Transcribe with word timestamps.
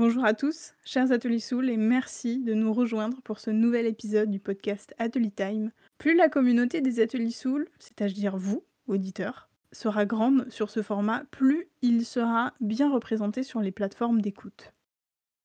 Bonjour 0.00 0.24
à 0.24 0.32
tous, 0.32 0.72
chers 0.82 1.12
Ateliers 1.12 1.40
Soul, 1.40 1.68
et 1.68 1.76
merci 1.76 2.38
de 2.38 2.54
nous 2.54 2.72
rejoindre 2.72 3.20
pour 3.20 3.38
ce 3.38 3.50
nouvel 3.50 3.84
épisode 3.84 4.30
du 4.30 4.40
podcast 4.40 4.94
Atelier 4.96 5.30
Time. 5.30 5.72
Plus 5.98 6.16
la 6.16 6.30
communauté 6.30 6.80
des 6.80 7.00
Ateliers 7.00 7.30
Soul, 7.30 7.68
c'est-à-dire 7.78 8.38
vous, 8.38 8.64
auditeurs, 8.86 9.50
sera 9.72 10.06
grande 10.06 10.48
sur 10.48 10.70
ce 10.70 10.80
format, 10.80 11.24
plus 11.30 11.68
il 11.82 12.06
sera 12.06 12.54
bien 12.62 12.90
représenté 12.90 13.42
sur 13.42 13.60
les 13.60 13.72
plateformes 13.72 14.22
d'écoute. 14.22 14.72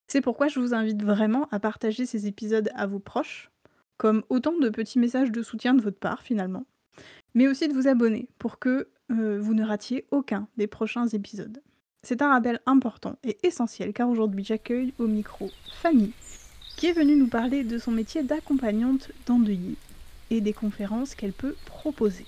C'est 0.06 0.22
pourquoi 0.22 0.48
je 0.48 0.58
vous 0.58 0.72
invite 0.72 1.02
vraiment 1.02 1.48
à 1.50 1.60
partager 1.60 2.06
ces 2.06 2.26
épisodes 2.26 2.70
à 2.74 2.86
vos 2.86 2.98
proches, 2.98 3.50
comme 3.98 4.24
autant 4.30 4.58
de 4.58 4.70
petits 4.70 4.98
messages 4.98 5.32
de 5.32 5.42
soutien 5.42 5.74
de 5.74 5.82
votre 5.82 5.98
part 5.98 6.22
finalement, 6.22 6.64
mais 7.34 7.46
aussi 7.46 7.68
de 7.68 7.74
vous 7.74 7.88
abonner 7.88 8.26
pour 8.38 8.58
que 8.58 8.88
euh, 9.10 9.38
vous 9.38 9.52
ne 9.52 9.66
ratiez 9.66 10.06
aucun 10.10 10.48
des 10.56 10.66
prochains 10.66 11.08
épisodes. 11.08 11.60
C'est 12.06 12.22
un 12.22 12.28
rappel 12.28 12.60
important 12.66 13.18
et 13.24 13.36
essentiel 13.42 13.92
car 13.92 14.08
aujourd'hui 14.08 14.44
j'accueille 14.44 14.94
au 15.00 15.08
micro 15.08 15.50
Fanny, 15.82 16.12
qui 16.76 16.86
est 16.86 16.92
venue 16.92 17.16
nous 17.16 17.26
parler 17.26 17.64
de 17.64 17.78
son 17.78 17.90
métier 17.90 18.22
d'accompagnante 18.22 19.10
d'endeuillé 19.26 19.74
et 20.30 20.40
des 20.40 20.52
conférences 20.52 21.16
qu'elle 21.16 21.32
peut 21.32 21.56
proposer. 21.64 22.24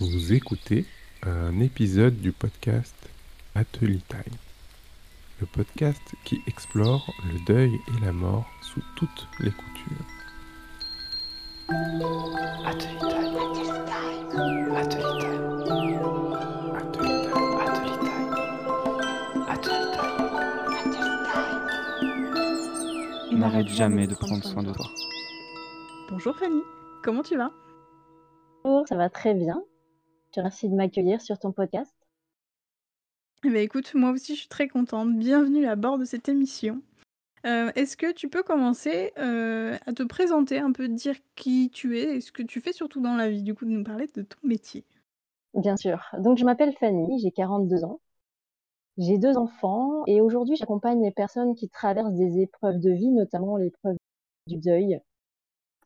Vous 0.00 0.32
écoutez 0.32 0.84
un 1.22 1.60
épisode 1.60 2.20
du 2.20 2.32
podcast 2.32 2.96
Atelier 3.54 4.00
Time, 4.08 4.34
le 5.40 5.46
podcast 5.46 6.02
qui 6.24 6.40
explore 6.48 7.14
le 7.32 7.38
deuil 7.46 7.72
et 7.72 8.04
la 8.04 8.10
mort 8.10 8.50
sous 8.62 8.82
toutes 8.96 9.28
les 9.38 9.52
coutures. 9.52 10.06
Atelier 12.66 12.98
Time. 13.86 14.74
Atelier 14.74 15.18
Time. 15.20 15.57
N'arrête 23.38 23.68
jamais 23.68 24.08
de 24.08 24.16
prendre 24.16 24.42
soin 24.42 24.64
de 24.64 24.72
toi. 24.72 24.86
Bonjour 26.10 26.36
Fanny, 26.36 26.60
comment 27.04 27.22
tu 27.22 27.36
vas? 27.36 27.52
Bonjour, 28.64 28.88
ça 28.88 28.96
va 28.96 29.08
très 29.08 29.32
bien. 29.32 29.62
Je 30.26 30.32
te 30.32 30.40
remercie 30.40 30.68
de 30.68 30.74
m'accueillir 30.74 31.20
sur 31.20 31.38
ton 31.38 31.52
podcast. 31.52 31.94
Eh 33.44 33.50
bien, 33.50 33.60
écoute, 33.60 33.94
moi 33.94 34.10
aussi 34.10 34.34
je 34.34 34.40
suis 34.40 34.48
très 34.48 34.66
contente. 34.66 35.16
Bienvenue 35.16 35.66
à 35.66 35.76
bord 35.76 35.98
de 35.98 36.04
cette 36.04 36.28
émission. 36.28 36.82
Euh, 37.46 37.70
Est-ce 37.76 37.96
que 37.96 38.10
tu 38.10 38.28
peux 38.28 38.42
commencer 38.42 39.12
euh, 39.18 39.78
à 39.86 39.92
te 39.92 40.02
présenter, 40.02 40.58
un 40.58 40.72
peu 40.72 40.88
dire 40.88 41.14
qui 41.36 41.70
tu 41.70 41.96
es 41.96 42.16
et 42.16 42.20
ce 42.20 42.32
que 42.32 42.42
tu 42.42 42.60
fais 42.60 42.72
surtout 42.72 43.00
dans 43.00 43.14
la 43.14 43.30
vie, 43.30 43.44
du 43.44 43.54
coup 43.54 43.66
de 43.66 43.70
nous 43.70 43.84
parler 43.84 44.08
de 44.12 44.22
ton 44.22 44.38
métier? 44.42 44.84
Bien 45.54 45.76
sûr. 45.76 46.00
Donc 46.18 46.38
je 46.38 46.44
m'appelle 46.44 46.74
Fanny, 46.80 47.20
j'ai 47.22 47.30
42 47.30 47.84
ans. 47.84 48.00
J'ai 48.98 49.18
deux 49.18 49.36
enfants 49.36 50.02
et 50.06 50.20
aujourd'hui 50.20 50.56
j'accompagne 50.56 51.02
les 51.02 51.12
personnes 51.12 51.54
qui 51.54 51.68
traversent 51.68 52.14
des 52.14 52.40
épreuves 52.40 52.80
de 52.80 52.90
vie, 52.90 53.10
notamment 53.10 53.56
l'épreuve 53.56 53.96
du 54.46 54.56
deuil, 54.56 55.00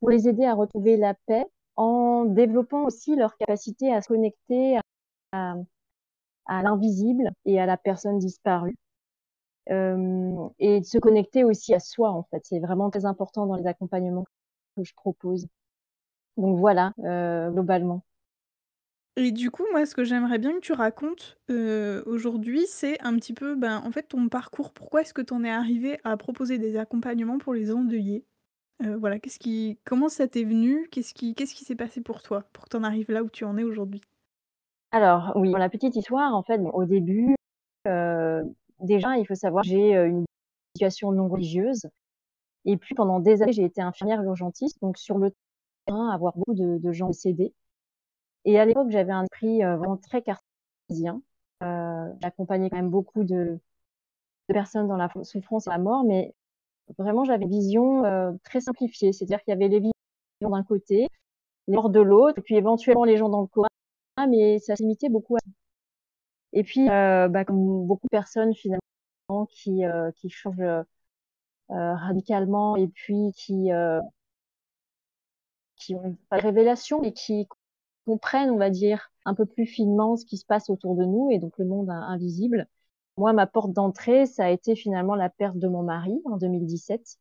pour 0.01 0.11
les 0.11 0.29
aider 0.29 0.45
à 0.45 0.55
retrouver 0.55 0.97
la 0.97 1.15
paix 1.27 1.47
en 1.77 2.25
développant 2.25 2.85
aussi 2.85 3.17
leur 3.17 3.37
capacité 3.37 3.93
à 3.93 4.03
se 4.03 4.09
connecter 4.09 4.79
à, 5.33 5.55
à 6.47 6.63
l'invisible 6.63 7.31
et 7.45 7.61
à 7.61 7.67
la 7.67 7.77
personne 7.77 8.19
disparue. 8.19 8.77
Euh, 9.71 10.49
et 10.59 10.81
de 10.81 10.85
se 10.85 10.99
connecter 10.99 11.45
aussi 11.45 11.73
à 11.75 11.81
soi 11.81 12.11
en 12.11 12.25
fait. 12.25 12.43
C'est 12.45 12.59
vraiment 12.59 12.91
très 12.91 13.05
important 13.07 13.47
dans 13.47 13.55
les 13.55 13.67
accompagnements 13.67 14.25
que 14.77 14.83
je 14.85 14.95
propose. 14.95 15.47
Donc 16.37 16.59
voilà, 16.59 16.93
euh, 17.05 17.51
globalement. 17.51 18.03
Et 19.17 19.31
du 19.31 19.51
coup, 19.51 19.65
moi, 19.73 19.85
ce 19.85 19.95
que 19.95 20.05
j'aimerais 20.05 20.39
bien 20.39 20.53
que 20.55 20.61
tu 20.61 20.73
racontes 20.73 21.39
euh, 21.51 22.03
aujourd'hui, 22.07 22.67
c'est 22.67 23.01
un 23.03 23.15
petit 23.17 23.35
peu, 23.35 23.55
ben, 23.57 23.83
en 23.85 23.91
fait, 23.91 24.05
ton 24.05 24.29
parcours. 24.29 24.73
Pourquoi 24.73 25.03
est-ce 25.03 25.13
que 25.13 25.21
tu 25.21 25.35
en 25.35 25.45
es 25.45 25.51
arrivé 25.51 25.99
à 26.05 26.17
proposer 26.17 26.57
des 26.59 26.77
accompagnements 26.77 27.39
pour 27.39 27.53
les 27.53 27.73
endeuillés? 27.73 28.25
Euh, 28.83 28.97
Voilà, 28.97 29.19
qu'est-ce 29.19 29.39
qui, 29.39 29.79
comment 29.85 30.09
ça 30.09 30.29
t'est 30.29 30.45
venu? 30.45 30.89
Qu'est-ce 30.91 31.13
qui, 31.13 31.35
qu'est-ce 31.35 31.55
qui 31.55 31.65
s'est 31.65 31.77
passé 31.77 32.01
pour 32.01 32.23
toi 32.23 32.45
pour 32.55 32.65
que 32.65 32.71
tu 32.71 32.77
en 32.77 32.85
arrives 32.85 33.11
là 33.11 33.23
où 33.23 33.29
tu 33.29 33.45
en 33.45 33.59
es 33.59 33.65
aujourd'hui? 33.65 34.01
Alors 34.93 35.33
oui, 35.37 35.51
pour 35.51 35.59
la 35.59 35.69
petite 35.69 35.97
histoire, 35.97 36.35
en 36.35 36.43
fait, 36.43 36.61
au 36.73 36.85
début, 36.85 37.35
euh, 37.87 38.43
déjà, 38.81 39.17
il 39.19 39.27
faut 39.27 39.35
savoir, 39.35 39.63
j'ai 39.65 39.95
une 39.95 40.25
situation 40.75 41.13
non 41.13 41.29
religieuse. 41.29 41.87
Et 42.65 42.77
puis 42.79 42.95
pendant 42.95 43.21
des 43.21 43.43
années, 43.43 43.53
j'ai 43.53 43.65
été 43.65 43.83
infirmière 43.83 44.23
urgentiste, 44.23 44.81
donc 44.83 44.99
sur 44.99 45.19
le 45.19 45.33
terrain, 45.87 46.11
avoir 46.11 46.37
beaucoup 46.37 46.55
de 46.55 46.93
gens 46.93 47.09
décédés. 47.09 47.55
Et 48.45 48.59
à 48.59 48.65
l'époque, 48.65 48.91
j'avais 48.91 49.13
un 49.13 49.25
esprit 49.25 49.63
euh, 49.65 49.77
vraiment 49.77 49.97
très 49.97 50.23
cartésien. 50.23 51.23
Euh, 51.63 52.13
J'accompagnais 52.21 52.71
quand 52.71 52.77
même 52.77 52.91
beaucoup 52.91 53.25
de, 53.25 53.59
personnes 54.49 54.89
dans 54.89 54.97
la 54.97 55.09
souffrance 55.23 55.67
et 55.67 55.71
la 55.71 55.79
mort, 55.79 56.05
mais 56.05 56.35
vraiment, 56.99 57.25
j'avais 57.25 57.45
une 57.45 57.51
vision 57.51 58.05
euh, 58.05 58.33
très 58.45 58.61
simplifiée. 58.61 59.13
C'est-à-dire 59.13 59.43
qu'il 59.43 59.53
y 59.53 59.55
avait 59.55 59.69
les 59.69 59.81
visions 59.81 59.93
d'un 60.43 60.65
côté, 60.65 61.09
les 61.69 61.75
morts 61.75 61.91
de 61.91 62.01
l'autre, 62.01 62.39
et 62.39 62.43
puis 62.43 62.57
éventuellement 62.57 63.05
les 63.05 63.17
gens 63.17 63.29
dans 63.29 63.43
le 63.43 63.47
coma, 63.47 63.69
mais 64.29 64.59
ça 64.59 64.77
se 64.77 64.83
limitait 64.83 65.09
beaucoup 65.09 65.37
à 65.37 65.39
Et 66.53 66.65
puis, 66.65 66.87
bah, 66.87 67.45
comme 67.45 67.87
beaucoup 67.87 68.07
de 68.07 68.11
personnes 68.11 68.55
finalement 68.55 69.47
qui, 69.49 69.83
changent 70.29 70.85
radicalement 71.69 72.77
et 72.77 72.89
puis 72.89 73.33
qui, 73.35 73.71
ont 75.95 76.17
pas 76.29 76.39
de 76.39 76.43
révélation 76.43 77.03
et 77.03 77.13
qui 77.13 77.47
comprennent, 78.07 78.51
on 78.51 78.59
va 78.59 78.71
dire, 78.71 79.13
un 79.25 79.35
peu 79.35 79.47
plus 79.47 79.67
finement 79.67 80.17
ce 80.17 80.25
qui 80.27 80.37
se 80.39 80.47
passe 80.47 80.71
autour 80.71 80.97
de 80.97 81.05
nous 81.05 81.31
et 81.31 81.39
donc 81.39 81.59
le 81.59 81.65
monde 81.65 81.91
invisible. 81.91 82.69
Moi, 83.17 83.33
ma 83.33 83.47
porte 83.47 83.73
d'entrée, 83.73 84.27
ça 84.27 84.47
a 84.47 84.51
été 84.51 84.75
finalement 84.77 85.15
la 85.15 85.29
perte 85.31 85.59
de 85.59 85.69
mon 85.69 85.83
mari 85.83 86.21
en 86.25 86.37
2017. 86.37 87.19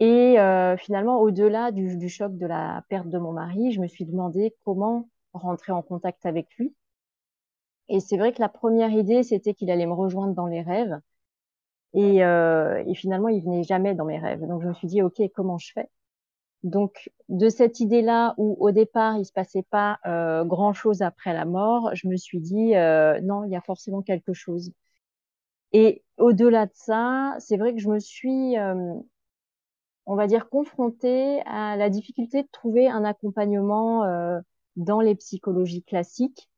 Et 0.00 0.38
euh, 0.40 0.76
finalement, 0.76 1.20
au-delà 1.20 1.72
du, 1.72 2.08
choc 2.08 2.36
de 2.36 2.46
la 2.46 2.84
perte 2.88 3.08
de 3.08 3.18
mon 3.18 3.32
mari, 3.32 3.72
je 3.72 3.80
me 3.80 3.86
suis 3.88 4.04
demandé 4.04 4.54
comment 4.64 5.08
rentrer 5.32 5.72
en 5.72 5.82
contact 5.82 6.24
avec 6.26 6.48
lui. 6.56 6.74
Et 7.88 8.00
c'est 8.00 8.16
vrai 8.16 8.32
que 8.32 8.40
la 8.40 8.48
première 8.48 8.90
idée, 8.92 9.22
c'était 9.22 9.52
qu'il 9.54 9.70
allait 9.70 9.86
me 9.86 9.92
rejoindre 9.92 10.34
dans 10.34 10.46
les 10.46 10.62
rêves. 10.62 10.98
Et, 11.94 12.24
euh, 12.24 12.82
et 12.86 12.94
finalement, 12.94 13.28
il 13.28 13.42
venait 13.42 13.62
jamais 13.64 13.94
dans 13.94 14.04
mes 14.04 14.18
rêves. 14.18 14.46
Donc, 14.46 14.62
je 14.62 14.68
me 14.68 14.74
suis 14.74 14.88
dit, 14.88 15.02
OK, 15.02 15.20
comment 15.34 15.58
je 15.58 15.72
fais? 15.72 15.88
Donc, 16.64 17.10
de 17.28 17.48
cette 17.48 17.80
idée-là, 17.80 18.34
où 18.36 18.56
au 18.60 18.70
départ, 18.72 19.16
il 19.18 19.24
se 19.24 19.32
passait 19.32 19.62
pas 19.62 19.98
euh, 20.06 20.44
grand-chose 20.44 21.02
après 21.02 21.32
la 21.32 21.44
mort, 21.44 21.90
je 21.94 22.08
me 22.08 22.16
suis 22.16 22.40
dit, 22.40 22.74
euh, 22.74 23.20
non, 23.20 23.44
il 23.44 23.52
y 23.52 23.56
a 23.56 23.60
forcément 23.60 24.02
quelque 24.02 24.32
chose. 24.32 24.72
Et 25.72 26.02
au-delà 26.16 26.66
de 26.66 26.72
ça, 26.74 27.36
c'est 27.38 27.56
vrai 27.56 27.74
que 27.74 27.80
je 27.80 27.88
me 27.88 28.00
suis, 28.00 28.58
euh, 28.58 28.94
on 30.06 30.16
va 30.16 30.26
dire, 30.26 30.48
confrontée 30.48 31.42
à 31.46 31.76
la 31.76 31.90
difficulté 31.90 32.42
de 32.42 32.48
trouver 32.50 32.88
un 32.88 33.04
accompagnement 33.04 34.04
euh, 34.04 34.40
dans 34.76 35.00
les 35.00 35.14
psychologies 35.14 35.82
classiques 35.84 36.48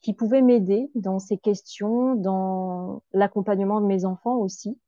qui 0.00 0.14
pouvait 0.14 0.42
m'aider 0.42 0.90
dans 0.94 1.18
ces 1.18 1.38
questions, 1.38 2.14
dans 2.14 3.02
l'accompagnement 3.12 3.80
de 3.80 3.86
mes 3.86 4.04
enfants 4.04 4.36
aussi 4.36 4.78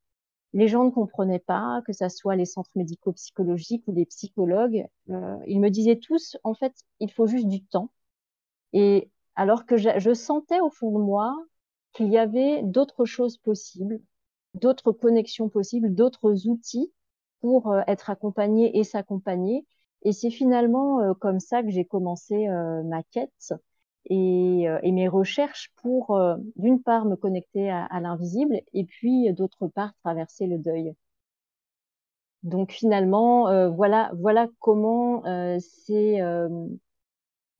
les 0.53 0.67
gens 0.67 0.83
ne 0.83 0.89
comprenaient 0.89 1.39
pas, 1.39 1.81
que 1.85 1.93
ça 1.93 2.09
soit 2.09 2.35
les 2.35 2.45
centres 2.45 2.71
médico-psychologiques 2.75 3.83
ou 3.87 3.93
les 3.93 4.05
psychologues. 4.05 4.85
Euh, 5.09 5.37
ils 5.47 5.59
me 5.59 5.69
disaient 5.69 5.99
tous, 5.99 6.37
en 6.43 6.53
fait, 6.53 6.73
il 6.99 7.11
faut 7.11 7.27
juste 7.27 7.47
du 7.47 7.63
temps. 7.63 7.91
Et 8.73 9.11
alors 9.35 9.65
que 9.65 9.77
je, 9.77 9.89
je 9.97 10.13
sentais 10.13 10.59
au 10.59 10.69
fond 10.69 10.91
de 10.91 11.03
moi 11.03 11.35
qu'il 11.93 12.09
y 12.09 12.17
avait 12.17 12.61
d'autres 12.63 13.05
choses 13.05 13.37
possibles, 13.37 14.01
d'autres 14.53 14.91
connexions 14.91 15.49
possibles, 15.49 15.93
d'autres 15.93 16.47
outils 16.47 16.91
pour 17.41 17.71
euh, 17.71 17.81
être 17.87 18.09
accompagné 18.09 18.77
et 18.77 18.83
s'accompagner. 18.83 19.65
Et 20.03 20.13
c'est 20.13 20.31
finalement 20.31 21.01
euh, 21.01 21.13
comme 21.13 21.39
ça 21.39 21.63
que 21.63 21.69
j'ai 21.69 21.85
commencé 21.85 22.47
euh, 22.47 22.83
ma 22.83 23.03
quête 23.03 23.53
et, 24.05 24.67
euh, 24.69 24.79
et, 24.83 24.91
mes 24.91 25.07
recherches 25.07 25.71
pour, 25.77 26.11
euh, 26.15 26.35
d'une 26.55 26.81
part, 26.81 27.05
me 27.05 27.15
connecter 27.15 27.69
à, 27.69 27.85
à 27.85 27.99
l'invisible 27.99 28.61
et 28.73 28.85
puis, 28.85 29.31
d'autre 29.33 29.67
part, 29.67 29.93
traverser 30.03 30.47
le 30.47 30.57
deuil. 30.57 30.93
Donc 32.43 32.71
finalement, 32.71 33.49
euh, 33.49 33.69
voilà, 33.69 34.11
voilà 34.15 34.47
comment 34.59 35.23
c'est 35.59 36.19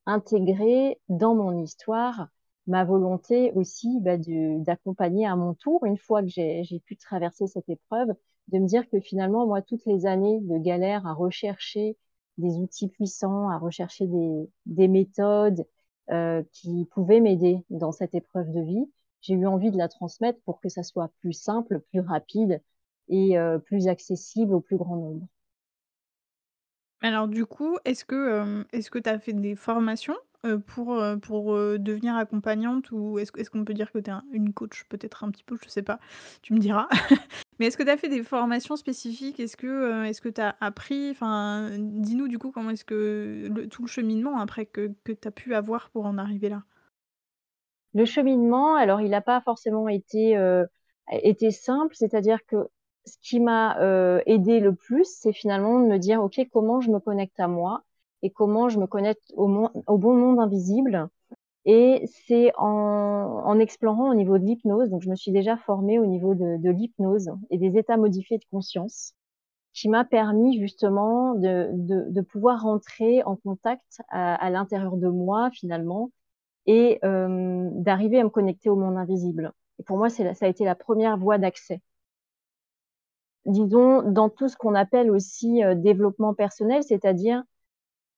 intégré 0.05 0.99
dans 1.09 1.35
mon 1.35 1.63
histoire 1.63 2.27
ma 2.67 2.83
volonté 2.85 3.51
aussi 3.53 3.99
bah, 4.01 4.17
d'accompagner 4.17 5.25
à 5.25 5.35
mon 5.35 5.53
tour, 5.53 5.85
une 5.85 5.97
fois 5.97 6.21
que 6.21 6.29
j'ai 6.29 6.81
pu 6.85 6.95
traverser 6.95 7.47
cette 7.47 7.69
épreuve, 7.69 8.09
de 8.49 8.59
me 8.59 8.67
dire 8.67 8.89
que 8.89 8.99
finalement, 8.99 9.45
moi, 9.45 9.61
toutes 9.61 9.85
les 9.85 10.05
années 10.05 10.39
de 10.41 10.57
galère 10.57 11.05
à 11.07 11.13
rechercher 11.13 11.97
des 12.37 12.57
outils 12.57 12.87
puissants, 12.87 13.49
à 13.49 13.57
rechercher 13.57 14.07
des, 14.07 14.49
des 14.65 14.87
méthodes, 14.87 15.65
euh, 16.11 16.43
qui 16.51 16.85
pouvait 16.91 17.19
m'aider 17.19 17.63
dans 17.69 17.91
cette 17.91 18.15
épreuve 18.15 18.51
de 18.51 18.61
vie. 18.61 18.85
J'ai 19.21 19.33
eu 19.33 19.45
envie 19.45 19.71
de 19.71 19.77
la 19.77 19.87
transmettre 19.87 20.39
pour 20.45 20.59
que 20.59 20.69
ça 20.69 20.83
soit 20.83 21.11
plus 21.19 21.33
simple, 21.33 21.79
plus 21.91 22.01
rapide 22.01 22.61
et 23.07 23.37
euh, 23.37 23.59
plus 23.59 23.87
accessible 23.87 24.53
au 24.53 24.61
plus 24.61 24.77
grand 24.77 24.95
nombre. 24.95 25.27
Alors 27.01 27.27
du 27.27 27.45
coup, 27.45 27.77
est-ce 27.85 28.05
que, 28.05 28.15
euh, 28.15 28.63
que 28.91 28.99
tu 28.99 29.09
as 29.09 29.19
fait 29.19 29.33
des 29.33 29.55
formations 29.55 30.17
pour, 30.65 30.99
pour, 31.21 31.53
devenir 31.53 32.15
accompagnante 32.15 32.89
ou 32.91 33.19
est-ce 33.19 33.31
qu'on 33.51 33.63
peut 33.63 33.75
dire 33.75 33.91
que 33.91 33.99
tu 33.99 34.09
es 34.09 34.13
un 34.13 34.23
une 34.31 34.53
coach 34.53 34.85
peut-être 34.89 35.23
un 35.23 35.29
petit 35.29 35.43
peu, 35.43 35.55
je 35.63 35.69
sais 35.69 35.83
pas, 35.83 35.99
tu 36.41 36.53
me 36.53 36.59
diras. 36.59 36.89
Mais 37.61 37.67
est-ce 37.67 37.77
que 37.77 37.83
tu 37.83 37.91
as 37.91 37.97
fait 37.97 38.09
des 38.09 38.23
formations 38.23 38.75
spécifiques? 38.75 39.39
Est-ce 39.39 39.55
que, 39.55 40.11
que 40.19 40.29
tu 40.29 40.41
as 40.41 40.55
appris? 40.61 41.15
Dis-nous 41.77 42.27
du 42.27 42.39
coup 42.39 42.49
comment 42.51 42.71
est-ce 42.71 42.83
que 42.83 43.49
tout 43.69 43.83
le 43.83 43.87
cheminement 43.87 44.39
après 44.39 44.65
que 44.65 44.91
que 45.03 45.11
tu 45.11 45.27
as 45.27 45.31
pu 45.31 45.53
avoir 45.53 45.91
pour 45.91 46.07
en 46.07 46.17
arriver 46.17 46.49
là? 46.49 46.63
Le 47.93 48.03
cheminement, 48.03 48.75
alors 48.75 48.99
il 48.99 49.13
a 49.13 49.21
pas 49.21 49.39
forcément 49.41 49.87
été, 49.87 50.35
heu, 50.37 50.65
été 51.11 51.51
simple, 51.51 51.95
c'est-à-dire 51.95 52.39
que 52.47 52.67
ce 53.05 53.15
qui 53.21 53.39
m'a, 53.39 53.77
heu, 53.81 54.21
aidée 54.25 54.59
le 54.59 54.75
plus, 54.75 55.05
c'est 55.05 55.31
finalement 55.33 55.79
de 55.79 55.85
me 55.85 55.97
dire: 55.97 56.21
«OK, 56.23 56.39
comment 56.51 56.81
je 56.81 56.91
me 56.91 56.99
connecte 56.99 57.39
à 57.39 57.47
moi 57.47 57.83
et 58.23 58.29
comment 58.29 58.67
je 58.69 58.79
me 58.79 58.87
connecte 58.87 59.31
au 59.37 59.47
bon 59.97 60.15
monde 60.15 60.39
invisible?» 60.39 61.09
Et 61.65 62.03
c'est 62.27 62.51
en 62.57 63.43
en 63.45 63.59
explorant 63.59 64.09
au 64.11 64.15
niveau 64.15 64.37
de 64.39 64.45
l'hypnose, 64.45 64.89
donc 64.89 65.01
je 65.03 65.09
me 65.09 65.15
suis 65.15 65.31
déjà 65.31 65.57
formée 65.57 65.99
au 65.99 66.05
niveau 66.05 66.35
de 66.35 66.57
de 66.57 66.69
l'hypnose 66.69 67.31
et 67.51 67.57
des 67.57 67.77
états 67.77 67.97
modifiés 67.97 68.37
de 68.39 68.45
conscience, 68.51 69.13
qui 69.73 69.89
m'a 69.89 70.05
permis 70.05 70.59
justement 70.59 71.35
de 71.35 71.69
de 71.73 72.09
de 72.11 72.21
pouvoir 72.21 72.61
rentrer 72.63 73.23
en 73.23 73.35
contact 73.37 74.01
à 74.09 74.35
à 74.35 74.49
l'intérieur 74.49 74.97
de 74.97 75.07
moi 75.09 75.51
finalement 75.51 76.11
et 76.67 76.99
hem, 77.03 77.71
d'arriver 77.83 78.19
à 78.19 78.23
me 78.25 78.29
connecter 78.29 78.69
au 78.69 78.75
monde 78.77 78.97
invisible 78.97 79.53
et 79.79 79.83
pour 79.83 79.97
moi, 79.97 80.09
la 80.19 80.33
ça 80.35 80.45
a 80.45 80.49
été 80.49 80.65
la 80.65 80.75
première 80.75 81.17
voie 81.17 81.37
d'accès. 81.39 81.81
Disons, 83.45 84.01
dans 84.11 84.29
tout 84.29 84.47
ce 84.49 84.55
qu'on 84.57 84.73
appelle 84.75 85.11
aussi, 85.11 85.63
heu, 85.63 85.75
développement 85.75 86.33
personnel, 86.33 86.83
c'est-à-dire 86.83 87.43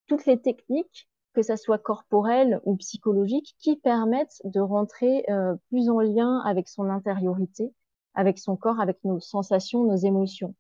toutes 0.08 0.26
les 0.26 0.40
techniques, 0.42 1.10
que 1.34 1.42
ça 1.42 1.58
soit 1.58 1.78
corporelles 1.80 2.62
ou 2.66 2.76
psychologiques, 2.78 3.56
qui 3.60 3.76
permettent 3.78 4.42
de 4.46 4.60
rentrer, 4.60 5.26
heu, 5.30 5.58
plus 5.70 5.90
en 5.90 6.00
lien 6.00 6.40
avec 6.46 6.68
son 6.70 6.90
intériorité, 6.90 7.74
avec 8.16 8.40
son 8.40 8.56
corps, 8.56 8.80
avec 8.80 9.04
nos 9.04 9.20
sensations, 9.20 9.84
nos 9.86 9.96
émotions. 9.96 10.56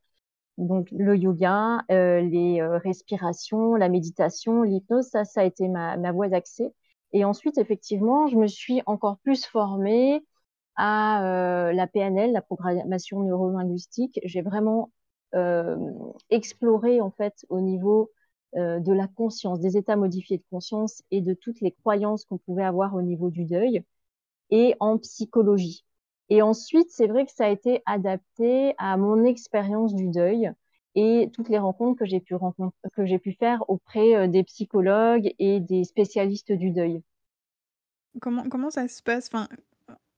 Donc 0.57 0.89
le 0.91 1.17
yoga, 1.17 1.79
heu, 1.91 2.19
les, 2.21 2.61
heu, 2.61 2.77
respirations, 2.77 3.75
la 3.75 3.89
méditation, 3.89 4.63
l'hypnose, 4.63 5.07
ça, 5.07 5.25
ça 5.25 5.41
a 5.41 5.43
été 5.45 5.67
ma 5.67 5.97
ma 5.97 6.11
voie 6.11 6.29
d'accès 6.29 6.73
et 7.11 7.25
ensuite 7.25 7.57
effectivement, 7.57 8.27
je 8.27 8.37
me 8.37 8.47
suis 8.47 8.81
encore 8.85 9.17
plus 9.19 9.45
formée 9.45 10.23
à, 10.75 11.71
la 11.73 11.87
PNL, 11.87 12.31
la 12.33 12.41
programmation 12.41 13.21
neuro-linguistique. 13.21 14.19
J'ai 14.23 14.41
vraiment, 14.41 14.91
exploré 16.29 17.01
en 17.01 17.11
fait 17.11 17.45
au 17.49 17.59
niveau, 17.61 18.11
heu, 18.57 18.79
de 18.81 18.93
la 18.93 19.07
conscience, 19.07 19.59
des 19.59 19.77
états 19.77 19.95
modifiés 19.95 20.37
de 20.37 20.43
conscience 20.51 21.03
et 21.11 21.21
de 21.21 21.33
toutes 21.33 21.61
les 21.61 21.71
croyances 21.71 22.25
qu'on 22.25 22.37
pouvait 22.39 22.63
avoir 22.63 22.95
au 22.95 23.01
niveau 23.01 23.29
du 23.29 23.45
deuil 23.45 23.83
et 24.51 24.75
en 24.79 24.97
psychologie 24.97 25.85
et 26.29 26.41
ensuite, 26.41 26.89
c'est 26.89 27.07
vrai 27.07 27.25
que 27.25 27.31
ça 27.33 27.45
a 27.45 27.49
été 27.49 27.83
adapté 27.85 28.73
à 28.77 28.97
mon 28.97 29.25
expérience 29.25 29.93
du 29.93 30.07
deuil 30.09 30.49
et 30.95 31.29
toutes 31.33 31.49
les 31.49 31.59
rencontres 31.59 31.99
que 31.99 32.05
j'ai 33.05 33.19
pu 33.19 33.33
faire 33.33 33.63
auprès, 33.69 34.15
heu, 34.15 34.27
des 34.29 34.43
psychologues 34.43 35.33
et 35.37 35.59
des 35.59 35.83
spécialistes 35.83 36.51
du 36.53 36.71
deuil. 36.71 37.03
Comment 38.21 38.69
ça 38.69 38.87
se 38.87 39.01
passe? 39.01 39.27
Enfin, 39.27 39.47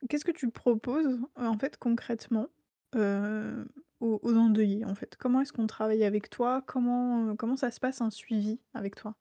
qu'est-ce 0.09 0.25
que 0.25 0.31
tu 0.31 0.49
proposes, 0.51 1.19
en 1.35 1.57
fait, 1.57 1.77
concrètement, 1.77 2.47
heu, 2.95 3.67
aux 4.01 4.19
endeuillés, 4.35 4.85
en 4.85 4.95
fait? 4.95 5.15
Comment 5.17 5.41
est-ce 5.41 5.53
qu'on 5.53 5.67
travaille 5.67 6.03
avec 6.05 6.29
toi? 6.29 6.61
Comment, 6.67 7.29
heu, 7.31 7.35
comment 7.35 7.55
ça 7.57 7.71
se 7.71 7.79
passe 7.79 8.01
un 8.01 8.09
suivi 8.11 8.59
avec 8.73 8.95
toi? 8.95 9.15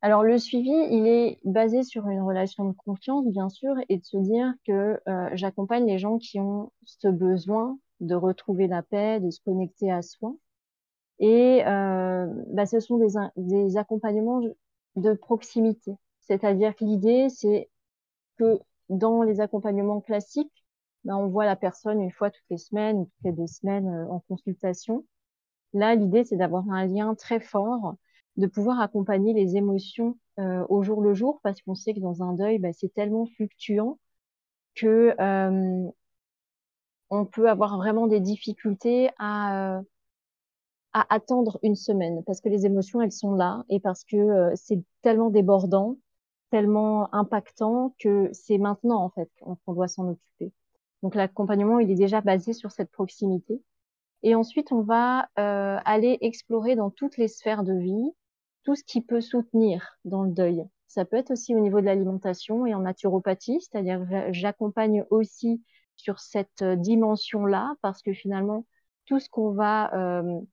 Alors 0.00 0.22
le 0.22 0.38
suivi, 0.38 0.70
il 0.90 1.06
est 1.06 1.38
basé 1.44 1.82
sur 1.82 2.06
une 2.08 2.20
relation 2.20 2.64
de 2.66 2.72
confiance, 2.72 3.26
bien 3.26 3.48
sûr 3.48 3.74
et 3.88 3.98
de 3.98 4.04
se 4.04 4.16
dire 4.16 4.52
que, 4.66 5.00
heu, 5.08 5.28
j'accompagne 5.34 5.86
les 5.86 5.98
gens 5.98 6.18
qui 6.18 6.38
ont 6.40 6.70
ce 6.84 7.08
besoin 7.08 7.78
de 8.00 8.14
retrouver 8.14 8.68
la 8.68 8.82
paix, 8.82 9.18
de 9.20 9.30
se 9.30 9.40
connecter 9.44 9.90
à 9.90 10.02
soi 10.02 10.34
et 11.20 11.62
heu, 11.66 12.28
bah, 12.54 12.66
ce 12.66 12.80
sont 12.80 12.98
des 12.98 13.14
des 13.38 13.76
accompagnements 13.78 14.42
de 14.96 15.14
proximité. 15.14 15.92
C'est-à-dire 16.22 16.76
que 16.76 16.84
l'idée, 16.84 17.28
c'est 17.30 17.70
que 18.38 18.58
dans 18.90 19.22
les 19.22 19.40
accompagnements 19.40 20.00
classiques, 20.00 20.57
bah, 21.04 21.16
on 21.16 21.28
voit 21.28 21.46
la 21.46 21.56
personne 21.56 22.00
une 22.02 22.10
fois 22.12 22.30
toutes 22.30 22.44
les 22.50 22.58
semaines 22.58 22.98
ou 22.98 23.04
toutes 23.06 23.24
les 23.24 23.32
2 23.32 23.46
semaines, 23.46 23.88
heu, 23.88 24.10
en 24.10 24.20
consultation. 24.28 25.04
Là, 25.74 25.94
l'idée, 25.94 26.24
c'est 26.24 26.36
d'avoir 26.36 26.68
un 26.70 26.86
lien 26.86 27.14
très 27.14 27.40
fort, 27.40 27.96
de 28.36 28.46
pouvoir 28.46 28.80
accompagner 28.80 29.34
les 29.34 29.56
émotions, 29.56 30.18
heu, 30.40 30.64
au 30.70 30.82
jour 30.82 31.02
le 31.02 31.14
jour 31.14 31.40
parce 31.42 31.60
qu'on 31.62 31.74
sait 31.76 31.94
que 31.94 32.00
dans 32.00 32.22
un 32.22 32.34
deuil, 32.34 32.58
bah, 32.58 32.72
c'est 32.72 32.92
tellement 32.94 33.26
fluctuant 33.36 33.98
que, 34.76 35.14
hem 35.20 35.92
on 37.10 37.26
peut 37.26 37.48
avoir 37.50 37.76
vraiment 37.76 38.06
des 38.06 38.20
difficultés 38.20 39.10
à, 39.18 39.78
heu, 39.80 39.86
à 40.92 41.06
attendre 41.14 41.58
une 41.62 41.76
semaine 41.76 42.22
parce 42.24 42.40
que 42.42 42.48
les 42.50 42.66
émotions, 42.66 43.00
elles 43.00 43.12
sont 43.12 43.34
là 43.34 43.64
et 43.70 43.80
parce 43.80 44.04
que, 44.04 44.16
heu, 44.16 44.52
c'est 44.56 44.82
tellement 45.02 45.30
débordant, 45.30 45.96
tellement 46.50 47.12
impactant 47.14 47.94
que 47.98 48.28
c'est 48.32 48.58
maintenant, 48.58 49.02
en 49.02 49.10
fait, 49.10 49.30
qu'on 49.40 49.72
doit 49.74 49.88
s'en 49.88 50.08
occuper. 50.10 50.52
Donc 51.02 51.14
l'accompagnement, 51.14 51.78
il 51.80 51.90
est 51.90 51.94
déjà 51.94 52.20
basé 52.20 52.52
sur 52.52 52.70
cette 52.72 52.90
proximité 52.90 53.62
et 54.22 54.34
ensuite 54.34 54.72
on 54.72 54.82
va, 54.82 55.28
heu, 55.38 55.78
aller 55.84 56.18
explorer 56.20 56.76
dans 56.76 56.90
toutes 56.90 57.16
les 57.18 57.28
sphères 57.28 57.64
de 57.64 57.74
vie, 57.74 58.10
tout 58.64 58.74
ce 58.74 58.84
qui 58.84 59.00
peut 59.02 59.20
soutenir 59.20 59.98
dans 60.04 60.22
le 60.22 60.32
deuil. 60.32 60.64
Ça 60.88 61.04
peut 61.04 61.16
être 61.16 61.30
aussi 61.32 61.54
au 61.54 61.60
niveau 61.60 61.80
de 61.80 61.86
l'alimentation 61.86 62.66
et 62.66 62.74
en 62.74 62.80
naturopathie, 62.80 63.60
c'est-à-dire 63.60 64.04
j'a 64.10 64.32
j'accompagne 64.32 65.04
aussi 65.10 65.62
sur 65.96 66.18
cette, 66.20 66.62
heu, 66.62 66.76
dimension-là 66.76 67.74
parce 67.82 68.02
que 68.02 68.12
finalement, 68.12 68.66
tout 69.06 69.20
ce 69.20 69.28
qu'on 69.28 69.52
va, 69.52 69.90
hem, 69.94 70.46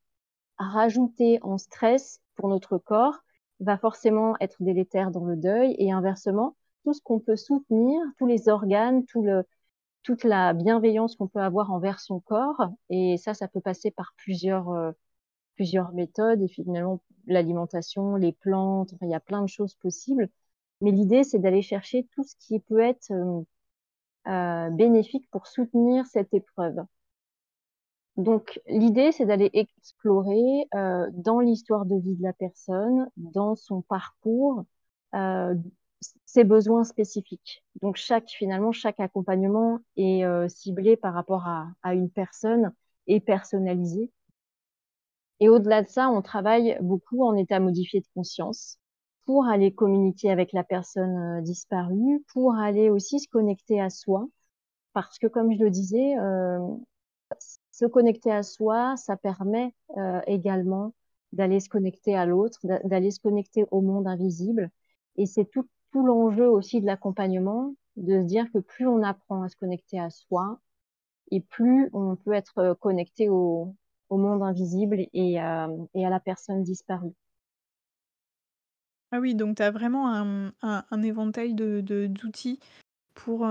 rajouter 0.57 1.39
en 1.43 1.57
stress 1.57 2.21
pour 2.35 2.49
notre 2.49 2.77
corps 2.77 3.19
va 3.59 3.77
forcément 3.77 4.35
être 4.41 4.57
délétère 4.61 5.11
dans 5.11 5.25
le 5.25 5.35
deuil 5.37 5.75
et 5.79 5.91
inversement, 5.91 6.55
tout 6.83 6.93
ce 6.93 7.01
qu'on 7.01 7.19
peut 7.19 7.35
soutenir, 7.37 8.01
tous 8.17 8.25
les 8.25 8.49
organes, 8.49 9.05
tout 9.05 9.23
le 9.23 9.43
toute 10.05 10.25
la 10.25 10.53
bienveillance 10.53 11.17
qu'on 11.17 11.27
peut 11.29 11.41
avoir 11.41 11.71
envers 11.73 11.99
son 12.01 12.21
corps 12.21 12.69
et 12.91 13.17
ça, 13.17 13.35
ça 13.35 13.49
peut 13.49 13.61
passer 13.61 13.91
par 13.91 14.13
plusieurs, 14.17 14.71
heu, 14.73 14.95
plusieurs 15.55 15.93
méthodes 15.93 16.41
et 16.41 16.47
finalement 16.49 17.01
l'alimentation, 17.27 18.15
les 18.17 18.33
plantes, 18.33 18.93
il 19.03 19.09
y 19.09 19.15
a 19.15 19.19
plein 19.21 19.41
de 19.43 19.47
choses 19.49 19.75
possibles. 19.75 20.29
Mais 20.81 20.91
l'idée, 20.91 21.23
c'est 21.25 21.39
d'aller 21.39 21.61
chercher 21.63 22.07
tout 22.13 22.23
ce 22.23 22.35
qui 22.39 22.59
peut 22.61 22.79
être, 22.81 23.11
hem, 23.11 23.45
heu, 24.27 24.71
bénéfique 24.71 25.29
pour 25.31 25.47
soutenir 25.47 26.05
cette 26.07 26.33
épreuve. 26.33 26.77
Donc 28.17 28.59
l'idée, 28.67 29.11
c'est 29.11 29.25
d'aller 29.25 29.49
explorer, 29.53 30.67
dans 31.13 31.39
l'histoire 31.39 31.85
de 31.85 31.95
vie 31.95 32.15
de 32.15 32.23
la 32.23 32.33
personne, 32.33 33.09
dans 33.17 33.55
son 33.55 33.81
parcours, 33.81 34.63
ses 36.25 36.43
besoins 36.43 36.83
spécifiques. 36.83 37.63
Donc 37.81 37.97
chaque 37.97 38.29
finalement, 38.29 38.71
chaque 38.71 38.99
accompagnement 38.99 39.79
est, 39.97 40.23
heu, 40.25 40.47
ciblé 40.49 40.97
par 40.97 41.13
rapport 41.13 41.47
à 41.47 41.93
une 41.93 42.09
personne 42.09 42.73
et 43.07 43.19
personnalisé 43.19 44.11
et 45.39 45.49
au-delà 45.49 45.81
de 45.83 45.87
ça, 45.89 46.09
on 46.09 46.21
travaille 46.21 46.77
beaucoup 46.81 47.23
en 47.25 47.35
état 47.35 47.59
modifié 47.59 47.99
de 48.01 48.07
conscience 48.15 48.77
pour 49.25 49.45
aller 49.47 49.73
communiquer 49.73 50.29
avec 50.31 50.53
la 50.53 50.63
personne, 50.63 51.39
heu, 51.39 51.41
disparue, 51.41 52.23
pour 52.33 52.55
aller 52.55 52.89
aussi 52.89 53.19
se 53.19 53.27
connecter 53.29 53.81
à 53.81 53.89
soi. 53.89 54.27
Parce 54.93 55.19
que 55.19 55.27
comme 55.27 55.53
je 55.53 55.63
le 55.63 55.71
disais, 55.71 56.15
s 57.39 57.59
se 57.71 57.85
connecter 57.85 58.31
à 58.31 58.43
soi, 58.43 58.95
ça 58.97 59.15
permet, 59.17 59.73
également 60.27 60.93
d'aller 61.33 61.59
se 61.59 61.69
connecter 61.69 62.15
à 62.15 62.25
l'autre, 62.25 62.59
d'a 62.63 62.79
d'aller 62.79 63.11
se 63.11 63.19
connecter 63.19 63.65
au 63.71 63.81
monde 63.81 64.07
invisible 64.07 64.69
et 65.17 65.25
c'est 65.25 65.45
tout 65.45 65.67
l'enjeu 66.03 66.49
aussi 66.49 66.81
de 66.81 66.85
l'accompagnement, 66.85 67.75
de 67.97 68.21
se 68.21 68.25
dire 68.25 68.45
que 68.53 68.59
plus 68.59 68.87
on 68.87 69.03
apprend 69.03 69.43
à 69.43 69.49
se 69.49 69.55
connecter 69.55 69.99
à 69.99 70.09
soi 70.09 70.59
et 71.31 71.41
plus 71.41 71.89
on 71.93 72.15
peut 72.15 72.33
être, 72.33 72.59
heu, 72.59 72.75
connecté 72.75 73.29
au 73.29 73.75
monde 74.09 74.43
invisible 74.43 75.07
et 75.13 75.33
hem 75.33 75.87
et 75.93 76.05
à 76.05 76.09
la 76.09 76.19
personne 76.19 76.63
disparue. 76.63 77.13
Ah 79.11 79.19
oui, 79.19 79.35
donc 79.35 79.57
tu 79.57 79.63
as 79.63 79.71
vraiment 79.71 80.13
un, 80.61 81.01
éventail 81.03 81.53
de 81.53 81.81
de 81.81 82.07
d'outils 82.07 82.59
pour, 83.13 83.45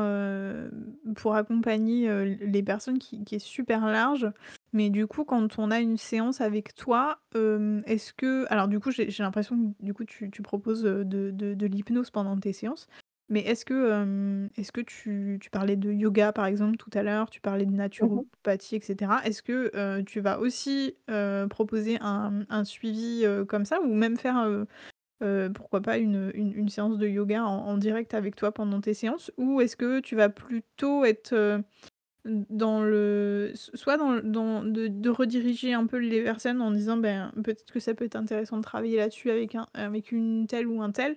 accompagner, 1.35 2.25
les 2.25 2.63
personnes 2.63 2.99
qui 2.99 3.25
qui 3.25 3.37
est 3.37 3.39
super 3.39 3.87
large. 3.87 4.31
Mais 4.75 4.91
du 4.91 5.07
coup, 5.07 5.25
quand 5.25 5.59
on 5.59 5.71
a 5.71 5.81
une 5.81 5.97
séance 5.97 6.41
avec 6.43 6.75
toi, 6.75 7.21
hem, 7.35 7.83
est-ce 7.87 8.13
que 8.13 8.47
alors 8.51 8.69
du 8.69 8.81
coup, 8.81 8.91
j'ai 8.91 9.11
j'ai 9.11 9.23
l'impression 9.23 9.57
que 9.57 9.85
du 9.85 9.95
coup 9.95 10.05
tu 10.05 10.31
tu 10.31 10.43
proposes, 10.43 10.85
heu, 10.87 11.05
de 11.05 11.31
de 11.31 11.55
de 11.55 11.67
l'hypnose 11.67 12.11
pendant 12.11 12.37
tes 12.39 12.53
séances. 12.53 12.89
Mais 13.31 13.41
est-ce 13.41 13.65
que, 13.65 13.91
hem, 13.91 14.51
est-ce 14.57 14.73
que 14.73 14.83
tu 14.83 15.39
tu 15.41 15.49
parlais 15.51 15.77
de 15.77 15.91
yoga 15.93 16.33
par 16.33 16.47
exemple 16.47 16.77
tout 16.77 16.91
à 16.95 17.03
l'heure, 17.03 17.31
tu 17.31 17.41
parlais 17.41 17.67
de 17.67 17.73
Mmh 18.01 18.15
mh. 18.19 18.25
naturopathie 18.25 18.77
et 18.77 18.81
cetera. 18.83 19.25
Est-ce 19.25 19.43
que, 19.43 19.71
heu, 19.75 20.05
tu 20.05 20.21
vas 20.21 20.39
aussi, 20.41 20.97
heu, 21.11 21.47
proposer 21.49 21.99
un, 22.03 22.45
un 22.51 22.65
suivi, 22.65 23.25
heu, 23.25 23.45
comme 23.47 23.65
ça 23.65 23.81
ou 23.81 23.95
même 23.95 24.17
faire, 24.19 24.39
heu 24.47 24.67
heu, 25.23 25.51
pourquoi 25.55 25.83
pas 25.83 25.99
une, 25.99 26.31
une 26.35 26.53
une 26.55 26.69
séance 26.69 26.99
de 26.99 27.09
yoga 27.09 27.45
en 27.45 27.67
en 27.69 27.79
direct 27.79 28.15
avec 28.15 28.37
toi 28.37 28.53
pendant 28.53 28.81
tes 28.81 28.95
séances? 28.95 29.33
Ou 29.39 29.61
est-ce 29.61 29.77
que 29.77 30.01
tu 30.01 30.17
vas 30.17 30.29
plutôt 30.31 31.05
être, 31.05 31.33
heu, 31.35 31.65
dans 32.25 32.83
le 32.83 33.53
soit 33.55 33.97
dans 33.99 34.63
de 34.65 35.11
rediriger 35.11 35.75
un 35.75 35.87
peu 35.87 35.99
les 35.99 36.23
personnes 36.23 36.63
en 36.63 36.71
disant: 36.71 36.97
«Ben, 36.97 37.33
peut-être 37.43 37.71
que 37.73 37.81
ça 37.81 37.95
peut 37.95 38.05
être 38.05 38.17
intéressant 38.17 38.57
de 38.59 38.63
travailler 38.63 38.97
là-dessus 38.97 39.31
avec 39.31 39.55
un 39.55 39.67
avec 39.75 40.13
une 40.13 40.47
telle 40.47 40.67
ou 40.67 40.83
un 40.83 40.91
tel?» 40.93 41.17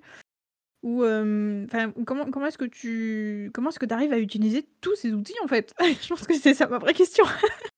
ou 0.83 1.03
enfin, 1.03 1.91
comment 2.05 2.25
comment 2.31 2.47
est-ce 2.47 2.57
que 2.57 2.65
tu 2.65 3.51
comment 3.53 3.69
est-ce 3.69 3.79
que 3.79 3.85
tu 3.85 3.93
arrives 3.93 4.13
à 4.13 4.19
utiliser 4.19 4.67
tous 4.81 4.95
ces 4.95 5.13
outils, 5.13 5.35
en 5.43 5.47
fait? 5.47 5.73
Je 5.79 6.07
pense 6.09 6.25
que 6.27 6.35
c'est 6.35 6.53
ça 6.53 6.67
ma 6.67 6.77
vraie 6.77 6.93
question. 6.93 7.25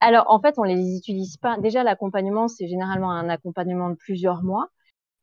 Alors, 0.00 0.26
en 0.30 0.40
fait, 0.40 0.54
on 0.58 0.64
les 0.64 0.96
utilise 0.96 1.36
pas 1.38 1.58
déjà 1.58 1.84
l'accompagnement, 1.84 2.48
c'est 2.48 2.68
généralement 2.68 3.12
un 3.12 3.28
accompagnement 3.28 3.90
de 3.90 3.94
plusieurs 3.96 4.42
mois, 4.42 4.68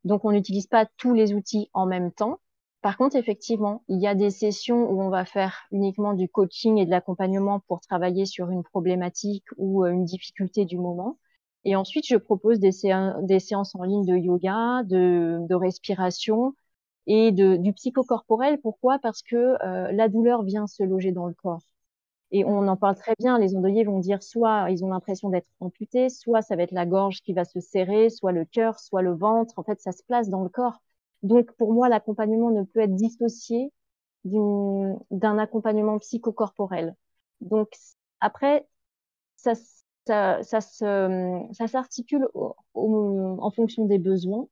donc 0.04 0.24
on 0.24 0.32
n'utilise 0.32 0.66
pas 0.68 0.86
tous 0.98 1.14
les 1.14 1.34
outils 1.34 1.70
en 1.74 1.86
même 1.86 2.12
temps. 2.12 2.40
Par 2.82 2.96
contre, 2.96 3.16
effectivement, 3.16 3.82
il 3.88 4.00
y 4.00 4.06
a 4.06 4.14
des 4.14 4.30
sessions 4.30 4.90
où 4.90 5.02
on 5.02 5.10
va 5.10 5.24
faire 5.24 5.66
uniquement 5.70 6.14
du 6.14 6.28
coaching 6.28 6.78
et 6.78 6.86
de 6.86 6.90
l'accompagnement 6.90 7.60
pour 7.60 7.80
travailler 7.80 8.24
sur 8.26 8.50
une 8.50 8.62
problématique 8.62 9.44
ou 9.58 9.84
euh, 9.84 9.90
une 9.90 10.04
difficulté 10.06 10.64
du 10.64 10.78
moment. 10.78 11.18
Et 11.64 11.76
ensuite, 11.76 12.06
je 12.06 12.16
propose 12.16 12.58
des, 12.58 12.72
séances 12.72 13.74
en 13.74 13.82
ligne 13.84 14.06
de 14.06 14.16
yoga, 14.16 14.82
de, 14.84 15.38
de 15.46 15.54
respiration 15.54 16.54
et 17.06 17.32
de, 17.32 17.56
du 17.56 17.72
psychocorporel. 17.74 18.60
Pourquoi? 18.60 18.98
Parce 18.98 19.22
que 19.22 19.36
euh, 19.36 19.92
la 19.92 20.08
douleur 20.08 20.42
vient 20.42 20.66
se 20.66 20.82
loger 20.82 21.12
dans 21.12 21.26
le 21.26 21.34
corps. 21.34 21.60
Et 22.32 22.44
on 22.44 22.68
en 22.68 22.76
parle 22.76 22.96
très 22.96 23.14
bien. 23.18 23.38
Les 23.38 23.56
endeuillés 23.56 23.84
vont 23.84 23.98
dire 24.00 24.22
soit 24.22 24.70
ils 24.70 24.84
ont 24.84 24.88
l'impression 24.90 25.30
d'être 25.30 25.48
amputés, 25.60 26.08
soit 26.08 26.42
ça 26.42 26.56
va 26.56 26.62
être 26.62 26.72
la 26.72 26.86
gorge 26.86 27.20
qui 27.22 27.32
va 27.34 27.44
se 27.44 27.60
serrer, 27.60 28.10
soit 28.10 28.32
le 28.32 28.44
cœur, 28.44 28.78
soit 28.80 29.02
le 29.02 29.14
ventre. 29.14 29.58
En 29.58 29.64
fait, 29.64 29.80
ça 29.80 29.92
se 29.92 30.02
place 30.04 30.28
dans 30.30 30.42
le 30.42 30.48
corps. 30.48 30.80
Donc, 31.22 31.52
pour 31.52 31.72
moi, 31.72 31.88
l'accompagnement 31.88 32.50
ne 32.50 32.62
peut 32.64 32.80
être 32.80 32.94
dissocié 32.94 33.72
d'un 34.24 35.38
accompagnement 35.38 35.98
psychocorporel. 35.98 36.94
Donc, 37.40 37.68
après, 38.20 38.66
ça, 39.36 39.54
ça, 40.06 40.42
s'articule 41.68 42.28
en 42.74 43.50
fonction 43.50 43.86
des 43.86 43.98
besoins. 43.98 44.46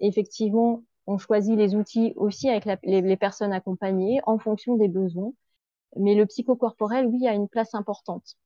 effectivement, 0.00 0.84
on 1.06 1.18
choisit 1.18 1.56
les 1.56 1.74
outils 1.74 2.12
aussi 2.16 2.48
avec 2.50 2.66
les, 2.84 3.00
les, 3.02 3.16
personnes 3.16 3.52
accompagnées 3.52 4.20
en 4.26 4.38
fonction 4.38 4.76
des 4.76 4.88
besoins. 4.88 5.32
Mais 5.96 6.14
le 6.14 6.26
psychocorporel, 6.26 7.06
oui, 7.06 7.26
a 7.26 7.34
une 7.34 7.48
place 7.48 7.74
importante. 7.74 8.36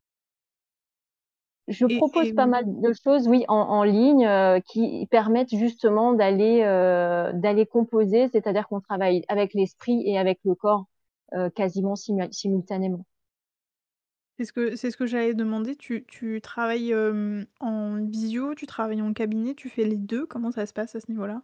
Je 1.69 1.87
et, 1.89 1.97
propose 1.97 2.29
et... 2.29 2.35
pas 2.35 2.47
mal 2.47 2.65
de 2.67 2.93
choses, 2.93 3.29
oui, 3.29 3.45
en, 3.49 3.55
en 3.55 3.85
ligne, 3.85 4.27
euh, 4.27 4.61
qui 4.61 5.07
permettent 5.11 5.55
justement 5.55 6.13
d'aller 6.13 6.63
euh, 6.65 7.33
d'aller 7.33 7.67
composer, 7.67 8.29
c'est-à-dire 8.29 8.67
qu'on 8.69 8.81
travaille 8.81 9.25
avec 9.29 9.55
l'esprit 9.55 10.03
et 10.05 10.19
avec 10.19 10.41
le 10.45 10.55
corps 10.55 10.87
euh, 11.35 11.51
quasiment 11.51 11.95
simu 11.95 12.25
simultanément. 12.33 13.07
C'est 14.39 14.45
ce 14.45 14.53
que 14.53 14.77
c'est 14.77 14.91
ce 14.91 14.97
que 14.97 15.07
j'allais 15.07 15.35
demander. 15.35 15.77
Tu, 15.77 16.05
tu 16.09 16.41
travailles 16.41 16.95
en 17.61 18.05
visio, 18.07 18.55
tu 18.55 18.67
travailles 18.67 19.03
en 19.03 19.13
cabinet, 19.13 19.55
tu 19.55 19.69
fais 19.69 19.85
les 19.85 19.97
deux? 19.97 20.27
Comment 20.27 20.51
ça 20.51 20.67
se 20.67 20.73
passe 20.73 20.97
à 20.97 21.01
ce 21.01 21.11
niveau-là? 21.11 21.43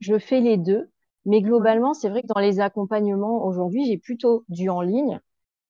Je 0.00 0.18
fais 0.18 0.40
les 0.40 0.56
deux, 0.56 0.90
mais 1.26 1.42
globalement, 1.42 1.94
c'est 1.94 2.08
vrai 2.08 2.22
que 2.22 2.26
dans 2.26 2.40
les 2.40 2.60
accompagnements 2.60 3.44
aujourd'hui, 3.46 3.86
j'ai 3.86 3.98
plutôt 3.98 4.44
du 4.48 4.68
en 4.68 4.80
ligne. 4.80 5.20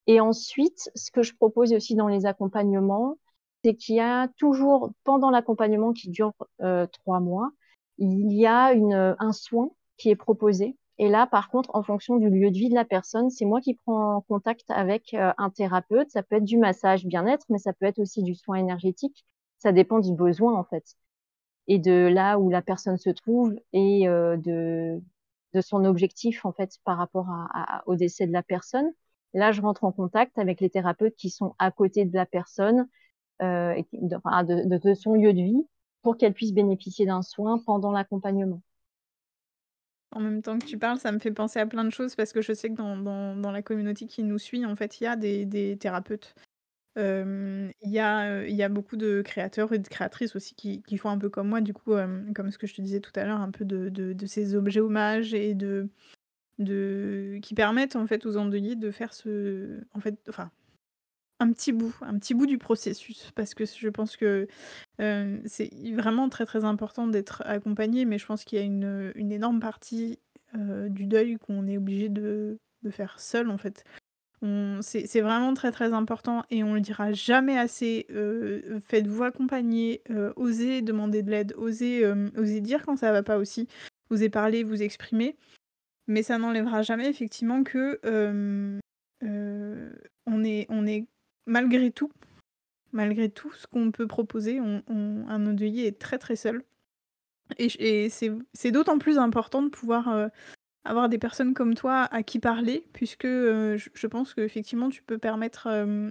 Et 0.07 0.21
ensuite, 0.21 0.91
ce 0.95 1.11
que 1.11 1.23
je 1.23 1.35
propose 1.35 1.73
aussi 1.73 1.97
dans 1.97 2.09
les 2.09 2.27
accompagnements, 2.27 3.19
c'est 3.67 3.75
qu'il 3.75 3.97
y 3.97 4.01
a 4.01 4.29
toujours, 4.39 4.93
pendant 5.03 5.29
l'accompagnement 5.29 5.93
qui 5.93 6.09
dure 6.09 6.33
euh, 6.61 6.87
trois 6.87 7.19
mois, 7.19 7.51
il 7.99 8.33
y 8.33 8.47
a 8.47 8.73
une, 8.73 9.17
un 9.19 9.33
soin 9.33 9.71
qui 9.97 10.09
est 10.09 10.15
proposé. 10.15 10.77
Et 10.99 11.09
là, 11.09 11.27
par 11.27 11.51
contre, 11.51 11.71
en 11.75 11.83
fonction 11.83 12.17
du 12.17 12.31
lieu 12.31 12.53
de 12.53 12.57
vie 12.57 12.69
de 12.69 12.77
la 12.77 12.85
personne, 12.85 13.29
c'est 13.29 13.45
moi 13.45 13.61
qui 13.61 13.75
prends 13.75 14.21
contact 14.29 14.71
avec 14.71 15.15
euh, 15.15 15.33
un 15.37 15.51
thérapeute. 15.51 16.13
Ça 16.13 16.23
peut 16.23 16.37
être 16.37 16.45
du 16.45 16.59
massage 16.59 17.07
bien-être, 17.07 17.45
mais 17.49 17.59
ça 17.59 17.73
peut 17.73 17.87
être 17.87 17.99
aussi 17.99 18.23
du 18.23 18.37
soin 18.37 18.57
énergétique. 18.57 19.27
Ça 19.59 19.73
dépend 19.73 19.99
du 19.99 20.13
besoin, 20.13 20.55
en 20.55 20.65
fait. 20.65 20.85
Et 21.67 21.81
de 21.81 22.07
là 22.07 22.39
où 22.39 22.51
la 22.51 22.63
personne 22.63 22.99
se 22.99 23.11
trouve 23.11 23.53
et 23.73 24.07
euh, 24.07 24.37
de, 24.37 25.03
son 25.61 25.85
objectif, 25.85 26.45
en 26.45 26.53
fait, 26.53 26.79
par 26.85 26.99
rapport 26.99 27.27
au 27.87 27.97
décès 27.97 28.29
de 28.29 28.33
la 28.33 28.45
personne. 28.45 28.93
Là, 29.35 29.51
je 29.51 29.61
rentre 29.61 29.83
en 29.83 29.91
contact 29.91 30.39
avec 30.39 30.61
les 30.61 30.71
thérapeutes 30.71 31.17
qui 31.17 31.31
sont 31.31 31.57
à 31.59 31.73
côté 31.73 32.05
de 32.05 32.15
la 32.15 32.27
personne, 32.27 32.87
euh, 33.43 33.81
de, 33.93 34.95
son 34.95 35.15
lieu 35.15 35.33
de 35.33 35.43
vie 35.43 35.67
pour 36.03 36.17
qu'elle 36.17 36.33
puisse 36.33 36.53
bénéficier 36.53 37.07
d'un 37.07 37.23
soin 37.23 37.59
pendant 37.59 37.93
l'accompagnement. 37.93 38.63
En 40.13 40.21
même 40.21 40.41
temps 40.41 40.59
que 40.59 40.65
tu 40.65 40.79
parles, 40.79 40.99
ça 40.99 41.13
me 41.13 41.19
fait 41.19 41.33
penser 41.33 41.59
à 41.59 41.67
plein 41.67 41.85
de 41.85 41.91
choses 41.91 42.15
parce 42.15 42.33
que 42.33 42.41
je 42.41 42.53
sais 42.53 42.71
que 42.71 42.77
dans, 42.77 42.97
dans, 43.37 43.51
la 43.51 43.63
communauté 43.63 44.07
qui 44.07 44.23
nous 44.23 44.39
suit, 44.39 44.65
en 44.65 44.77
fait, 44.77 45.01
il 45.01 45.05
y 45.05 45.07
a 45.07 45.17
des, 45.17 45.45
des 45.45 45.77
thérapeutes. 45.77 46.35
Euh, 46.97 47.71
il 47.83 47.91
y, 47.91 47.99
a, 47.99 48.47
y 48.47 48.63
a 48.63 48.69
beaucoup 48.71 48.97
de 48.97 49.21
créateurs 49.21 49.73
et 49.75 49.79
de 49.79 49.87
créatrices 49.87 50.35
aussi 50.35 50.55
qui, 50.55 50.83
qui 50.83 50.97
font 50.97 51.11
un 51.11 51.19
peu 51.19 51.29
comme 51.29 51.49
moi, 51.49 51.61
du 51.61 51.75
coup, 51.75 51.93
euh, 51.93 52.33
comme 52.35 52.51
ce 52.51 52.57
que 52.57 52.67
je 52.67 52.75
te 52.75 52.81
disais 52.81 53.01
tout 53.01 53.13
à 53.17 53.25
l'heure, 53.25 53.41
un 53.41 53.51
peu 53.51 53.67
de, 53.67 53.91
de, 53.91 54.15
de, 54.15 54.27
ces 54.27 54.55
objets 54.55 54.81
hommages 54.81 55.35
et 55.35 55.55
de, 55.55 55.91
de 56.59 57.39
qui 57.43 57.55
permettent 57.55 57.97
en 57.97 58.07
fait 58.07 58.25
aux 58.25 58.39
endeuillés 58.39 58.77
de 58.77 58.91
faire 58.91 59.13
ce, 59.13 59.83
en 59.93 60.01
fait, 60.01 60.19
enfin, 60.29 60.51
un 61.39 61.53
petit 61.53 61.73
bout, 61.73 61.95
un 62.01 62.19
petit 62.19 62.35
bout 62.35 62.47
du 62.47 62.59
processus, 62.59 63.31
parce 63.35 63.55
que 63.55 63.65
je 63.67 63.89
pense 63.89 64.17
que 64.17 64.47
euh, 65.01 65.39
c'est 65.45 65.71
vraiment 65.93 66.29
très 66.29 66.47
très 66.47 66.65
important 66.65 67.07
d'être 67.07 67.43
accompagné, 67.45 68.05
mais 68.05 68.19
je 68.19 68.27
pense 68.27 68.45
qu'il 68.45 68.59
y 68.59 68.63
a 68.63 68.65
une, 68.65 69.13
une 69.15 69.33
énorme 69.33 69.61
partie 69.61 70.19
euh, 70.55 70.89
du 70.89 71.07
deuil 71.07 71.37
qu'on 71.39 71.67
est 71.67 71.77
obligé 71.77 72.09
de, 72.09 72.59
de, 72.83 72.91
faire 72.91 73.21
seul 73.21 73.51
en 73.51 73.59
fait. 73.59 73.85
C'est 74.81 75.21
vraiment 75.23 75.55
très 75.55 75.73
très 75.73 75.93
important 75.93 76.45
et 76.51 76.63
on 76.63 76.75
le 76.75 76.81
dira 76.81 77.13
jamais 77.13 77.59
assez. 77.59 78.07
Euh, 78.11 78.79
Faites-vous 78.85 79.25
accompagner, 79.25 80.03
osez 80.37 80.83
demander 80.83 81.23
de 81.23 81.31
l'aide, 81.31 81.55
osez, 81.57 82.07
osez 82.37 82.61
dire 82.61 82.85
quand 82.87 82.97
ça 82.97 83.11
va 83.13 83.23
pas 83.25 83.39
aussi, 83.39 83.67
osez 84.09 84.29
parler, 84.29 84.63
vous 84.63 84.83
exprimer, 84.83 85.37
mais 86.07 86.23
ça 86.23 86.39
n'enlèvera 86.39 86.83
jamais 86.83 87.09
effectivement 87.09 87.65
que 87.65 87.99
on 90.27 90.45
est, 90.45 90.67
on 90.69 90.87
est 90.87 91.07
malgré 91.47 91.91
tout, 91.91 92.13
malgré 92.93 93.31
tout 93.31 93.53
ce 93.53 93.67
qu'on 93.67 93.91
peut 93.91 94.07
proposer, 94.07 94.59
un 94.59 95.47
endeuillé 95.47 95.87
est 95.87 95.99
très 95.99 96.19
très 96.19 96.37
seul. 96.37 96.65
Et, 97.59 98.09
c'est 98.09 98.71
d'autant 98.71 98.99
plus 98.99 99.19
important 99.19 99.63
de 99.63 99.69
pouvoir 99.69 100.09
euh, 100.09 100.29
avoir 100.85 101.09
des 101.09 101.19
personnes 101.19 101.55
comme 101.55 101.75
toi 101.75 102.03
à 102.11 102.23
qui 102.23 102.39
parler, 102.39 102.85
puisque 102.93 103.25
euh, 103.25 103.77
je, 103.77 103.89
je, 103.95 104.07
pense 104.07 104.35
qu'effectivement 104.35 104.89
tu 104.89 105.03
peux 105.03 105.19
permettre 105.19 105.69
euh, 105.69 106.11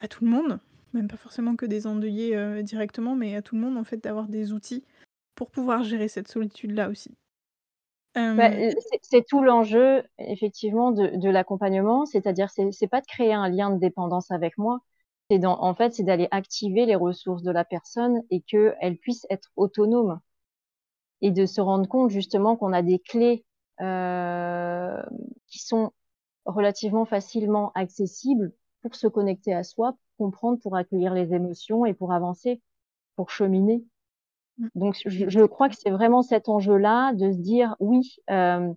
à 0.00 0.08
tout 0.08 0.24
le 0.24 0.30
monde, 0.30 0.58
même 0.92 1.08
pas 1.08 1.16
forcément 1.16 1.56
que 1.56 1.66
des 1.66 1.86
endeuillés 1.86 2.62
directement, 2.62 3.16
mais 3.16 3.36
à 3.36 3.42
tout 3.42 3.54
le 3.54 3.62
monde 3.62 3.78
en 3.78 3.84
fait 3.84 4.02
d'avoir 4.02 4.28
des 4.28 4.52
outils 4.52 4.84
pour 5.34 5.50
pouvoir 5.50 5.82
gérer 5.82 6.08
cette 6.08 6.28
solitude-là 6.28 6.90
aussi. 6.90 7.16
Bah, 8.36 8.50
c'est 9.02 9.24
tout 9.26 9.42
l'enjeu, 9.42 10.02
effectivement, 10.18 10.92
de, 10.92 11.08
de 11.16 11.28
l'accompagnement, 11.30 12.06
c'est-à-dire 12.06 12.48
c'est 12.50 12.88
pas 12.88 13.00
de 13.00 13.06
créer 13.06 13.32
un 13.34 13.48
lien 13.48 13.70
de 13.70 13.78
dépendance 13.78 14.30
avec 14.30 14.56
moi, 14.58 14.80
c'est 15.30 15.44
en 15.44 15.74
fait 15.74 15.94
c'est 15.94 16.02
d'aller 16.04 16.28
activer 16.30 16.86
les 16.86 16.96
ressources 16.96 17.42
de 17.42 17.50
la 17.52 17.64
personne 17.64 18.22
et 18.30 18.40
qu'elle 18.42 18.98
puisse 18.98 19.26
être 19.30 19.50
autonome. 19.56 20.20
Et 21.22 21.30
de 21.30 21.46
se 21.46 21.60
rendre 21.60 21.88
compte 21.88 22.10
justement 22.10 22.56
qu'on 22.56 22.72
a 22.72 22.82
des 22.82 22.98
clés 22.98 23.44
euh, 23.80 25.02
qui 25.48 25.58
sont 25.58 25.92
relativement 26.46 27.04
facilement 27.06 27.72
accessibles 27.74 28.52
pour 28.82 28.94
se 28.94 29.06
connecter 29.06 29.54
à 29.54 29.62
soi, 29.64 29.92
pour 29.92 30.26
comprendre, 30.26 30.60
pour 30.60 30.76
accueillir 30.76 31.14
les 31.14 31.34
émotions 31.34 31.84
et 31.86 31.94
pour 31.94 32.12
avancer, 32.12 32.62
pour 33.16 33.30
cheminer. 33.30 33.84
Mmh. 34.60 34.68
Donc, 34.74 34.96
je, 35.06 35.28
je 35.28 35.40
crois 35.44 35.68
que 35.68 35.76
c'est 35.76 35.90
vraiment 35.90 36.22
cet 36.22 36.48
enjeu-là 36.48 37.14
de 37.14 37.32
se 37.32 37.38
dire, 37.38 37.76
oui, 37.80 38.16
euh, 38.30 38.72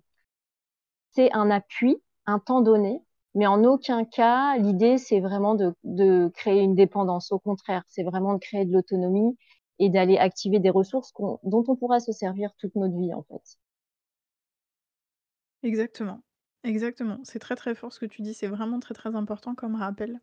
c'est 1.12 1.32
un 1.32 1.50
appui, 1.50 1.96
un 2.26 2.38
temps 2.38 2.60
donné, 2.60 3.02
mais 3.34 3.46
en 3.46 3.64
aucun 3.64 4.04
cas, 4.04 4.56
l'idée, 4.56 4.98
c'est 4.98 5.20
vraiment 5.20 5.54
de, 5.54 5.74
de, 5.84 6.30
créer 6.34 6.62
une 6.62 6.74
dépendance. 6.74 7.32
Au 7.32 7.38
contraire, 7.38 7.82
c'est 7.88 8.02
vraiment 8.02 8.34
de 8.34 8.38
créer 8.38 8.64
de 8.64 8.72
l'autonomie 8.72 9.36
et 9.78 9.90
d'aller 9.90 10.18
activer 10.18 10.60
des 10.60 10.70
ressources 10.70 11.12
on, 11.18 11.38
dont 11.42 11.64
on 11.68 11.76
pourra 11.76 12.00
se 12.00 12.12
servir 12.12 12.54
toute 12.58 12.74
notre 12.76 12.96
vie, 12.96 13.12
en 13.12 13.22
fait. 13.24 13.58
Exactement. 15.62 16.22
Exactement. 16.62 17.18
C'est 17.24 17.38
très, 17.38 17.56
très 17.56 17.74
fort 17.74 17.92
ce 17.92 18.00
que 18.00 18.06
tu 18.06 18.22
dis. 18.22 18.34
C'est 18.34 18.46
vraiment 18.46 18.80
très, 18.80 18.94
très 18.94 19.14
important 19.14 19.54
comme 19.54 19.74
rappel. 19.74 20.20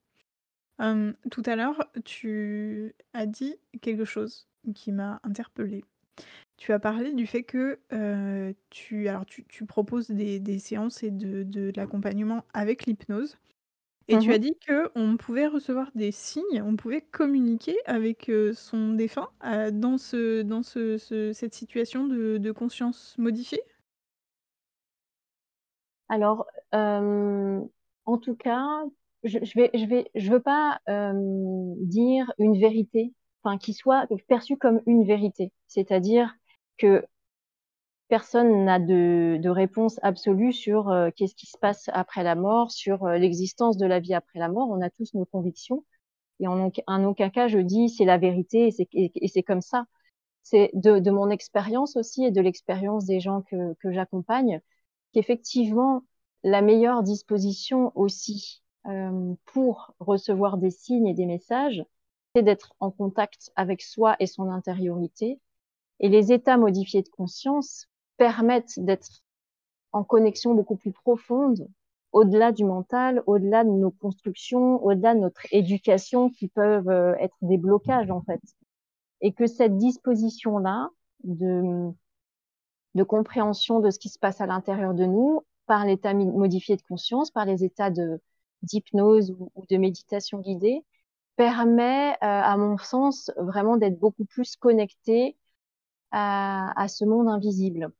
Euh, 0.82 1.14
tout 1.30 1.44
à 1.46 1.56
l'heure, 1.56 1.86
tu 2.06 2.96
as 3.14 3.26
dit 3.26 3.56
quelque 3.82 4.06
chose 4.06 4.48
qui 4.76 4.92
m'a 4.92 5.20
interpellée. 5.24 5.84
Tu 6.58 6.74
as 6.74 6.80
parlé 6.80 7.14
du 7.14 7.28
fait 7.28 7.44
que 7.44 7.80
euh, 7.94 8.54
tu, 8.70 9.08
alors 9.10 9.26
tu, 9.26 9.46
tu 9.46 9.66
proposes 9.66 10.10
des, 10.10 10.40
des, 10.40 10.60
séances 10.60 11.04
et 11.04 11.12
de, 11.12 11.44
de, 11.44 11.72
de 11.72 11.78
l'accompagnement 11.78 12.46
avec 12.54 12.86
l'hypnose. 12.86 13.38
Et 14.10 14.18
tu 14.18 14.32
Mmh 14.32 14.34
as 14.34 14.40
dit 14.40 14.56
qu'on 14.68 15.18
pouvait 15.18 15.48
recevoir 15.48 15.92
des 15.96 16.12
signes, 16.12 16.62
on 16.64 16.76
pouvait 16.76 17.02
communiquer 17.02 17.78
avec, 17.86 18.30
heu, 18.30 18.54
son 18.54 18.94
défunt, 18.94 19.30
heu, 19.46 19.72
dans 19.72 19.98
ce 19.98 20.42
dans 20.44 20.64
ce 20.64 20.98
ce 20.98 21.34
cette 21.34 21.56
situation 21.56 22.08
de 22.08 22.38
de 22.38 22.52
conscience 22.52 23.16
modifiée? 23.18 23.62
Alors, 26.10 26.46
en 28.06 28.18
tout 28.18 28.36
cas, 28.36 28.84
je 29.24 29.40
je 29.44 29.54
vais 29.60 29.70
je 29.74 29.86
vais 29.86 30.12
je 30.16 30.32
veux 30.32 30.42
pas, 30.42 30.80
dire 30.88 32.32
une 32.40 32.60
vérité, 32.60 33.14
enfin 33.44 33.58
qui 33.58 33.74
soit 33.74 34.08
perçue 34.28 34.58
comme 34.58 34.82
une 34.86 35.06
vérité. 35.06 35.52
C'est-à-dire 35.68 36.34
que 36.78 37.06
personne 38.10 38.66
n'a 38.66 38.80
de 38.80 39.50
réponse 39.50 39.98
absolue 40.04 40.54
sur, 40.54 40.90
heu, 40.90 41.12
qu'est-ce 41.16 41.36
qui 41.36 41.46
se 41.48 41.58
passe 41.58 41.90
après 41.94 42.24
la 42.24 42.36
mort, 42.36 42.72
sur, 42.72 43.06
heu, 43.08 43.18
l'existence 43.18 43.78
de 43.78 43.86
la 43.86 44.00
vie 44.00 44.14
après 44.14 44.40
la 44.40 44.50
mort. 44.50 44.70
On 44.70 44.82
a 44.82 44.90
tous 44.90 45.14
nos 45.14 45.26
convictions 45.26 45.86
et 46.42 46.48
en 46.48 47.06
aucun 47.06 47.30
cas 47.30 47.48
je 47.48 47.60
dis: 47.60 47.90
«C'est 47.90 48.06
la 48.06 48.18
vérité 48.18 48.70
et 48.94 49.28
c'est 49.30 49.44
comme 49.44 49.62
ça». 49.62 49.86
C'est 50.44 50.72
de 50.74 51.12
mon 51.12 51.30
expérience 51.30 51.96
aussi 51.98 52.26
et 52.26 52.32
de 52.32 52.42
l'expérience 52.42 53.06
des 53.06 53.20
gens 53.22 53.44
que 53.44 53.92
j'accompagne, 53.92 54.62
qu'effectivement 55.14 56.04
la 56.44 56.62
meilleure 56.62 57.04
disposition 57.04 57.92
aussi, 57.96 58.64
hem, 58.86 59.38
pour 59.46 59.94
recevoir 60.00 60.58
des 60.58 60.72
signes 60.72 61.08
et 61.08 61.14
des 61.14 61.28
messages, 61.28 61.84
d'être 62.40 62.74
en 62.80 62.92
contact 62.92 63.52
avec 63.56 63.82
soi 63.82 64.16
et 64.20 64.28
son 64.28 64.50
intériorité. 64.50 65.40
Et 66.00 66.10
les 66.10 66.32
états 66.32 66.58
modifiés 66.58 67.02
de 67.02 67.10
conscience 67.10 67.88
permettent 68.18 68.80
d'être 68.80 69.10
en 69.92 70.04
connexion 70.04 70.56
beaucoup 70.56 70.78
plus 70.78 70.94
profonde, 70.94 71.68
au-delà 72.14 72.52
du 72.52 72.64
mental, 72.66 73.24
au-delà 73.28 73.64
de 73.64 73.70
nos 73.70 73.92
constructions, 73.92 74.84
au-delà 74.84 75.16
de 75.16 75.20
notre 75.20 75.46
éducation 75.52 76.30
qui 76.30 76.48
peuvent, 76.48 76.90
heu, 76.90 77.16
être 77.20 77.36
des 77.42 77.58
blocages, 77.58 78.12
en 78.12 78.22
fait. 78.22 78.42
Et 79.22 79.34
que 79.34 79.48
cette 79.48 79.78
disposition-là 79.78 80.90
de 81.24 81.92
de 82.96 83.04
compréhension 83.04 83.80
de 83.80 83.90
ce 83.90 84.00
qui 84.00 84.10
se 84.10 84.20
passe 84.20 84.42
à 84.42 84.46
l'intérieur 84.46 84.94
de 84.94 85.06
nous, 85.06 85.42
par 85.66 85.86
l'état 85.86 86.14
modifié 86.14 86.76
de 86.76 86.82
conscience, 86.82 87.32
par 87.32 87.46
les 87.46 87.64
états 87.64 87.90
d'hypnose 88.64 89.32
ou 89.32 89.52
ou 89.56 89.66
de 89.70 89.78
méditation 89.78 90.40
guidée, 90.40 90.84
permet, 91.36 92.12
heu, 92.14 92.18
à 92.22 92.58
mon 92.58 92.78
sens, 92.78 93.32
vraiment 93.38 93.78
d'être 93.78 94.00
beaucoup 94.00 94.26
plus 94.26 94.56
connecté 94.56 95.38
à 96.12 96.88
ce 96.90 97.06
monde 97.06 97.28
invisible. 97.30 97.92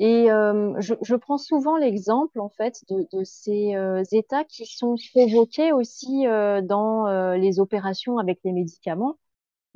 Et 0.00 0.26
hem, 0.26 0.76
je 0.80 1.14
prends 1.16 1.38
souvent 1.38 1.76
l'exemple, 1.76 2.40
en 2.40 2.48
fait, 2.50 2.84
de 2.88 3.24
ces, 3.24 3.74
heu, 3.74 4.02
états 4.12 4.44
qui 4.44 4.64
sont 4.66 4.94
provoqués 5.12 5.72
aussi, 5.72 6.26
heu, 6.26 6.62
dans, 6.62 7.06
les 7.34 7.58
opérations 7.60 8.18
avec 8.18 8.38
les 8.44 8.52
médicaments, 8.52 9.18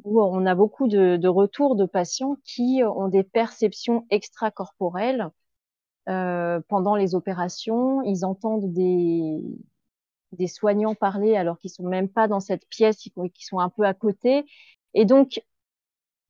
où 0.04 0.23
on 0.23 0.47
a 0.47 0.54
beaucoup 0.56 0.88
de 0.88 1.28
retours 1.28 1.76
de 1.76 1.87
patients 1.87 2.37
qui 2.44 2.82
ont 2.85 3.09
des 3.09 3.25
perceptions 3.25 4.06
extracorporelles, 4.11 5.30
pendant 6.06 6.97
les 6.97 7.14
opérations. 7.14 8.02
Ils 8.02 8.25
entendent 8.25 8.73
des 8.73 9.40
des 10.32 10.48
soignants 10.48 10.94
parler 10.94 11.36
alors 11.36 11.58
qu'ils 11.58 11.70
sont 11.70 11.84
même 11.88 12.08
pas 12.08 12.28
dans 12.28 12.40
cette 12.40 12.66
pièce, 12.68 12.98
qu'ils 12.98 13.12
sont 13.40 13.58
un 13.60 13.70
peu 13.70 13.84
à 13.84 13.94
côté 13.94 14.44
et 14.94 15.04
donc 15.04 15.40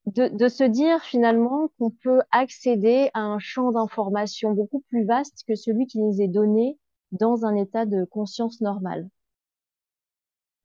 de 0.07 0.29
de 0.29 0.49
se 0.49 0.63
dire 0.63 1.03
finalement 1.03 1.67
qu'on 1.77 1.91
peut 1.91 2.21
accéder 2.31 3.11
à 3.15 3.21
un 3.23 3.41
champ 3.41 3.73
d'information 3.73 4.53
beaucoup 4.53 4.81
plus 4.89 5.05
vaste 5.05 5.43
que 5.49 5.57
celui 5.57 5.89
qui 5.89 5.99
nous 5.99 6.21
est 6.23 6.29
donné 6.29 6.79
dans 7.11 7.45
un 7.45 7.57
état 7.57 7.85
de 7.85 8.05
conscience 8.05 8.61
normale. 8.61 9.09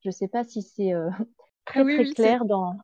Je 0.03 0.09
sais 0.11 0.27
pas 0.27 0.43
si 0.43 0.61
c'est, 0.63 0.93
heu, 0.93 1.09
Ah 1.09 1.25
très, 1.65 1.83
oui, 1.83 1.95
très 1.95 2.07
oui, 2.07 2.13
clair 2.15 2.45
dans 2.45 2.77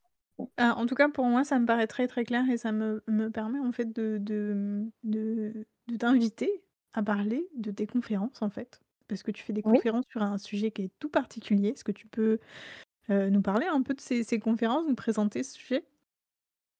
ah, 0.58 0.76
en 0.78 0.86
tout 0.88 0.96
cas 0.96 1.10
pour 1.10 1.26
moi 1.26 1.44
ça 1.44 1.60
me 1.60 1.66
paraît 1.66 1.88
très, 1.88 2.08
très 2.08 2.26
clair 2.26 2.50
et 2.50 2.58
ça 2.58 2.72
me 2.72 3.04
me 3.08 3.30
permet 3.32 3.60
en 3.60 3.72
fait 3.72 3.92
de 3.94 4.18
de, 4.22 4.92
de 5.04 5.68
de 5.88 5.98
t'inviter 5.98 6.64
à 6.94 7.04
parler 7.04 7.48
de 7.56 7.72
tes 7.72 7.88
conférences, 7.88 8.42
en 8.42 8.50
fait. 8.50 8.82
Parce 9.14 9.22
que 9.22 9.30
tu 9.30 9.44
fais 9.44 9.54
des 9.54 9.62
oui? 9.66 9.78
conférences 9.78 10.06
sur 10.10 10.24
un 10.24 10.40
sujet 10.40 10.72
qui 10.72 10.86
est 10.86 10.92
tout 10.98 11.10
particulier? 11.10 11.70
Est-ce 11.70 11.84
que 11.84 11.92
tu 11.92 12.08
peux, 12.08 12.40
nous 13.10 13.42
parler 13.44 13.68
un 13.68 13.84
peu 13.84 13.94
de 13.94 14.02
ces 14.02 14.24
ces 14.24 14.40
conférences, 14.40 14.88
nous 14.88 14.96
présenter 14.96 15.44
ce 15.44 15.54
sujet? 15.54 15.86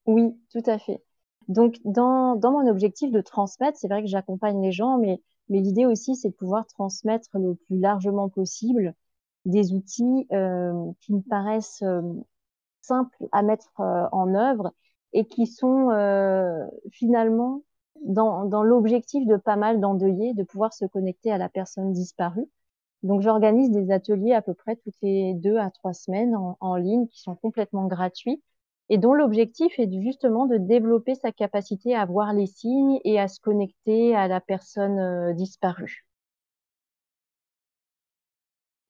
Oui, 0.08 0.36
tout 0.52 0.64
à 0.66 0.80
fait. 0.80 1.04
Donc 1.48 1.78
dans 1.86 2.36
dans 2.36 2.52
mon 2.52 2.68
objectif 2.68 3.12
de 3.12 3.22
transmettre, 3.22 3.78
c'est 3.78 3.88
vrai 3.88 4.02
que 4.02 4.08
j'accompagne 4.08 4.62
les 4.64 4.72
gens, 4.72 4.98
mais 4.98 5.22
mais 5.50 5.60
l'idée 5.62 5.86
aussi, 5.86 6.16
c'est 6.16 6.30
de 6.30 6.34
pouvoir 6.36 6.66
transmettre 6.66 7.38
le 7.38 7.54
plus 7.54 7.78
largement 7.80 8.30
possible 8.30 8.96
des 9.46 9.74
outils, 9.74 10.26
qui 11.02 11.14
me 11.14 11.22
paraissent, 11.30 11.84
simples 12.82 13.28
à 13.32 13.44
mettre, 13.44 13.72
en 13.78 14.34
œuvre 14.34 14.72
et 15.14 15.26
qui 15.26 15.46
sont, 15.46 15.90
finalement 16.92 17.62
dans 18.06 18.46
dans 18.46 18.64
l'objectif 18.64 19.26
de 19.28 19.38
pas 19.38 19.56
mal 19.58 19.80
d'endeuillés, 19.80 20.34
de 20.34 20.44
pouvoir 20.44 20.74
se 20.74 20.86
connecter 20.86 21.32
à 21.32 21.38
la 21.38 21.50
personne 21.50 21.94
disparue. 21.94 22.48
Donc 23.04 23.22
j'organise 23.22 23.72
des 23.72 23.92
ateliers 23.92 24.34
à 24.34 24.42
peu 24.42 24.54
près 24.56 24.76
toutes 24.78 24.96
les 25.04 25.34
2 25.36 25.58
à 25.58 25.72
3 25.72 25.94
semaines 25.94 26.36
en 26.36 26.58
en 26.62 26.76
ligne 26.78 27.08
qui 27.08 27.22
sont 27.22 27.36
complètement 27.36 27.88
gratuits 27.88 28.42
et 28.90 28.98
dont 28.98 29.14
l'objectif 29.14 29.78
est 29.80 29.92
justement 30.02 30.46
de 30.48 30.58
développer 30.58 31.16
sa 31.16 31.32
capacité 31.32 31.96
à 31.96 32.06
voir 32.06 32.34
les 32.34 32.48
signes 32.48 33.00
et 33.06 33.20
à 33.20 33.28
se 33.28 33.40
connecter 33.42 34.16
à 34.16 34.28
la 34.28 34.42
personne, 34.42 35.00
heu, 35.00 35.34
disparue. 35.34 36.06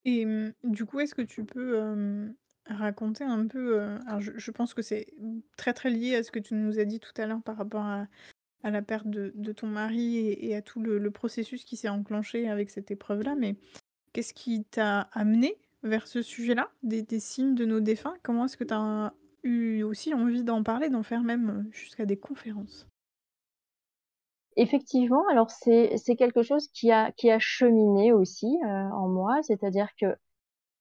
Et 0.05 0.25
mmh, 0.25 0.53
du 0.63 0.85
coup, 0.85 0.99
est-ce 0.99 1.15
que 1.15 1.21
tu 1.21 1.45
peux, 1.45 1.77
hem, 1.79 2.35
raconter 2.65 3.23
un 3.23 3.47
peu, 3.47 3.79
heu, 3.81 3.99
alors 4.07 4.21
je 4.21 4.31
je 4.37 4.51
pense 4.51 4.73
que 4.73 4.81
c'est, 4.81 5.07
très, 5.57 5.73
très 5.73 5.89
lié 5.89 6.15
à 6.15 6.23
ce 6.23 6.31
que 6.31 6.39
tu 6.39 6.53
nous 6.55 6.79
as 6.79 6.85
dit 6.85 6.99
tout 6.99 7.13
à 7.17 7.25
l'heure 7.25 7.41
par 7.43 7.57
rapport 7.57 7.85
à 7.85 8.07
à 8.63 8.71
la 8.71 8.81
perte 8.81 9.07
de 9.07 9.51
ton 9.51 9.67
mari 9.67 10.17
et 10.29 10.55
à 10.55 10.61
tout 10.61 10.81
le 10.81 11.11
processus 11.11 11.65
qui 11.65 11.77
s'est 11.77 11.89
enclenché 11.89 12.49
avec 12.49 12.69
cette 12.71 12.91
épreuve-là, 12.91 13.35
mais 13.35 13.55
qu'est-ce 14.13 14.33
qui 14.33 14.65
t'a 14.65 15.01
amené 15.13 15.57
vers 15.83 16.07
ce 16.07 16.21
sujet-là, 16.23 16.71
des 16.83 17.05
signes 17.19 17.55
de 17.55 17.65
nos 17.65 17.81
défunts? 17.81 18.15
Comment 18.23 18.45
est-ce 18.45 18.57
que 18.57 18.65
tu 18.65 18.73
as 18.73 19.13
eu 19.43 19.83
aussi 19.83 20.13
envie 20.13 20.43
d'en 20.43 20.63
parler, 20.63 20.89
d'en 20.89 21.03
faire 21.03 21.23
même, 21.23 21.67
jusqu'à 21.71 22.05
des 22.05 22.17
conférences? 22.17 22.87
Effectivement, 24.55 25.23
alors 25.31 25.49
c'est 25.49 26.15
quelque 26.17 26.43
chose 26.43 26.67
qui 26.67 26.91
a 26.91 27.11
qui 27.13 27.31
a 27.31 27.39
cheminé 27.39 28.13
aussi, 28.13 28.59
heu, 28.63 28.67
en 28.67 29.07
moi. 29.07 29.41
C'est-à-dire 29.41 29.87
que, 29.99 30.15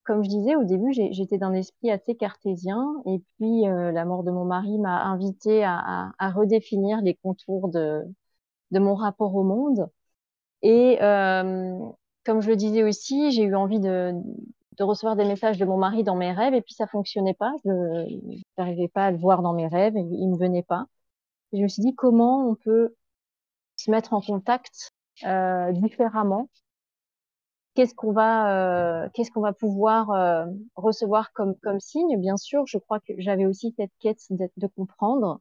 comme 0.04 0.24
je 0.24 0.28
disais 0.28 0.56
au 0.56 0.64
début, 0.64 0.92
j'étais 0.92 1.38
d'un 1.38 1.52
esprit 1.54 1.90
assez 1.90 2.14
cartésien 2.16 2.94
et 3.06 3.20
puis, 3.38 3.68
heu, 3.68 3.90
la 3.92 4.04
mort 4.04 4.24
de 4.24 4.30
mon 4.30 4.44
mari 4.44 4.78
m'a 4.78 5.04
invitée 5.04 5.64
à 5.64 6.12
redéfinir 6.34 7.00
les 7.02 7.14
contours 7.16 7.68
de 7.68 8.78
mon 8.78 8.94
rapport 8.94 9.34
au 9.34 9.42
monde 9.44 9.88
et 10.62 10.98
hem, 11.00 11.92
comme 12.26 12.40
je 12.42 12.50
le 12.50 12.56
disais 12.56 12.82
aussi, 12.84 13.32
j'ai 13.32 13.44
eu 13.44 13.54
envie 13.56 13.80
de 13.80 14.14
recevoir 14.84 15.16
des 15.16 15.24
messages 15.24 15.58
de 15.58 15.64
mon 15.64 15.76
mari 15.78 16.02
dans 16.04 16.16
mes 16.16 16.32
rêves 16.32 16.54
et 16.54 16.62
puis 16.62 16.74
ça 16.74 16.86
fonctionnait 16.86 17.34
pas. 17.34 17.52
Je 17.64 17.70
j'arrivais 18.58 18.88
pas 18.88 19.06
à 19.06 19.10
le 19.10 19.18
voir 19.18 19.42
dans 19.42 19.52
mes 19.54 19.66
rêves 19.68 19.96
et 19.96 20.00
il 20.00 20.28
me 20.30 20.36
venait 20.38 20.62
pas. 20.62 20.86
Je 21.52 21.60
me 21.62 21.68
suis 21.68 21.82
dit: 21.82 21.94
«Comment 21.96 22.48
on 22.48 22.54
peut 22.56 22.94
se 23.76 23.90
mettre 23.90 24.14
en 24.14 24.20
contact, 24.22 24.92
heu, 25.24 25.72
différemment. 25.74 26.48
Qu'est-ce 27.74 27.94
qu'on 27.94 28.12
va, 28.12 29.06
heu, 29.06 29.10
qu'est-ce 29.14 29.30
qu'on 29.30 29.40
va 29.40 29.52
pouvoir, 29.54 30.10
heu, 30.12 30.46
recevoir 30.76 31.32
comme 31.32 31.54
comme 31.62 31.80
signe? 31.80 32.18
Bien 32.20 32.36
sûr, 32.36 32.66
je 32.66 32.76
crois 32.78 33.00
que 33.00 33.14
j'avais 33.18 33.46
aussi 33.46 33.74
cette 33.78 33.92
quête 34.00 34.20
de 34.30 34.66
comprendre, 34.66 35.40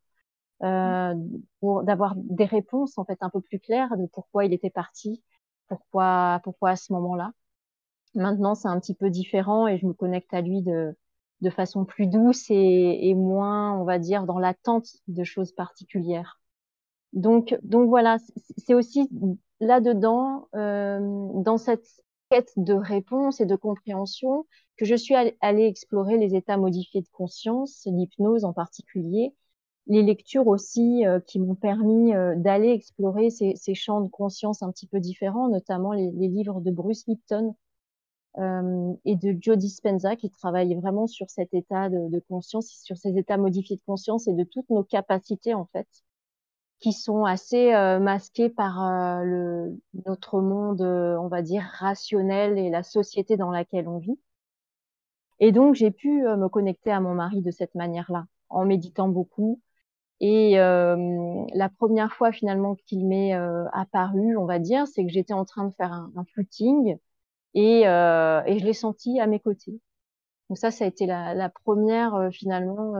Mmh. 0.84 0.96
heu, 1.12 1.14
pour 1.62 1.84
d'avoir 1.84 2.16
des 2.18 2.46
réponses, 2.46 2.98
en 2.98 3.06
fait, 3.06 3.18
un 3.22 3.30
peu 3.32 3.42
plus 3.42 3.60
claires 3.60 3.98
de 3.98 4.08
pourquoi 4.08 4.46
il 4.46 4.54
était 4.54 4.70
parti, 4.72 5.24
pourquoi 5.70 6.42
pourquoi 6.44 6.72
à 6.72 6.76
ce 6.78 6.94
moment-là. 6.94 7.34
Maintenant, 8.16 8.56
c'est 8.56 8.68
un 8.68 8.80
petit 8.80 8.96
peu 8.96 9.10
différent 9.10 9.68
et 9.68 9.78
je 9.78 9.86
me 9.86 9.94
connecte 9.94 10.34
à 10.34 10.42
lui 10.42 10.62
de 10.62 10.96
de 11.42 11.50
façon 11.50 11.86
plus 11.86 12.08
douce 12.08 12.50
et 12.52 13.10
et 13.10 13.16
moins, 13.16 13.74
on 13.80 13.84
va 13.86 14.00
dire, 14.00 14.26
dans 14.26 14.40
l'attente 14.40 14.88
de 15.08 15.24
choses 15.24 15.52
particulières. 15.54 16.40
Donc 17.14 17.58
donc 17.64 17.90
voilà, 17.90 18.18
c'est 18.58 18.74
aussi 18.74 19.10
là-dedans, 19.60 20.48
hem, 20.54 21.44
dans 21.44 21.58
cette 21.58 21.86
quête 22.32 22.54
de 22.58 22.74
réponse 22.74 23.42
et 23.42 23.46
de 23.46 23.58
compréhension 23.58 24.48
que 24.78 24.86
je 24.86 24.96
suis 24.96 25.16
all 25.16 25.34
allée 25.42 25.66
explorer 25.66 26.18
les 26.18 26.36
états 26.36 26.58
modifiés 26.58 27.02
de 27.02 27.10
conscience, 27.10 27.86
l'hypnose 27.86 28.46
en 28.46 28.54
particulier, 28.54 29.36
les 29.88 30.04
lectures 30.04 30.48
aussi, 30.48 31.06
heu, 31.06 31.20
qui 31.28 31.40
m'ont 31.40 31.56
permis, 31.56 32.14
heu, 32.16 32.36
d'aller 32.38 32.70
explorer 32.70 33.30
ces 33.32 33.76
champs 33.76 34.02
de 34.02 34.10
conscience 34.10 34.64
un 34.64 34.72
petit 34.72 34.88
peu 34.88 35.00
différents, 35.02 35.50
notamment 35.50 35.94
les 35.94 36.12
livres 36.30 36.62
de 36.62 36.72
Bruce 36.72 37.06
Lipton, 37.08 37.56
hem, 38.38 38.98
et 39.06 39.16
de 39.16 39.38
Joe 39.42 39.58
Dispenza 39.58 40.16
qui 40.16 40.30
travaillent 40.30 40.76
vraiment 40.76 41.08
sur 41.08 41.30
cet 41.30 41.54
état 41.54 41.90
de 41.90 42.20
conscience, 42.30 42.68
sur 42.84 42.98
ces 42.98 43.18
états 43.18 43.38
modifiés 43.38 43.78
de 43.78 43.84
conscience 43.86 44.28
et 44.28 44.34
de 44.34 44.44
toutes 44.44 44.70
nos 44.70 44.84
capacités 44.84 45.54
en 45.54 45.66
fait 45.74 45.88
qui 46.82 46.94
sont 46.94 47.26
assez 47.26 47.74
euh, 47.74 48.00
masqués 48.00 48.50
par 48.50 48.84
euh, 48.84 49.24
le, 49.24 49.82
notre 50.06 50.42
monde, 50.42 50.82
euh, 50.82 51.18
on 51.20 51.28
va 51.28 51.42
dire, 51.44 51.64
rationnel 51.80 52.58
et 52.58 52.70
la 52.70 52.84
société 52.84 53.38
dans 53.38 53.52
laquelle 53.52 53.88
on 53.88 54.00
vit. 54.00 54.20
Et 55.40 55.52
donc, 55.52 55.76
j'ai 55.76 55.92
pu 55.92 56.22
me 56.24 56.48
connecter 56.50 56.92
à 56.92 57.00
mon 57.00 57.14
mari 57.16 57.42
de 57.42 57.52
cette 57.52 57.76
manière-là, 57.76 58.26
en 58.50 58.66
méditant 58.66 59.08
beaucoup. 59.10 59.60
Et 60.20 60.54
la 60.56 61.70
première 61.80 62.14
fois 62.14 62.32
finalement 62.32 62.76
qu'il 62.86 63.08
m'est 63.08 63.34
apparu, 63.74 64.38
on 64.38 64.46
va 64.46 64.60
dire, 64.60 64.88
c'est 64.88 65.04
que 65.04 65.12
j'étais 65.12 65.34
en 65.34 65.46
train 65.46 65.66
de 65.66 65.74
faire 65.74 65.92
un, 65.94 66.12
un 66.16 66.26
footing 66.36 66.98
et, 67.56 67.82
et 67.82 68.60
je 68.60 68.64
l'ai 68.66 68.74
senti 68.74 69.20
à 69.20 69.28
mes 69.28 69.40
côtés. 69.40 69.82
Donc 70.50 70.60
ça, 70.60 70.72
ça 70.72 70.86
a 70.86 70.88
été 70.88 71.08
la, 71.08 71.34
la 71.34 71.50
première 71.50 72.30
finalement 72.32 72.94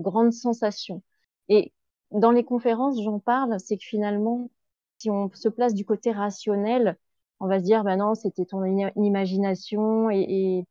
grande 0.00 0.32
sensation. 0.32 1.02
Et 1.50 1.74
dans 2.12 2.30
les 2.30 2.44
conférences, 2.44 3.02
j'en 3.02 3.18
parle, 3.18 3.58
c'est 3.60 3.76
que 3.76 3.84
finalement, 3.84 4.50
si 4.98 5.10
on 5.10 5.30
se 5.34 5.48
place 5.48 5.74
du 5.74 5.84
côté 5.84 6.12
rationnel, 6.12 6.98
on 7.40 7.46
va 7.48 7.58
se 7.58 7.64
dire, 7.64 7.84
ben 7.84 7.96
non, 7.96 8.14
c'était 8.14 8.44
ton 8.46 8.64
imagination 8.96 10.10
et, 10.10 10.20
et, 10.28 10.66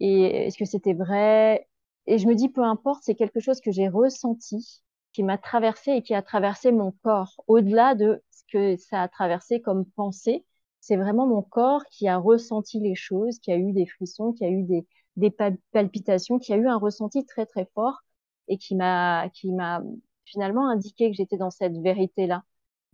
et 0.00 0.46
est-ce 0.46 0.58
que 0.58 0.64
c'était 0.64 0.94
vrai? 0.94 1.68
Et 2.06 2.18
je 2.18 2.26
me 2.26 2.34
dis, 2.34 2.48
peu 2.48 2.62
importe, 2.62 3.02
c'est 3.04 3.14
quelque 3.14 3.40
chose 3.40 3.60
que 3.60 3.70
j'ai 3.72 3.88
ressenti, 3.88 4.82
qui 5.12 5.22
m'a 5.22 5.38
traversé 5.38 5.92
et 5.92 6.02
qui 6.02 6.14
a 6.14 6.22
traversé 6.22 6.72
mon 6.72 6.92
corps. 7.02 7.42
Au-delà 7.46 7.94
de 7.94 8.22
ce 8.30 8.42
que 8.52 8.76
ça 8.76 9.02
a 9.02 9.08
traversé 9.08 9.60
comme 9.60 9.84
pensée, 9.86 10.44
c'est 10.80 10.96
vraiment 10.96 11.26
mon 11.26 11.42
corps 11.42 11.84
qui 11.90 12.08
a 12.08 12.16
ressenti 12.18 12.80
les 12.80 12.94
choses, 12.94 13.38
qui 13.40 13.52
a 13.52 13.56
eu 13.56 13.72
des 13.72 13.86
frissons, 13.86 14.32
qui 14.32 14.44
a 14.44 14.48
eu 14.50 14.62
des, 14.62 14.86
des 15.16 15.30
palpitations, 15.72 16.38
qui 16.38 16.52
a 16.52 16.56
eu 16.56 16.68
un 16.68 16.76
ressenti 16.78 17.24
très 17.26 17.46
très 17.46 17.66
fort 17.74 18.00
et 18.48 18.56
qui 18.58 18.74
m'a 18.76 19.28
qui 19.34 19.52
m'a 19.52 19.82
finalement 20.28 20.68
indiqué 20.68 21.10
que 21.10 21.16
j'étais 21.16 21.36
dans 21.38 21.50
cette 21.50 21.76
vérité-là 21.78 22.44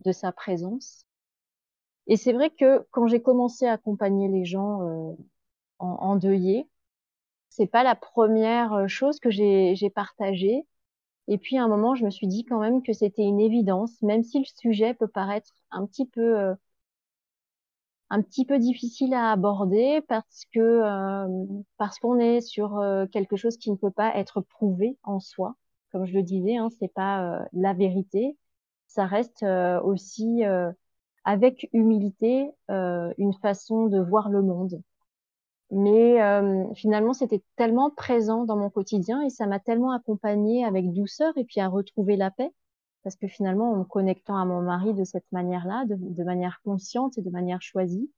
de 0.05 0.11
sa 0.11 0.31
présence. 0.31 1.05
Et 2.07 2.17
c'est 2.17 2.33
vrai 2.33 2.49
que 2.51 2.85
quand 2.91 3.07
j'ai 3.07 3.21
commencé 3.21 3.65
à 3.67 3.73
accompagner 3.73 4.27
les 4.27 4.45
gens 4.45 4.81
euh, 4.81 5.13
en, 5.79 5.87
endeuillés, 5.87 6.67
c'est 7.55 7.67
pas 7.67 7.83
la 7.83 7.95
première 7.95 8.73
euh, 8.73 8.87
chose 8.87 9.19
que 9.19 9.29
j'ai 9.31 9.89
partagée. 9.93 10.65
Et 11.27 11.37
puis 11.37 11.57
à 11.57 11.63
un 11.63 11.67
moment, 11.69 11.95
je 11.95 12.05
me 12.05 12.11
suis 12.11 12.27
dit 12.27 12.45
quand 12.45 12.59
même 12.59 12.83
que 12.83 12.93
c'était 12.93 13.23
une 13.23 13.39
évidence, 13.39 14.01
même 14.01 14.23
si 14.23 14.39
le 14.39 14.45
sujet 14.45 14.93
peut 14.93 15.07
paraître 15.07 15.51
un 15.71 15.85
petit 15.87 16.05
peu 16.07 16.39
euh, 16.39 16.55
un 18.09 18.21
petit 18.21 18.45
peu 18.45 18.57
difficile 18.59 19.13
à 19.13 19.31
aborder 19.31 20.01
parce 20.07 20.45
que 20.53 20.59
euh, 20.59 21.45
parce 21.77 21.99
qu'on 21.99 22.19
est 22.19 22.41
sur 22.41 22.81
quelque 23.11 23.35
chose 23.35 23.57
qui 23.57 23.71
ne 23.71 23.75
peut 23.77 23.91
pas 23.91 24.15
être 24.17 24.41
prouvé 24.41 24.97
en 25.03 25.19
soi 25.19 25.55
comme 25.95 26.05
je 26.05 26.13
le 26.13 26.23
disais, 26.23 26.57
hein, 26.57 26.67
c'est 26.77 26.93
pas 26.93 27.23
euh, 27.23 27.45
la 27.53 27.71
vérité. 27.71 28.37
Ça 28.87 29.05
reste 29.05 29.43
euh, 29.43 29.79
aussi 29.79 30.43
euh, 30.43 30.69
avec 31.23 31.69
humilité 31.71 32.51
une 32.67 33.33
façon 33.41 33.85
de 33.85 34.01
voir 34.01 34.27
le 34.29 34.41
monde. 34.41 34.81
Mais 35.71 36.19
finalement, 36.75 37.13
c'était 37.13 37.41
tellement 37.55 37.89
présent 37.89 38.43
dans 38.43 38.57
mon 38.57 38.69
quotidien 38.69 39.21
et 39.21 39.29
ça 39.29 39.47
m'a 39.47 39.59
tellement 39.59 39.91
accompagnée 39.91 40.65
avec 40.65 40.91
douceur 40.91 41.33
et 41.37 41.45
puis 41.45 41.61
à 41.61 41.69
retrouver 41.69 42.17
la 42.17 42.29
paix. 42.29 42.51
Parce 43.03 43.15
que 43.15 43.27
finalement, 43.27 43.71
en 43.71 43.77
me 43.77 43.83
connectant 43.85 44.37
à 44.37 44.45
mon 44.45 44.61
mari 44.61 44.93
de 44.93 45.05
cette 45.05 45.31
manière-là, 45.31 45.85
de, 45.87 46.23
manière 46.23 46.59
consciente 46.63 47.17
et 47.17 47.21
de 47.21 47.29
manière 47.29 47.61
choisie, 47.61 48.11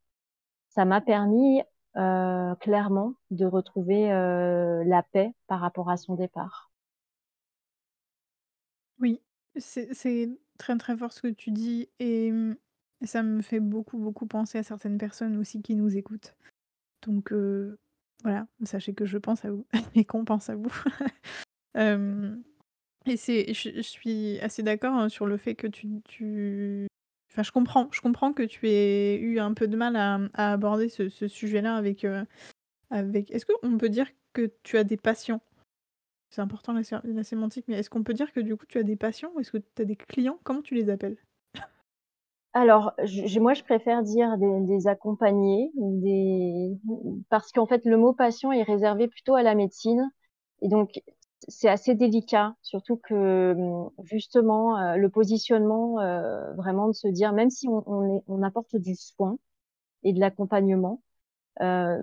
ça 0.70 0.84
m'a 0.84 1.00
permis 1.00 1.62
clairement 1.94 3.13
de 3.30 3.46
retrouver 3.46 4.10
la 4.10 5.04
paix 5.04 5.32
par 5.48 5.62
rapport 5.62 5.90
à 5.90 5.96
son 5.96 6.16
départ. 6.16 6.72
Oui, 9.00 9.22
c'est 9.58 10.30
très, 10.58 10.78
très 10.78 10.98
fort 10.98 11.14
ce 11.14 11.22
que 11.22 11.28
tu 11.28 11.52
dis 11.52 11.90
et 12.00 12.32
mmh, 12.32 12.58
ça 13.04 13.24
me 13.24 13.42
fait 13.42 13.60
beaucoup, 13.60 13.98
beaucoup 13.98 14.26
penser 14.28 14.58
à 14.58 14.64
certaines 14.64 14.98
personnes 14.98 15.38
aussi 15.38 15.62
qui 15.62 15.76
nous 15.76 15.98
écoutent. 15.98 16.36
Donc 17.04 17.32
voilà, 18.24 18.48
sachez 18.64 18.94
que 18.94 19.06
je 19.06 19.18
pense 19.18 19.46
à 19.46 19.52
vous 19.52 19.66
et 19.96 20.06
qu'on 20.06 20.26
pense 20.26 20.50
à 20.50 20.56
vous. 20.56 20.72
Et 23.06 23.16
c'est 23.16 23.54
je 23.54 23.82
suis 23.82 24.38
assez 24.40 24.64
d'accord, 24.64 24.94
hein, 24.94 25.08
sur 25.08 25.26
le 25.28 25.38
fait 25.38 25.56
que 25.56 25.68
tu 25.68 25.88
tu 26.04 26.88
enfin 27.32 27.44
je 27.44 27.52
comprends 27.52 27.88
je 27.92 28.02
comprends 28.02 28.34
que 28.34 28.44
tu 28.44 28.68
aies 28.68 29.16
eu 29.16 29.40
un 29.40 29.54
peu 29.54 29.68
de 29.68 29.78
mal 29.78 29.96
à, 29.96 30.20
aborder 30.52 30.90
ce 30.90 31.08
sujet-là 31.10 31.76
avec, 31.76 32.06
avec 32.90 33.32
est-ce 33.32 33.46
qu'on 33.46 33.78
peut 33.78 33.90
dire 33.90 34.08
que 34.34 34.52
tu 34.64 34.78
as 34.78 34.84
des 34.84 34.98
patients? 34.98 35.42
C'est 36.30 36.40
important 36.42 36.72
la 36.74 37.24
sémantique, 37.24 37.66
mais 37.68 37.76
est-ce 37.80 37.90
qu'on 37.90 38.04
peut 38.04 38.13
dire 38.13 38.32
que 38.32 38.40
du 38.40 38.56
coup 38.56 38.66
tu 38.66 38.78
as 38.78 38.84
des 38.84 38.96
patients 38.96 39.32
ou 39.36 39.42
est-ce 39.42 39.52
que 39.52 39.58
tu 39.58 39.82
as 39.82 39.86
des 39.86 39.98
clients? 39.98 40.40
Comment 40.46 40.62
tu 40.62 40.74
les 40.76 40.90
appelles? 40.90 41.18
Alors, 42.54 42.94
moi 43.40 43.54
je 43.54 43.63
préfère 43.63 44.02
dire 44.04 44.36
des 44.38 44.88
accompagnés 44.88 45.72
parce 47.30 47.52
qu'en 47.52 47.68
fait 47.68 47.86
le 47.86 47.98
mot 47.98 48.13
patient 48.13 48.52
est 48.52 48.63
réservé 48.63 49.08
plutôt 49.08 49.36
à 49.36 49.44
la 49.44 49.56
médecine 49.56 50.10
et 50.62 50.70
donc 50.70 51.02
c'est 51.48 51.70
assez 51.70 51.94
délicat, 51.94 52.56
surtout 52.63 52.98
que, 52.98 53.56
justement, 54.04 54.76
heu, 54.80 54.98
le 54.98 55.10
positionnement, 55.10 56.02
heu, 56.02 56.54
vraiment 56.56 56.88
de 56.88 56.94
se 56.94 57.08
dire 57.08 57.32
même 57.32 57.52
si 57.52 57.68
on 57.70 58.42
apporte 58.44 58.76
du 58.76 58.96
soin 58.96 59.38
et 60.04 60.13
de 60.13 60.20
l'accompagnement, 60.22 61.02
heu 61.62 62.00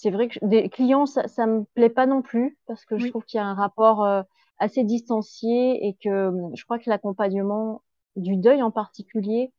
c'est 0.00 0.10
vrai 0.10 0.28
que 0.28 0.38
des 0.42 0.70
clients, 0.70 1.04
ça, 1.04 1.28
ça 1.28 1.46
me 1.46 1.64
plaît 1.74 1.90
pas 1.90 2.06
non 2.06 2.22
plus 2.22 2.58
parce 2.66 2.86
que 2.86 2.98
je 2.98 3.06
trouve 3.06 3.24
qu'il 3.24 3.36
y 3.36 3.40
a 3.40 3.44
un 3.44 3.54
rapport 3.54 4.02
euh, 4.02 4.22
assez 4.58 4.82
distancié 4.82 5.86
et 5.86 5.94
que 6.02 6.28
hum, 6.28 6.56
je 6.56 6.64
crois 6.64 6.78
que 6.78 6.88
l'accompagnement 6.88 7.82
du 8.16 8.38
deuil 8.38 8.62
en 8.62 8.70
particulier 8.70 9.52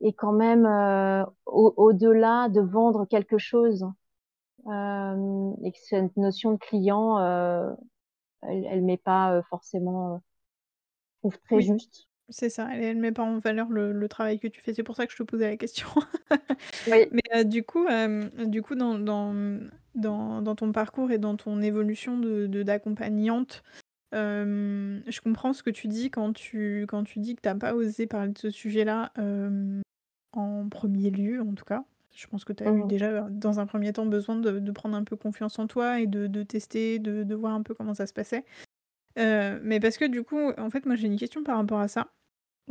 est 0.00 0.12
quand 0.12 0.32
même 0.32 0.66
euh, 0.66 1.24
au-delà 1.46 2.48
de 2.48 2.60
vendre 2.60 3.06
quelque 3.06 3.38
chose 3.38 3.86
euh, 4.66 5.52
et 5.62 5.70
que 5.70 5.78
cette 5.78 6.16
notion 6.16 6.52
de 6.52 6.58
client, 6.58 7.18
elle, 8.42 8.66
elle 8.66 8.82
met 8.82 8.96
pas 8.96 9.40
forcément, 9.50 10.20
je 11.14 11.28
trouve 11.28 11.38
très 11.42 11.60
juste. 11.60 12.09
C'est 12.32 12.48
ça, 12.50 12.68
elle 12.72 12.96
ne 12.96 13.00
met 13.02 13.10
pas 13.12 13.24
en 13.24 13.38
valeur 13.40 13.68
le 13.70 13.92
le 13.92 14.08
travail 14.08 14.38
que 14.38 14.46
tu 14.46 14.60
fais. 14.60 14.72
C'est 14.72 14.84
pour 14.84 14.94
ça 14.94 15.06
que 15.06 15.12
je 15.12 15.16
te 15.18 15.22
posais 15.24 15.48
la 15.48 15.56
question. 15.56 15.88
Oui. 16.86 17.10
Mais, 17.10 17.22
heu, 17.34 17.44
du 17.44 17.64
coup, 17.64 17.86
hem, 17.88 18.30
du 18.46 18.62
coup 18.62 18.74
dans 18.76 18.98
dans, 18.98 19.32
mmh, 19.32 19.70
dans 19.96 20.40
dans 20.42 20.54
ton 20.54 20.70
parcours 20.72 21.10
et 21.10 21.18
dans 21.18 21.36
ton 21.36 21.60
évolution 21.62 22.18
de 22.18 22.46
de 22.46 22.62
d'accompagnante, 22.62 23.62
hem, 24.12 25.02
je 25.08 25.20
comprends 25.22 25.52
ce 25.54 25.62
que 25.64 25.70
tu 25.70 25.88
dis 25.88 26.10
quand 26.10 26.32
tu 26.34 26.86
quand 26.88 27.04
tu 27.04 27.20
dis 27.20 27.36
que 27.36 27.42
tu 27.42 27.48
as 27.48 27.54
pas 27.56 27.74
osé 27.74 28.06
parler 28.08 28.32
de 28.32 28.38
ce 28.38 28.50
sujet-là, 28.50 29.12
hem, 29.18 29.82
en 30.32 30.68
premier 30.68 31.10
lieu, 31.10 31.42
en 31.42 31.54
tout 31.54 31.64
cas. 31.66 31.84
Je 32.14 32.26
pense 32.28 32.44
que 32.44 32.52
tu 32.54 32.64
as 32.64 32.70
eu 32.70 32.84
Mmh 32.84 32.84
déjà, 32.84 33.28
dans 33.30 33.60
un 33.60 33.66
premier 33.66 33.92
temps, 33.94 34.06
besoin 34.06 34.36
de 34.36 34.58
de 34.60 34.72
prendre 34.72 34.96
un 34.96 35.04
peu 35.04 35.16
confiance 35.16 35.58
en 35.60 35.66
toi 35.68 36.00
et 36.00 36.06
de 36.08 36.26
de 36.28 36.42
tester, 36.44 36.98
de 37.00 37.24
de 37.24 37.34
voir 37.36 37.54
un 37.54 37.62
peu 37.62 37.74
comment 37.74 37.94
ça 37.94 38.06
se 38.08 38.14
passait. 38.14 38.44
Heu, 39.18 39.60
mais 39.62 39.80
parce 39.80 39.98
que 39.98 40.04
du 40.06 40.22
coup, 40.24 40.38
en 40.58 40.70
fait, 40.70 40.86
moi 40.86 40.96
j'ai 40.96 41.06
une 41.06 41.16
question 41.18 41.44
par 41.44 41.56
rapport 41.58 41.80
à 41.80 41.88
ça. 41.88 42.12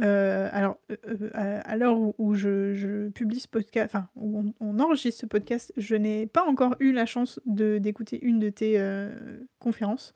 Heu, 0.01 0.49
alors, 0.53 0.77
heu 0.91 0.97
heu, 1.07 1.31
à 1.35 1.59
à 1.62 1.75
l'heure 1.77 1.97
où 1.99 2.15
où 2.17 2.33
je 2.35 2.73
je 2.73 3.09
publie 3.09 3.39
ce 3.41 3.47
podcast, 3.49 3.93
enfin, 3.95 4.09
où 4.15 4.39
on 4.39 4.53
on 4.62 4.79
enregistre 4.79 5.21
ce 5.21 5.25
podcast, 5.25 5.73
je 5.77 5.95
n'ai 5.95 6.27
pas 6.27 6.43
encore 6.45 6.75
eu 6.79 6.91
la 6.93 7.05
chance 7.05 7.39
de 7.45 7.79
d'écouter 7.79 8.19
une 8.23 8.39
de 8.39 8.49
tes, 8.49 8.79
heu, 8.79 9.47
conférences 9.59 10.13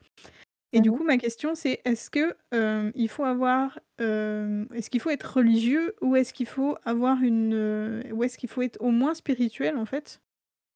et 0.73 0.81
du 0.81 0.91
coup, 0.91 1.03
ma 1.03 1.17
question 1.17 1.55
c'est 1.55 1.81
est-ce 1.85 2.09
que, 2.09 2.35
hem, 2.51 2.91
il 2.95 3.09
faut 3.09 3.23
avoir, 3.25 3.79
hem, 3.99 4.67
est-ce 4.73 4.89
qu'il 4.89 5.01
faut 5.01 5.09
être 5.11 5.37
religieux 5.37 5.95
ou 6.01 6.15
est-ce 6.15 6.33
qu'il 6.33 6.47
faut 6.47 6.77
avoir 6.85 7.21
une, 7.23 7.53
heu, 7.53 8.03
ou 8.13 8.23
est-ce 8.23 8.37
qu'il 8.37 8.49
faut 8.49 8.61
être 8.63 8.77
au 8.81 8.91
moins 8.91 9.13
spirituel, 9.15 9.77
en 9.77 9.85
fait, 9.85 10.21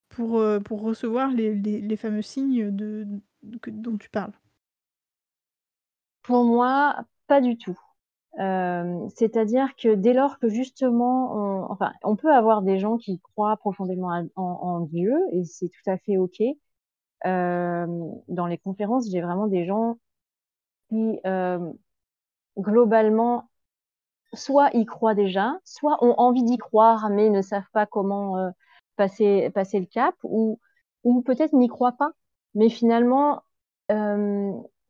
pour, 0.09 0.39
heu, 0.41 0.59
pour 0.61 0.81
recevoir 0.81 1.31
les 1.31 1.55
les 1.55 1.81
les 1.81 1.97
fameux 1.97 2.21
signes 2.23 2.71
de 2.75 3.07
que 3.61 3.71
dont 3.71 3.97
tu 3.97 4.09
parles? 4.09 4.33
Pour 6.23 6.43
moi, 6.45 6.95
pas 7.27 7.41
du 7.41 7.57
tout. 7.57 7.75
Euh, 8.39 9.07
c'est-à-dire 9.15 9.75
que 9.75 9.95
dès 9.95 10.13
lors 10.13 10.37
que 10.39 10.49
justement, 10.49 11.33
on, 11.35 11.71
enfin, 11.71 11.93
on 12.03 12.15
peut 12.15 12.31
avoir 12.31 12.61
des 12.61 12.77
gens 12.77 12.97
qui 12.97 13.19
croient 13.19 13.57
profondément 13.57 14.27
en, 14.35 14.81
Dieu 14.81 15.17
et 15.31 15.43
c'est 15.43 15.69
tout 15.69 15.89
à 15.89 15.97
fait 15.97 16.17
ok. 16.17 16.41
Euh, 17.25 17.87
dans 18.27 18.45
les 18.45 18.59
conférences, 18.59 19.09
j'ai 19.09 19.21
vraiment 19.21 19.47
des 19.47 19.65
gens 19.65 19.97
qui 20.89 21.19
euh, 21.25 21.71
globalement 22.57 23.49
soit 24.33 24.69
y 24.75 24.85
croient 24.85 25.15
déjà, 25.15 25.59
soit 25.65 26.03
ont 26.03 26.15
envie 26.17 26.43
d'y 26.43 26.57
croire 26.57 27.09
mais 27.09 27.29
ne 27.29 27.41
savent 27.41 27.69
pas 27.73 27.85
comment 27.87 28.51
passer 28.97 29.49
passer 29.51 29.79
le 29.79 29.85
cap, 29.87 30.15
ou 30.23 30.59
ou 31.03 31.21
peut-être 31.21 31.53
n'y 31.53 31.67
croient 31.69 31.93
pas, 31.93 32.11
mais 32.55 32.69
finalement 32.69 33.43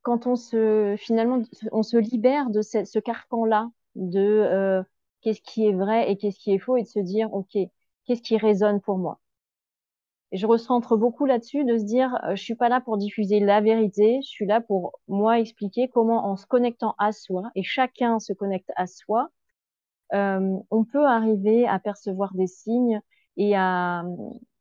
quand 0.07 0.25
on 0.25 0.37
se 0.37 0.95
finalement 0.97 1.41
on 1.73 1.83
se 1.83 1.97
libère 1.97 2.49
de 2.49 2.61
ce, 2.61 2.85
ce 2.85 2.97
carcan-là 2.97 3.69
de 3.95 4.21
euh, 4.21 4.81
qu'est-ce 5.19 5.41
qui 5.41 5.67
est 5.67 5.73
vrai 5.73 6.09
et 6.09 6.15
qu'est-ce 6.15 6.39
qui 6.39 6.53
est 6.53 6.59
faux 6.59 6.77
et 6.77 6.83
de 6.83 6.87
se 6.87 6.99
dire 6.99 7.33
ok 7.33 7.57
qu'est-ce 8.05 8.21
qui 8.21 8.37
résonne 8.37 8.79
pour 8.79 8.97
moi? 8.97 9.19
Et 10.31 10.37
je 10.37 10.47
recentre 10.47 10.95
beaucoup 10.95 11.25
là-dessus 11.25 11.65
de 11.65 11.77
se 11.77 11.83
dire, 11.83 12.17
euh, 12.23 12.37
je 12.37 12.41
suis 12.41 12.55
pas 12.55 12.69
là 12.69 12.79
pour 12.79 12.97
diffuser 12.97 13.41
la 13.41 13.59
vérité, 13.59 14.19
je 14.21 14.29
suis 14.29 14.45
là 14.45 14.61
pour 14.61 14.97
moi 15.09 15.39
expliquer 15.41 15.89
comment 15.89 16.25
en 16.25 16.37
se 16.37 16.45
connectant 16.45 16.95
à 16.99 17.11
soi, 17.11 17.51
et 17.55 17.63
chacun 17.63 18.19
se 18.19 18.31
connecte 18.31 18.71
à 18.77 18.87
soi, 18.87 19.29
euh, 20.13 20.57
on 20.71 20.85
peut 20.85 21.05
arriver 21.05 21.67
à 21.67 21.79
percevoir 21.79 22.33
des 22.33 22.47
signes 22.47 23.01
et 23.35 23.57
à, 23.57 24.05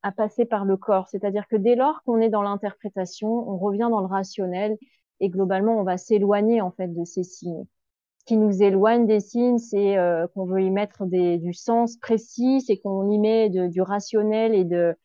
à 0.02 0.12
passer 0.12 0.44
par 0.44 0.64
le 0.64 0.76
corps. 0.76 1.08
C'est-à-dire 1.08 1.46
que 1.48 1.56
dès 1.56 1.76
lors 1.76 2.02
qu'on 2.02 2.18
est 2.18 2.30
dans 2.30 2.42
l'interprétation, 2.42 3.28
on 3.28 3.58
revient 3.58 3.88
dans 3.90 4.00
le 4.00 4.06
rationnel 4.06 4.76
et 5.20 5.28
globalement, 5.28 5.78
on 5.78 5.84
va 5.84 5.96
s'éloigner 5.98 6.60
en 6.60 6.70
fait 6.70 6.88
de 6.88 7.04
ces 7.04 7.24
signes. 7.24 7.64
Ce 8.20 8.24
qui 8.26 8.36
nous 8.36 8.62
éloigne 8.62 9.06
des 9.06 9.20
signes, 9.20 9.58
c'est 9.58 9.98
euh, 9.98 10.26
qu'on 10.28 10.46
veut 10.46 10.62
y 10.62 10.70
mettre 10.70 11.06
du 11.06 11.54
sens 11.54 11.96
précis, 11.98 12.60
c'est 12.62 12.78
qu'on 12.78 13.10
y 13.10 13.18
met 13.18 13.50
du 13.50 13.80
rationnel 13.82 14.54
et 14.54 14.64
de 14.64 14.96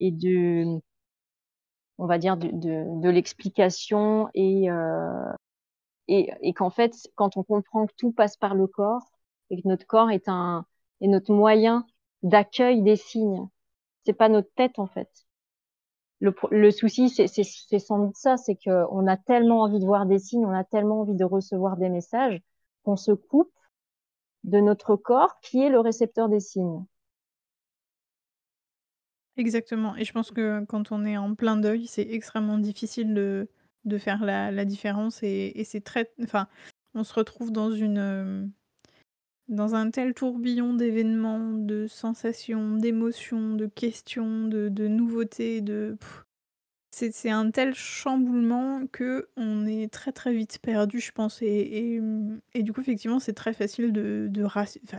et 0.00 0.10
de 0.10 0.80
on 1.98 2.06
va 2.06 2.18
dire 2.18 2.36
de, 2.38 3.08
l'explication 3.10 4.28
et, 4.34 4.70
euh, 4.70 5.32
et, 6.08 6.30
et 6.42 6.54
qu'en 6.54 6.70
fait, 6.70 6.94
quand 7.14 7.36
on 7.36 7.42
comprend 7.44 7.86
que 7.86 7.94
tout 7.96 8.12
passe 8.12 8.36
par 8.36 8.54
le 8.54 8.66
corps 8.66 9.10
et 9.50 9.60
que 9.60 9.68
notre 9.68 9.86
corps 9.86 10.10
est 10.10 10.28
un 10.28 10.64
est 11.00 11.08
notre 11.08 11.32
moyen 11.32 11.86
d'accueil 12.22 12.82
des 12.82 12.96
signes, 12.96 13.48
c'est 14.04 14.14
pas 14.14 14.28
notre 14.28 14.52
tête 14.54 14.78
en 14.78 14.86
fait. 14.86 15.10
Le, 16.20 16.70
souci, 16.70 17.08
c'est 17.08 17.78
sans 17.78 17.98
doute 17.98 18.16
ça, 18.16 18.36
c'est 18.36 18.56
qu'on 18.56 19.06
a 19.06 19.16
tellement 19.16 19.62
envie 19.62 19.80
de 19.80 19.86
voir 19.86 20.04
des 20.04 20.18
signes, 20.18 20.44
on 20.44 20.52
a 20.52 20.64
tellement 20.64 21.00
envie 21.00 21.14
de 21.14 21.24
recevoir 21.24 21.78
des 21.78 21.88
messages 21.88 22.42
qu'on 22.82 22.96
se 22.96 23.12
coupe 23.12 23.52
de 24.44 24.60
notre 24.60 24.96
corps 24.96 25.40
qui 25.40 25.62
est 25.62 25.70
le 25.70 25.80
récepteur 25.80 26.28
des 26.28 26.40
signes. 26.40 26.84
Exactement. 29.36 29.96
Et 29.96 30.04
je 30.04 30.12
pense 30.12 30.30
que 30.30 30.62
quand 30.66 30.92
on 30.92 31.06
est 31.06 31.16
en 31.16 31.34
plein 31.34 31.56
deuil, 31.56 31.86
c'est 31.86 32.06
extrêmement 32.10 32.58
difficile 32.58 33.14
de, 33.14 33.48
faire 33.98 34.22
la, 34.22 34.64
différence. 34.66 35.22
Et, 35.22 35.58
et 35.58 35.64
c'est 35.64 35.80
très. 35.80 36.12
Enfin, 36.22 36.48
on 36.94 37.04
se 37.04 37.14
retrouve 37.14 37.50
dans 37.50 37.70
une. 37.70 38.52
Dans 39.50 39.74
un 39.74 39.90
tel 39.90 40.14
tourbillon 40.14 40.74
d'événements, 40.74 41.52
de 41.52 41.88
sensations, 41.88 42.76
d'émotions, 42.76 43.54
de 43.54 43.66
questions, 43.66 44.46
de, 44.46 44.86
nouveautés, 44.86 45.60
de. 45.60 45.98
C'est 46.92 47.30
un 47.30 47.50
tel 47.50 47.74
chamboulement 47.74 48.86
que 48.92 49.28
on 49.36 49.66
est 49.66 49.92
très 49.92 50.12
très 50.12 50.32
vite 50.32 50.60
perdu, 50.60 51.00
je 51.00 51.10
pense. 51.10 51.42
Et, 51.42 52.00
du 52.54 52.72
coup, 52.72 52.80
effectivement, 52.80 53.18
c'est 53.18 53.32
très 53.32 53.52
facile 53.52 53.92
de, 53.92 54.28
de 54.30 54.46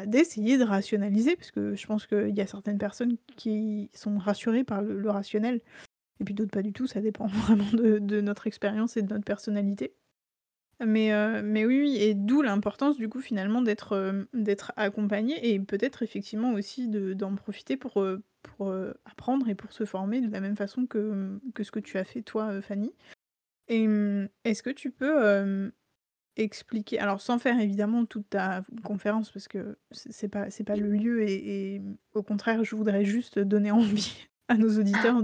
d'essayer 0.06 0.58
de 0.58 0.66
rationaliser, 0.66 1.38
parce 1.38 1.52
que 1.52 1.74
je 1.74 1.88
pense 1.88 2.06
qu'il 2.06 2.36
y 2.36 2.42
a 2.42 2.48
certaines 2.48 2.78
personnes 2.78 3.16
qui 3.38 3.90
sont 3.94 4.18
rassurées 4.18 4.66
par 4.66 4.82
le, 4.82 5.10
rationnel, 5.10 5.62
et 6.20 6.26
puis 6.26 6.34
d'autres 6.34 6.52
pas 6.52 6.62
du 6.62 6.74
tout. 6.74 6.88
Ça 6.88 7.00
dépend 7.00 7.28
vraiment 7.48 7.72
de 7.72 8.20
notre 8.20 8.48
expérience 8.48 8.98
et 8.98 9.02
de 9.02 9.14
notre 9.14 9.26
personnalité. 9.26 9.94
Mais, 10.86 11.14
euh, 11.14 11.42
mais 11.44 11.66
oui, 11.66 11.80
oui, 11.82 11.98
et 11.98 12.16
d'où 12.16 12.42
l'importance 12.42 12.98
du 12.98 13.08
coup 13.08 13.22
finalement 13.22 13.62
d'être 13.62 13.94
euh, 13.94 14.24
accompagné 14.76 15.54
et 15.54 15.60
peut-être 15.60 16.02
effectivement 16.02 16.54
aussi 16.54 16.88
de, 16.88 17.14
d'en 17.14 17.36
profiter 17.36 17.78
pour, 17.78 18.02
euh, 18.02 18.24
pour 18.42 18.74
apprendre 19.06 19.48
et 19.48 19.56
pour 19.56 19.72
se 19.72 19.86
former 19.86 20.22
de 20.22 20.32
la 20.32 20.40
même 20.40 20.58
façon 20.58 20.88
que, 20.88 21.40
que 21.54 21.64
ce 21.64 21.72
que 21.72 21.80
tu 21.80 21.98
as 21.98 22.04
fait 22.04 22.24
toi, 22.24 22.62
Fanny. 22.62 22.94
Et 23.68 23.88
hum, 23.88 24.28
est-ce 24.44 24.64
que 24.64 24.72
tu 24.72 24.92
peux 24.92 25.72
expliquer, 26.38 26.98
alors 26.98 27.22
sans 27.22 27.38
faire 27.38 27.60
évidemment 27.60 28.06
toute 28.06 28.30
ta 28.30 28.64
conférence 28.84 29.32
parce 29.32 29.50
que 29.50 29.78
c'est 29.92 30.14
c'est 30.14 30.30
pas, 30.30 30.48
pas 30.66 30.76
le 30.78 30.90
lieu 30.90 31.28
et, 31.28 31.76
et 31.76 31.82
au 32.14 32.24
contraire 32.24 32.64
je 32.64 32.74
voudrais 32.74 33.04
juste 33.04 33.38
donner 33.38 33.70
envie 33.70 34.30
à 34.48 34.56
nos 34.56 34.80
auditeurs 34.80 35.22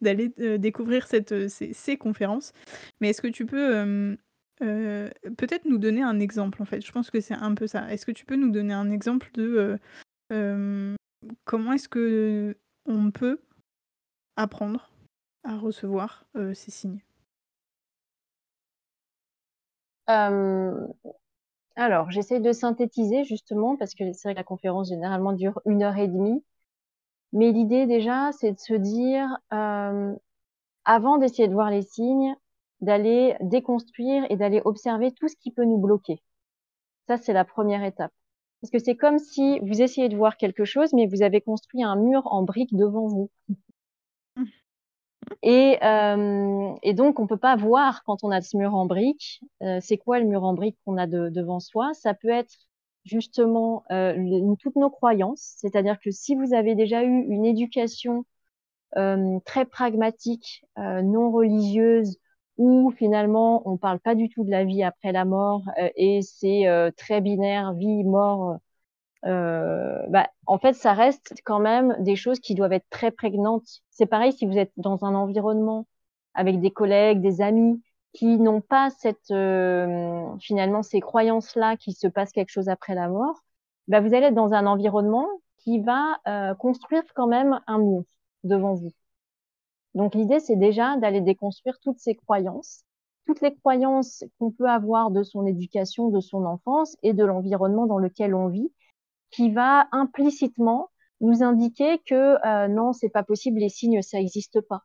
d'aller 0.00 0.32
découvrir 0.58 1.06
cette, 1.06 1.48
ces, 1.48 1.74
ces 1.74 1.98
conférences, 1.98 2.52
mais 3.00 3.10
est-ce 3.10 3.20
que 3.20 3.28
tu 3.28 3.44
peux 3.46 4.16
euh, 4.62 5.08
peut-être 5.38 5.64
nous 5.64 5.78
donner 5.78 6.02
un 6.02 6.20
exemple 6.20 6.60
en 6.62 6.64
fait, 6.64 6.84
je 6.84 6.92
pense 6.92 7.10
que 7.10 7.20
c'est 7.20 7.34
un 7.34 7.54
peu 7.54 7.66
ça. 7.66 7.90
Est-ce 7.92 8.04
que 8.04 8.12
tu 8.12 8.24
peux 8.26 8.36
nous 8.36 8.50
donner 8.50 8.74
un 8.74 8.90
exemple 8.90 9.30
de 9.34 9.42
euh, 9.42 9.78
euh, 10.32 10.94
comment 11.44 11.72
est-ce 11.72 11.88
que 11.88 12.56
on 12.86 13.10
peut 13.10 13.40
apprendre 14.36 14.90
à 15.44 15.56
recevoir 15.56 16.26
ces 16.54 16.70
signes? 16.70 17.02
Alors, 21.76 22.10
j'essaie 22.10 22.40
de 22.40 22.52
synthétiser 22.52 23.24
justement 23.24 23.76
parce 23.76 23.94
que 23.94 24.12
c'est 24.12 24.28
vrai 24.28 24.34
que 24.34 24.40
la 24.40 24.44
conférence 24.44 24.88
généralement 24.88 25.32
dure 25.32 25.60
une 25.66 25.82
heure 25.82 25.96
et 25.96 26.08
demie. 26.08 26.42
Mais 27.32 27.52
l'idée 27.52 27.86
déjà, 27.86 28.32
c'est 28.32 28.52
de 28.52 28.58
se 28.58 28.74
dire, 28.74 29.38
avant 29.50 31.18
d'essayer 31.18 31.48
de 31.48 31.54
voir 31.54 31.70
les 31.70 31.82
signes, 31.82 32.34
d'aller 32.80 33.36
déconstruire 33.40 34.24
et 34.30 34.36
d'aller 34.36 34.62
observer 34.64 35.12
tout 35.12 35.28
ce 35.28 35.36
qui 35.36 35.50
peut 35.50 35.64
nous 35.64 35.78
bloquer. 35.78 36.22
Ça, 37.08 37.16
c'est 37.16 37.32
la 37.32 37.44
première 37.44 37.84
étape. 37.84 38.12
Parce 38.60 38.70
que 38.70 38.78
c'est 38.78 38.96
comme 38.96 39.18
si 39.18 39.58
vous 39.60 39.80
essayez 39.80 40.08
de 40.08 40.16
voir 40.16 40.36
quelque 40.36 40.64
chose, 40.64 40.92
mais 40.92 41.06
vous 41.06 41.22
avez 41.22 41.40
construit 41.40 41.82
un 41.82 41.96
mur 41.96 42.22
en 42.26 42.42
briques 42.42 42.74
devant 42.74 43.06
vous. 43.06 43.30
Et, 45.42 45.78
euh, 45.82 46.74
et 46.82 46.94
donc, 46.94 47.20
on 47.20 47.26
peut 47.26 47.36
pas 47.36 47.56
voir 47.56 48.02
quand 48.04 48.24
on 48.24 48.30
a 48.30 48.40
ce 48.40 48.56
mur 48.56 48.74
en 48.74 48.86
briques. 48.86 49.40
Euh, 49.62 49.78
c'est 49.80 49.96
quoi 49.96 50.18
le 50.18 50.26
mur 50.26 50.44
en 50.44 50.54
briques 50.54 50.78
qu'on 50.84 50.96
a 50.96 51.06
de, 51.06 51.28
devant 51.28 51.60
soi? 51.60 51.92
Ça 51.94 52.14
peut 52.14 52.30
être 52.30 52.54
justement 53.04 53.84
euh, 53.90 54.54
toutes 54.60 54.76
nos 54.76 54.90
croyances. 54.90 55.54
C'est-à-dire 55.58 55.98
que 56.00 56.10
si 56.10 56.34
vous 56.34 56.52
avez 56.52 56.74
déjà 56.74 57.04
eu 57.04 57.24
une 57.28 57.44
éducation 57.44 58.24
très 59.44 59.66
pragmatique, 59.66 60.64
non 60.76 61.30
religieuse, 61.30 62.18
où 62.60 62.90
finalement 62.92 63.62
on 63.66 63.78
parle 63.78 64.00
pas 64.00 64.14
du 64.14 64.28
tout 64.28 64.44
de 64.44 64.50
la 64.50 64.64
vie 64.64 64.82
après 64.84 65.12
la 65.12 65.24
mort 65.24 65.62
euh, 65.80 65.88
et 65.96 66.20
c'est 66.22 66.68
euh, 66.68 66.90
très 66.96 67.22
binaire, 67.22 67.72
vie, 67.74 68.04
mort. 68.04 68.58
Euh, 69.26 70.06
bah, 70.08 70.28
en 70.46 70.58
fait, 70.58 70.74
ça 70.74 70.92
reste 70.94 71.34
quand 71.44 71.60
même 71.60 71.96
des 72.00 72.16
choses 72.16 72.40
qui 72.40 72.54
doivent 72.54 72.72
être 72.74 72.88
très 72.90 73.10
prégnantes. 73.12 73.82
C'est 73.90 74.06
pareil 74.06 74.32
si 74.32 74.46
vous 74.46 74.58
êtes 74.58 74.72
dans 74.76 75.04
un 75.04 75.14
environnement 75.14 75.86
avec 76.34 76.60
des 76.60 76.70
collègues, 76.70 77.20
des 77.22 77.40
amis 77.42 77.82
qui 78.12 78.38
n'ont 78.38 78.60
pas 78.60 78.90
cette 78.90 79.28
finalement 80.40 80.82
ces 80.82 81.00
croyances-là 81.00 81.76
qu'il 81.76 81.94
se 81.94 82.08
passe 82.08 82.32
quelque 82.32 82.50
chose 82.50 82.68
après 82.68 82.94
la 82.94 83.08
mort, 83.08 83.40
bah, 83.88 84.00
vous 84.00 84.14
allez 84.14 84.26
être 84.26 84.34
dans 84.34 84.52
un 84.52 84.66
environnement 84.66 85.28
qui 85.58 85.80
va 85.80 86.20
construire 86.58 87.04
quand 87.14 87.26
même 87.28 87.60
un 87.66 87.78
mur 87.78 88.04
devant 88.44 88.74
vous. 88.74 88.92
Donc 89.94 90.14
l'idée, 90.14 90.40
c'est 90.40 90.56
déjà 90.56 90.96
d'aller 90.96 91.20
déconstruire 91.20 91.78
toutes 91.80 91.98
ces 91.98 92.14
croyances, 92.14 92.84
toutes 93.26 93.40
les 93.40 93.54
croyances 93.54 94.24
qu'on 94.38 94.50
peut 94.50 94.68
avoir 94.68 95.10
de 95.10 95.22
son 95.22 95.46
éducation, 95.46 96.08
de 96.10 96.20
son 96.20 96.44
enfance 96.44 96.96
et 97.02 97.12
de 97.12 97.24
l'environnement 97.24 97.86
dans 97.86 97.98
lequel 97.98 98.34
on 98.34 98.48
vit, 98.48 98.72
qui 99.30 99.50
va 99.50 99.88
implicitement 99.92 100.90
nous 101.20 101.42
indiquer 101.42 101.98
que 102.06 102.44
euh, 102.46 102.68
non, 102.68 102.92
c'est 102.92 103.10
pas 103.10 103.22
possible, 103.22 103.60
les 103.60 103.68
signes, 103.68 104.02
ça 104.02 104.18
n'existe 104.18 104.60
pas. 104.60 104.84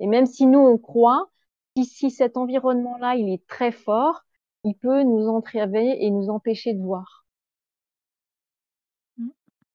Et 0.00 0.06
même 0.06 0.26
si 0.26 0.46
nous, 0.46 0.58
on 0.58 0.78
croit, 0.78 1.30
si, 1.76 1.84
si 1.84 2.10
cet 2.10 2.36
environnement-là, 2.36 3.16
il 3.16 3.32
est 3.32 3.46
très 3.46 3.72
fort, 3.72 4.22
il 4.64 4.74
peut 4.74 5.02
nous 5.02 5.28
entraver 5.28 6.04
et 6.04 6.10
nous 6.10 6.28
empêcher 6.28 6.74
de 6.74 6.82
voir. 6.82 7.26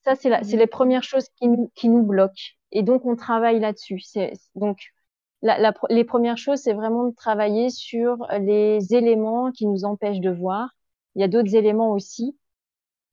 Ça, 0.04 0.16
c'est 0.16 0.30
la, 0.30 0.44
c'est 0.44 0.58
les 0.58 0.68
premières 0.68 1.04
choses 1.04 1.30
qui 1.30 1.48
nous, 1.48 1.72
qui 1.76 1.90
nous 1.90 2.04
bloquent. 2.04 2.54
Et 2.72 2.84
donc, 2.84 3.06
on 3.06 3.16
travaille 3.16 3.60
là-dessus. 3.60 4.02
Donc, 4.56 4.94
les 5.90 6.04
premières 6.04 6.38
choses, 6.38 6.60
c'est 6.62 6.74
vraiment 6.74 7.06
de 7.06 7.16
travailler 7.16 7.70
sur 7.70 8.28
les 8.40 8.94
éléments 8.94 9.52
qui 9.52 9.68
nous 9.68 9.86
empêchent 9.86 10.20
de 10.20 10.30
voir. 10.32 10.70
Il 11.16 11.22
y 11.22 11.24
a 11.24 11.28
d'autres 11.28 11.56
éléments 11.56 11.92
aussi, 11.92 12.38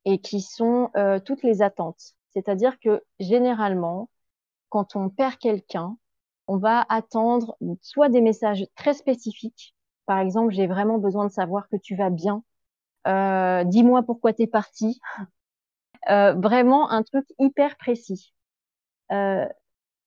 et 0.04 0.18
qui 0.18 0.40
sont 0.40 0.90
euh, 0.96 1.20
toutes 1.20 1.42
les 1.42 1.62
attentes. 1.62 2.14
C'est-à-dire 2.30 2.78
que 2.80 3.02
généralement, 3.20 4.08
quand 4.70 4.96
on 4.96 5.10
perd 5.10 5.36
quelqu'un, 5.36 5.96
on 6.46 6.56
va 6.56 6.86
attendre 6.88 7.56
soit 7.82 8.08
des 8.08 8.22
messages 8.22 8.66
très 8.74 8.94
spécifiques. 8.94 9.74
Par 10.06 10.18
exemple, 10.18 10.52
j'ai 10.54 10.66
vraiment 10.66 10.98
besoin 10.98 11.26
de 11.26 11.32
savoir 11.32 11.68
que 11.68 11.76
tu 11.76 11.94
vas 11.94 12.10
bien. 12.10 12.42
Euh, 13.06 13.64
dis-moi 13.64 14.02
pourquoi 14.02 14.32
tu 14.32 14.42
es 14.42 14.46
parti. 14.46 14.98
Euh, 16.10 16.32
vraiment 16.34 16.90
un 16.90 17.02
truc 17.02 17.26
hyper 17.38 17.76
précis. 17.76 18.32
Euh, 19.12 19.46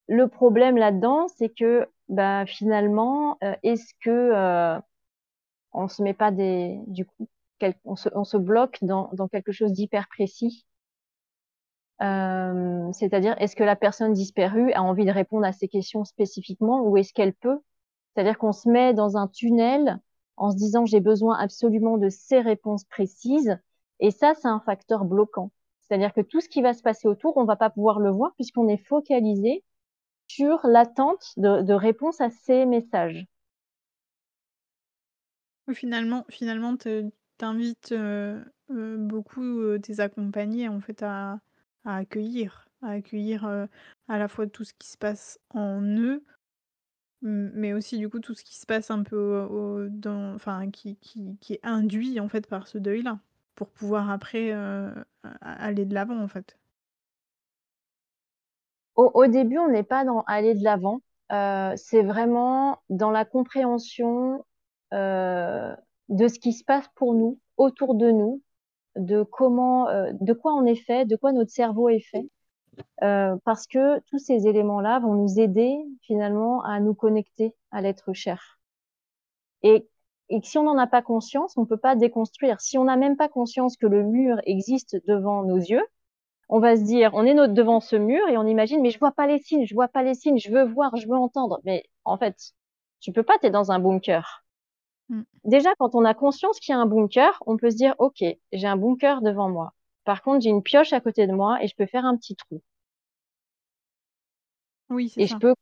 le 0.08 0.28
problème 0.28 0.78
là-dedans, 0.78 1.28
c'est 1.28 1.50
que 1.50 1.88
bah, 2.10 2.46
finalement, 2.46 3.38
euh, 3.44 3.56
est-ce 3.64 3.94
que 4.02 4.10
euh, 4.10 4.80
on 5.74 5.88
se 5.88 6.04
met 6.04 6.14
pas 6.14 6.32
des, 6.32 6.80
du 6.88 7.06
coup, 7.06 7.28
on, 7.86 7.96
se, 7.96 8.38
bloque 8.38 8.80
dans, 8.82 9.10
quelque 9.32 9.52
chose 9.52 9.72
d'hyper 9.74 10.08
précis? 10.10 10.66
C'est-à-dire, 12.00 13.36
est-ce 13.40 13.56
que 13.56 13.64
la 13.64 13.76
personne 13.76 14.14
disparue 14.14 14.72
a 14.74 14.82
envie 14.82 15.06
de 15.06 15.12
répondre 15.12 15.46
à 15.46 15.52
ces 15.52 15.68
questions 15.68 16.04
spécifiquement 16.04 16.82
ou 16.82 16.98
est-ce 16.98 17.14
qu'elle 17.14 17.34
peut? 17.34 17.60
C'est-à-dire 18.14 18.38
qu'on 18.38 18.52
se 18.52 18.68
met 18.68 18.94
dans 18.94 19.18
un 19.18 19.28
tunnel 19.28 20.00
en 20.38 20.52
se 20.52 20.58
disant 20.58 20.86
j'ai 20.86 21.00
besoin 21.00 21.38
absolument 21.38 21.98
de 21.98 22.10
ces 22.10 22.40
réponses 22.42 22.86
précises 22.86 23.58
et 24.00 24.12
ça, 24.12 24.34
c'est 24.34 24.48
un 24.48 24.60
facteur 24.60 25.06
bloquant. 25.06 25.52
C'est-à-dire 25.92 26.14
que 26.14 26.22
tout 26.22 26.40
ce 26.40 26.48
qui 26.48 26.62
va 26.62 26.74
se 26.74 26.82
passer 26.82 27.10
autour, 27.10 27.36
on 27.36 27.44
va 27.44 27.58
pas 27.58 27.70
pouvoir 27.70 28.00
le 28.00 28.10
voir 28.12 28.34
puisqu'on 28.36 28.70
est 28.70 28.78
focalisé 28.78 29.62
sur 30.28 30.66
l'attente 30.66 31.34
de, 31.36 31.74
réponse 31.74 32.22
à 32.22 32.30
ces 32.30 32.66
messages. 32.66 33.26
Finalement, 35.74 36.26
finalement, 36.30 36.78
t'invites 37.38 37.92
euh, 37.92 38.42
euh, 38.70 38.96
beaucoup 38.96 39.60
euh, 39.60 39.80
tes 39.80 40.00
accompagnés 40.00 40.70
en 40.70 40.80
fait 40.80 41.04
à, 41.04 41.42
accueillir, 41.84 42.70
à 42.82 42.92
accueillir 42.92 43.46
à 43.46 44.18
la 44.18 44.30
fois 44.30 44.48
tout 44.48 44.64
ce 44.64 44.74
qui 44.74 44.88
se 44.88 44.98
passe 44.98 45.42
en 45.50 45.82
eux, 45.82 46.24
mais 47.22 47.74
aussi 47.74 47.98
du 47.98 48.08
coup 48.08 48.22
tout 48.22 48.34
ce 48.34 48.46
qui 48.46 48.56
se 48.56 48.66
passe 48.66 48.92
un 48.92 49.04
peu 49.04 49.90
dans, 49.92 50.38
qui, 50.72 50.96
qui, 50.96 51.38
qui, 51.42 51.56
est 51.56 51.60
induit 51.64 52.22
en 52.22 52.30
fait 52.30 52.48
par 52.48 52.68
ce 52.68 52.78
deuil-là, 52.78 53.20
pour 53.62 53.70
pouvoir 53.70 54.10
après 54.10 54.52
aller 55.42 55.86
de 55.86 55.94
l'avant 55.94 56.20
en 56.20 56.28
fait. 56.28 56.58
Au, 58.96 59.28
début, 59.28 59.60
on 59.60 59.70
n'est 59.70 59.84
pas 59.84 60.04
dans 60.04 60.22
aller 60.22 60.56
de 60.56 60.64
l'avant. 60.64 61.02
Euh, 61.32 61.74
c'est 61.78 62.02
vraiment 62.02 62.80
dans 62.90 63.12
la 63.12 63.24
compréhension 63.24 64.44
euh, 64.94 65.76
de 66.10 66.28
ce 66.28 66.40
qui 66.40 66.54
se 66.54 66.64
passe 66.64 66.88
pour 66.96 67.14
nous, 67.14 67.40
autour 67.56 67.94
de 67.94 68.10
nous, 68.10 68.42
de 68.96 69.22
comment, 69.22 69.90
euh, 69.90 70.12
de 70.20 70.34
quoi 70.34 70.56
on 70.56 70.66
est 70.66 70.84
fait, 70.84 71.06
de 71.06 71.16
quoi 71.16 71.32
notre 71.32 71.52
cerveau 71.52 71.88
est 71.88 72.02
fait. 72.02 72.28
parce 73.46 73.68
que 73.68 74.00
tous 74.08 74.18
ces 74.18 74.48
éléments-là 74.48 75.00
vont 75.02 75.14
nous 75.14 75.40
aider 75.40 75.78
finalement 76.02 76.64
à 76.64 76.80
nous 76.80 76.96
connecter 76.96 77.56
à 77.70 77.82
l'être 77.82 78.14
cher. 78.14 78.60
Et, 79.62 79.88
et 80.32 80.40
si 80.44 80.58
on 80.58 80.64
n'en 80.64 80.78
a 80.78 80.88
pas 80.88 81.02
conscience, 81.02 81.58
on 81.58 81.62
ne 81.62 81.66
peut 81.66 81.78
pas 81.78 81.96
déconstruire. 81.96 82.62
Si 82.62 82.78
on 82.78 82.86
n'a 82.86 82.96
même 82.96 83.18
pas 83.18 83.28
conscience 83.28 83.76
que 83.76 83.86
le 83.86 84.04
mur 84.04 84.38
existe 84.46 84.98
devant 85.06 85.44
nos 85.44 85.58
yeux, 85.58 85.86
on 86.48 86.60
va 86.60 86.78
se 86.78 86.84
dire, 86.84 87.12
on 87.14 87.26
est 87.26 87.36
devant 87.50 87.82
ce 87.82 87.98
mur 87.98 88.28
et 88.30 88.38
on 88.38 88.48
imagine, 88.48 88.82
mais 88.82 88.92
je 88.92 89.00
vois 89.00 89.12
pas 89.12 89.28
les 89.28 89.40
signes, 89.40 89.66
je 89.66 89.74
vois 89.74 89.90
pas 89.90 90.04
les 90.04 90.14
signes, 90.14 90.38
je 90.40 90.50
veux 90.50 90.64
voir, 90.64 90.96
je 90.96 91.06
veux 91.08 91.16
entendre. 91.16 91.60
Mais 91.66 91.84
en 92.06 92.18
fait, 92.18 92.54
tu 93.02 93.12
peux 93.12 93.24
pas, 93.24 93.38
tu 93.40 93.48
es 93.48 93.50
dans 93.50 93.72
un 93.74 93.80
bunker. 93.80 94.46
Mm. 95.10 95.24
Déjà, 95.44 95.70
quand 95.78 95.96
on 95.96 96.06
a 96.06 96.14
conscience 96.14 96.60
qu'il 96.60 96.74
y 96.74 96.78
a 96.78 96.80
un 96.80 96.86
bunker, 96.86 97.44
on 97.46 97.58
peut 97.58 97.70
se 97.70 97.76
dire, 97.76 97.96
OK, 98.00 98.24
j'ai 98.54 98.68
un 98.68 98.78
bunker 98.78 99.22
devant 99.22 99.50
moi. 99.50 99.74
Par 100.06 100.22
contre, 100.22 100.44
j'ai 100.44 100.50
une 100.50 100.64
pioche 100.64 100.94
à 100.94 101.02
côté 101.02 101.28
de 101.28 101.34
moi 101.34 101.62
et 101.62 101.68
je 101.68 101.76
peux 101.76 101.86
faire 101.86 102.06
un 102.06 102.16
petit 102.16 102.36
trou. 102.36 102.62
Oui, 104.90 105.10
c'est 105.10 105.22
Et 105.22 105.28
je 105.28 105.38
peux 105.38 105.56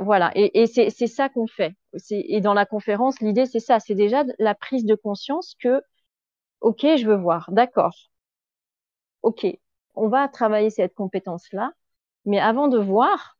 voilà. 0.00 0.30
Et, 0.34 0.66
c'est 0.66 1.06
ça 1.06 1.28
qu'on 1.28 1.46
fait. 1.46 1.74
Et 2.10 2.40
dans 2.40 2.54
la 2.54 2.66
conférence, 2.66 3.20
l'idée, 3.20 3.46
c'est 3.46 3.60
ça. 3.60 3.80
C'est 3.80 3.94
déjà 3.94 4.24
la 4.38 4.54
prise 4.54 4.84
de 4.84 4.94
conscience 4.94 5.54
que, 5.60 5.82
OK, 6.60 6.82
je 6.82 7.06
veux 7.06 7.16
voir. 7.16 7.50
D'accord. 7.52 7.94
OK, 9.22 9.46
on 9.94 10.08
va 10.08 10.28
travailler 10.28 10.70
cette 10.70 10.94
compétence-là. 10.94 11.72
Mais 12.24 12.38
avant 12.38 12.68
de 12.68 12.78
voir, 12.78 13.38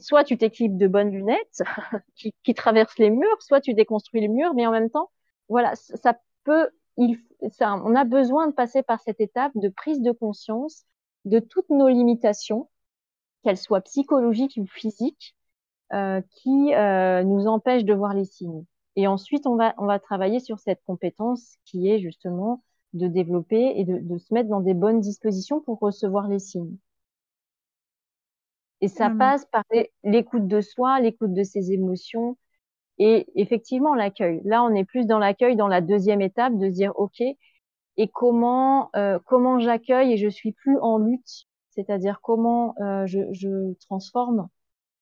soit 0.00 0.24
tu 0.24 0.36
t'équipes 0.38 0.76
de 0.76 0.86
bonnes 0.88 1.10
lunettes 1.10 1.62
qui, 2.44 2.54
traversent 2.54 2.98
les 2.98 3.10
murs, 3.10 3.42
soit 3.42 3.60
tu 3.60 3.74
déconstruis 3.74 4.20
les 4.20 4.28
murs, 4.28 4.54
mais 4.54 4.66
en 4.66 4.72
même 4.72 4.90
temps, 4.90 5.10
voilà, 5.48 5.74
ça 5.76 6.18
peut, 6.44 6.70
on 6.96 7.94
a 7.94 8.04
besoin 8.04 8.48
de 8.48 8.52
passer 8.52 8.82
par 8.82 9.00
cette 9.00 9.20
étape 9.20 9.52
de 9.54 9.68
prise 9.68 10.00
de 10.00 10.12
conscience 10.12 10.84
de 11.24 11.38
toutes 11.38 11.70
nos 11.70 11.88
limitations, 11.88 12.68
qu'elles 13.42 13.56
soient 13.56 13.80
psychologiques 13.80 14.58
ou 14.58 14.66
physiques, 14.66 15.36
euh, 15.92 16.20
qui 16.30 16.74
euh, 16.74 17.22
nous 17.22 17.46
empêchent 17.46 17.84
de 17.84 17.94
voir 17.94 18.14
les 18.14 18.24
signes. 18.24 18.64
Et 18.96 19.06
ensuite, 19.06 19.46
on 19.46 19.56
va, 19.56 19.74
on 19.78 19.86
va 19.86 19.98
travailler 19.98 20.40
sur 20.40 20.58
cette 20.58 20.82
compétence 20.84 21.56
qui 21.64 21.88
est 21.88 22.00
justement 22.00 22.62
de 22.94 23.06
développer 23.06 23.74
et 23.76 23.84
de, 23.84 24.18
se 24.18 24.32
mettre 24.34 24.48
dans 24.48 24.60
des 24.60 24.74
bonnes 24.74 25.00
dispositions 25.00 25.60
pour 25.60 25.78
recevoir 25.78 26.28
les 26.28 26.38
signes. 26.38 26.76
Et 28.80 28.88
ça 28.88 29.10
passe 29.10 29.44
par 29.46 29.64
l'écoute 30.04 30.46
de 30.46 30.60
soi, 30.60 31.00
l'écoute 31.00 31.32
de 31.32 31.42
ses 31.42 31.72
émotions 31.72 32.36
et 32.98 33.26
effectivement 33.34 33.94
l'accueil. 33.94 34.40
Là, 34.44 34.62
on 34.62 34.74
est 34.74 34.84
plus 34.84 35.06
dans 35.06 35.18
l'accueil 35.18 35.56
dans 35.56 35.68
la 35.68 35.80
deuxième 35.80 36.20
étape 36.20 36.56
de 36.56 36.68
dire 36.68 36.92
OK 36.96 37.20
et 37.20 38.08
comment 38.08 38.90
euh, 38.94 39.18
comment 39.24 39.58
j'accueille 39.58 40.12
et 40.12 40.16
je 40.16 40.28
suis 40.28 40.52
plus 40.52 40.78
en 40.78 40.98
lutte, 40.98 41.47
c'est-à-dire 41.78 42.20
comment 42.20 42.74
euh, 42.80 43.06
je, 43.06 43.32
je 43.32 43.72
transforme, 43.86 44.48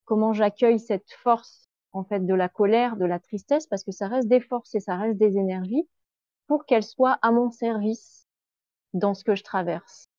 comment 0.04 0.34
j'accueille 0.34 0.78
cette 0.78 1.10
force 1.10 1.70
en 1.92 2.04
fait 2.04 2.20
de 2.26 2.34
la 2.34 2.50
colère, 2.50 2.96
de 2.96 3.06
la 3.06 3.18
tristesse 3.18 3.66
parce 3.66 3.82
que 3.82 3.92
ça 3.92 4.08
reste 4.08 4.28
des 4.28 4.40
forces 4.40 4.74
et 4.74 4.80
ça 4.80 4.96
reste 4.96 5.16
des 5.16 5.38
énergies 5.38 5.88
pour 6.48 6.66
qu'elle 6.66 6.82
soit 6.82 7.18
à 7.22 7.32
mon 7.32 7.50
service 7.50 8.26
dans 8.92 9.14
ce 9.14 9.24
que 9.24 9.34
je 9.34 9.42
traverse. 9.42 10.10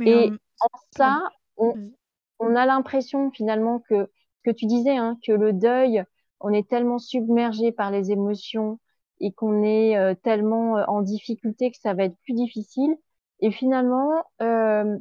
et 0.00 0.30
en 0.60 0.68
ça, 0.96 1.28
on, 1.58 2.56
a 2.56 2.64
l'impression 2.64 3.30
finalement 3.30 3.80
que 3.80 4.10
ce 4.38 4.50
que 4.50 4.56
tu 4.56 4.64
disais, 4.64 4.96
hein, 4.96 5.18
que 5.22 5.32
le 5.32 5.52
deuil, 5.52 6.02
on 6.40 6.50
est 6.50 6.66
tellement 6.66 6.98
submergé 6.98 7.72
par 7.72 7.90
les 7.90 8.10
émotions 8.10 8.78
et 9.20 9.32
qu'on 9.32 9.62
est 9.62 9.98
euh, 9.98 10.14
tellement 10.14 10.78
euh, 10.78 10.84
en 10.88 11.02
difficulté 11.02 11.70
que 11.70 11.78
ça 11.78 11.94
va 11.94 12.04
être 12.04 12.16
plus 12.24 12.34
difficile. 12.34 12.96
Et 13.40 13.50
finalement, 13.50 14.24
euh, 14.42 14.98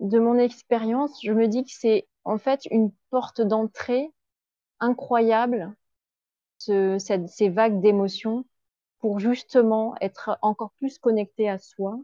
de 0.00 0.18
mon 0.18 0.38
expérience, 0.38 1.20
je 1.22 1.32
me 1.32 1.46
dis 1.46 1.64
que 1.64 1.72
c'est 1.72 2.08
en 2.24 2.38
fait 2.38 2.66
une 2.70 2.92
porte 3.10 3.40
d'entrée 3.40 4.10
incroyable 4.80 5.74
ces 6.58 7.48
vagues 7.48 7.80
d'émotions 7.80 8.44
pour 8.98 9.18
justement 9.18 9.94
être 10.00 10.38
encore 10.42 10.72
plus 10.72 10.98
connecté 10.98 11.48
à 11.48 11.58
soi 11.58 11.98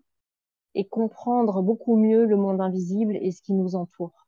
et 0.74 0.86
comprendre 0.86 1.62
beaucoup 1.62 1.96
mieux 1.96 2.26
le 2.26 2.36
monde 2.36 2.60
invisible 2.60 3.16
et 3.16 3.30
ce 3.32 3.42
qui 3.42 3.52
nous 3.52 3.76
entoure. 3.76 4.26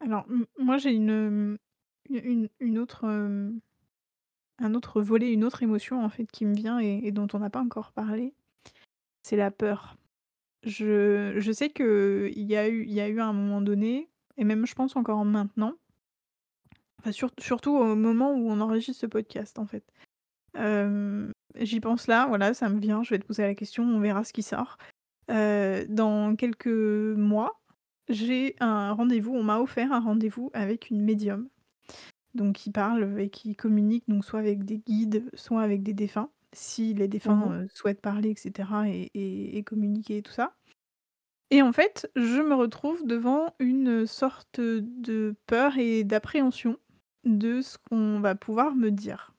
Alors, 0.00 0.26
moi, 0.58 0.76
j'ai 0.76 0.90
une, 0.90 1.58
une, 2.10 2.78
autre, 2.78 3.06
un 4.58 4.74
autre 4.74 5.02
volet, 5.02 5.32
une 5.32 5.44
autre 5.44 5.62
émotion 5.62 6.04
en 6.04 6.08
fait 6.08 6.30
qui 6.30 6.44
me 6.44 6.54
vient 6.54 6.78
et, 6.78 7.10
dont 7.12 7.28
on 7.32 7.38
n'a 7.38 7.50
pas 7.50 7.60
encore 7.60 7.92
parlé. 7.92 8.34
C'est 9.22 9.36
la 9.36 9.50
peur. 9.50 9.96
Je, 10.62 11.52
sais 11.52 11.70
qu'il 11.70 12.32
y, 12.42 12.56
a 12.56 12.68
eu, 12.68 12.84
il 12.84 12.92
y 12.92 13.00
a 13.00 13.08
eu 13.08 13.20
un 13.20 13.32
moment 13.32 13.60
donné, 13.60 14.08
et 14.36 14.44
même 14.44 14.66
je 14.66 14.74
pense 14.74 14.96
encore 14.96 15.24
maintenant, 15.24 15.74
surtout 17.38 17.76
au 17.76 17.94
moment 17.94 18.32
où 18.32 18.50
on 18.50 18.60
enregistre 18.60 19.00
ce 19.00 19.06
podcast, 19.06 19.58
en 19.58 19.66
fait. 19.66 19.84
j'y 21.56 21.80
pense 21.80 22.06
là, 22.08 22.26
voilà, 22.26 22.54
ça 22.54 22.68
me 22.68 22.80
vient, 22.80 23.02
je 23.02 23.10
vais 23.10 23.18
te 23.18 23.26
poser 23.26 23.42
la 23.42 23.54
question, 23.54 23.84
on 23.84 24.00
verra 24.00 24.24
ce 24.24 24.32
qui 24.32 24.42
sort. 24.42 24.78
dans 25.28 26.34
quelques 26.36 26.66
mois, 26.66 27.60
j'ai 28.08 28.56
un 28.60 28.92
rendez-vous, 28.92 29.34
on 29.34 29.42
m'a 29.42 29.60
offert 29.60 29.92
un 29.92 30.00
rendez-vous 30.00 30.50
avec 30.52 30.90
une 30.90 31.02
médium. 31.02 31.48
Donc 32.36 32.56
qui 32.56 32.70
parle 32.70 33.20
et 33.20 33.28
qui 33.28 33.56
communique 33.56 34.04
donc 34.08 34.24
soit 34.24 34.40
avec 34.40 34.64
des 34.64 34.78
guides, 34.78 35.24
soit 35.34 35.62
avec 35.62 35.82
des 35.82 35.94
défunts, 35.94 36.30
si 36.52 36.94
les 36.94 37.08
défunts, 37.08 37.34
mmh 37.34 37.68
souhaitent 37.74 38.00
parler 38.00 38.30
etc 38.30 38.68
et 38.86 39.58
et 39.58 39.62
communiquer 39.62 40.18
et 40.18 40.22
tout 40.22 40.32
ça. 40.32 40.54
Et 41.50 41.62
en 41.62 41.72
fait, 41.72 42.10
je 42.16 42.42
me 42.42 42.54
retrouve 42.54 43.06
devant 43.06 43.54
une 43.60 44.06
sorte 44.06 44.60
de 44.60 45.34
peur 45.46 45.78
et 45.78 46.02
d'appréhension 46.02 46.76
de 47.24 47.60
ce 47.60 47.78
qu'on 47.78 48.20
va 48.20 48.34
pouvoir 48.34 48.74
me 48.74 48.90
dire. 48.90 49.32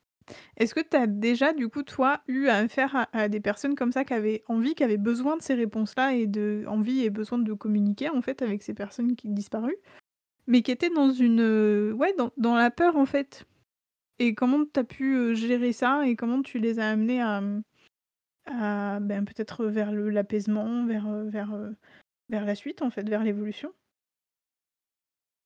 Est-ce 0.57 0.73
que 0.73 0.81
tu 0.81 0.95
as 0.97 1.07
déjà, 1.07 1.53
du 1.53 1.69
coup, 1.69 1.83
toi, 1.83 2.21
eu 2.27 2.47
à 2.47 2.67
faire 2.67 3.07
à, 3.13 3.29
des 3.29 3.39
personnes 3.39 3.75
comme 3.75 3.91
ça 3.91 4.03
qui 4.03 4.13
avaient 4.13 4.43
envie, 4.47 4.75
qui 4.75 4.83
avaient 4.83 4.97
besoin 4.97 5.37
de 5.37 5.41
ces 5.41 5.53
réponses-là 5.53 6.13
et 6.13 6.27
de 6.27 6.65
envie 6.67 7.03
et 7.03 7.09
besoin 7.09 7.39
de 7.39 7.53
communiquer 7.53 8.09
en 8.09 8.21
fait 8.21 8.41
avec 8.41 8.63
ces 8.63 8.73
personnes 8.73 9.15
qui 9.15 9.29
disparues, 9.29 9.77
mais 10.47 10.61
qui 10.61 10.71
étaient 10.71 10.89
dans 10.89 11.11
une 11.11 11.41
euh, 11.41 12.31
dans, 12.37 12.55
la 12.55 12.71
peur 12.71 12.95
en 12.95 13.05
fait. 13.05 13.45
Et 14.19 14.33
comment 14.33 14.65
tu 14.65 14.79
as 14.79 14.83
pu 14.83 15.15
euh, 15.15 15.35
gérer 15.35 15.73
ça 15.73 16.07
et 16.07 16.15
comment 16.15 16.41
tu 16.41 16.57
les 16.57 16.79
as 16.79 16.89
amenés 16.89 17.21
à, 17.21 17.41
à 18.45 18.99
ben, 18.99 19.25
peut-être 19.25 19.65
vers 19.65 19.91
l'apaisement, 19.91 20.85
vers, 20.85 21.07
euh, 21.07 21.29
vers, 22.29 22.45
la 22.45 22.55
suite 22.55 22.81
en 22.81 22.89
fait, 22.89 23.07
vers 23.07 23.23
l'évolution? 23.23 23.71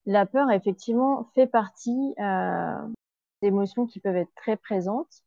La 0.06 0.24
peur, 0.26 0.50
effectivement, 0.50 1.30
fait 1.34 1.46
partie 1.46 2.14
d'émotions 3.40 3.86
qui 3.86 4.00
peuvent 4.00 4.16
être 4.16 4.34
très 4.34 4.56
présentes. 4.56 5.22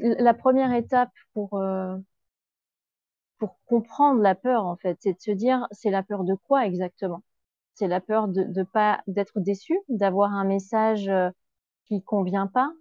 la 0.00 0.34
première 0.34 0.72
étape 0.72 1.12
pour, 1.32 1.62
pour 3.38 3.60
comprendre 3.66 4.20
la 4.20 4.34
peur, 4.34 4.64
en 4.64 4.74
fait, 4.76 4.96
c'est 5.00 5.12
de 5.12 5.20
se 5.20 5.30
dire, 5.30 5.68
c'est 5.70 5.90
la 5.90 6.02
peur 6.02 6.24
de 6.24 6.34
quoi 6.34 6.66
exactement? 6.66 7.22
C'est 7.76 7.88
la 7.88 8.00
peur 8.00 8.28
de, 8.28 8.42
de 8.42 8.62
pas 8.62 9.02
d'être 9.06 9.38
déçu, 9.38 9.78
d'avoir 9.88 10.32
un 10.32 10.44
message 10.44 11.08
euh, 11.08 11.30
qui 11.86 12.02
convient 12.02 12.46
pas. 12.46 12.72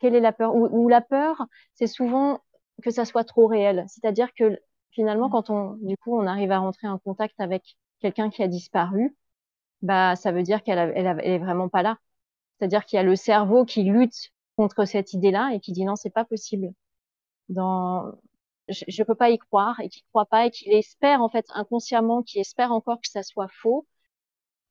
Quelle 0.00 0.14
est 0.14 0.20
la 0.20 0.32
peur? 0.32 0.54
Ou, 0.54 0.88
la 0.88 1.00
peur, 1.00 1.46
c'est 1.74 1.86
souvent 1.86 2.40
que 2.82 2.90
ça 2.90 3.04
soit 3.04 3.24
trop 3.24 3.46
réel. 3.46 3.84
C'est-à-dire 3.88 4.34
que 4.34 4.58
finalement, 4.90 5.28
mmh. 5.28 5.32
quand 5.32 5.50
on, 5.50 5.74
du 5.82 5.96
coup, 5.96 6.18
on 6.18 6.26
arrive 6.26 6.52
à 6.52 6.58
rentrer 6.58 6.88
en 6.88 6.98
contact 6.98 7.40
avec 7.40 7.76
quelqu'un 8.00 8.30
qui 8.30 8.42
a 8.42 8.48
disparu, 8.48 9.16
bah 9.82 10.16
ça 10.16 10.32
veut 10.32 10.42
dire 10.42 10.62
qu'elle 10.62 10.92
elle, 10.96 11.20
est 11.24 11.38
vraiment 11.38 11.68
pas 11.68 11.82
là. 11.82 11.98
C'est-à-dire 12.58 12.84
qu'il 12.86 12.96
y 12.98 13.00
a 13.00 13.02
le 13.04 13.16
cerveau 13.16 13.64
qui 13.64 13.84
lutte 13.84 14.32
contre 14.56 14.84
cette 14.84 15.12
idée-là 15.14 15.50
et 15.54 15.60
qui 15.60 15.72
dit 15.72 15.84
non, 15.84 15.96
c'est 15.96 16.10
pas 16.10 16.24
possible. 16.24 16.72
Dans 17.48 18.12
je 18.70 19.02
ne 19.02 19.06
peux 19.06 19.14
pas 19.14 19.30
y 19.30 19.38
croire 19.38 19.80
et 19.80 19.88
qui 19.88 20.04
croit 20.10 20.26
pas 20.26 20.46
et 20.46 20.50
qui 20.50 20.70
espère 20.70 21.22
en 21.22 21.28
fait 21.28 21.46
inconsciemment, 21.50 22.22
qui 22.22 22.38
espère 22.40 22.72
encore 22.72 23.00
que 23.00 23.08
ça 23.08 23.22
soit 23.22 23.48
faux. 23.48 23.86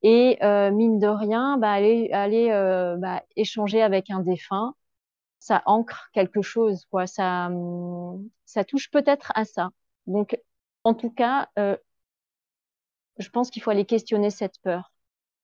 Et 0.04 0.38
euh, 0.44 0.72
mine 0.72 1.00
de 1.00 1.08
rien, 1.08 1.58
bah, 1.58 1.72
aller, 1.74 2.10
euh, 2.52 2.96
bah, 2.98 3.24
échanger 3.36 3.82
avec 3.82 4.10
un 4.10 4.22
défunt, 4.22 4.76
ça 5.40 5.64
ancre 5.66 6.10
quelque 6.14 6.42
chose, 6.44 6.86
quoi. 6.92 7.08
Ça, 7.08 7.48
hum, 7.48 8.30
ça 8.46 8.64
touche 8.66 8.92
peut-être 8.92 9.32
à 9.36 9.46
ça. 9.46 9.72
Donc, 10.08 10.38
en 10.86 10.94
tout 10.96 11.12
cas, 11.12 11.50
euh, 11.60 11.78
je 13.20 13.30
pense 13.30 13.52
qu'il 13.52 13.62
faut 13.62 13.70
aller 13.70 13.86
questionner 13.86 14.32
cette 14.32 14.58
peur. 14.64 14.92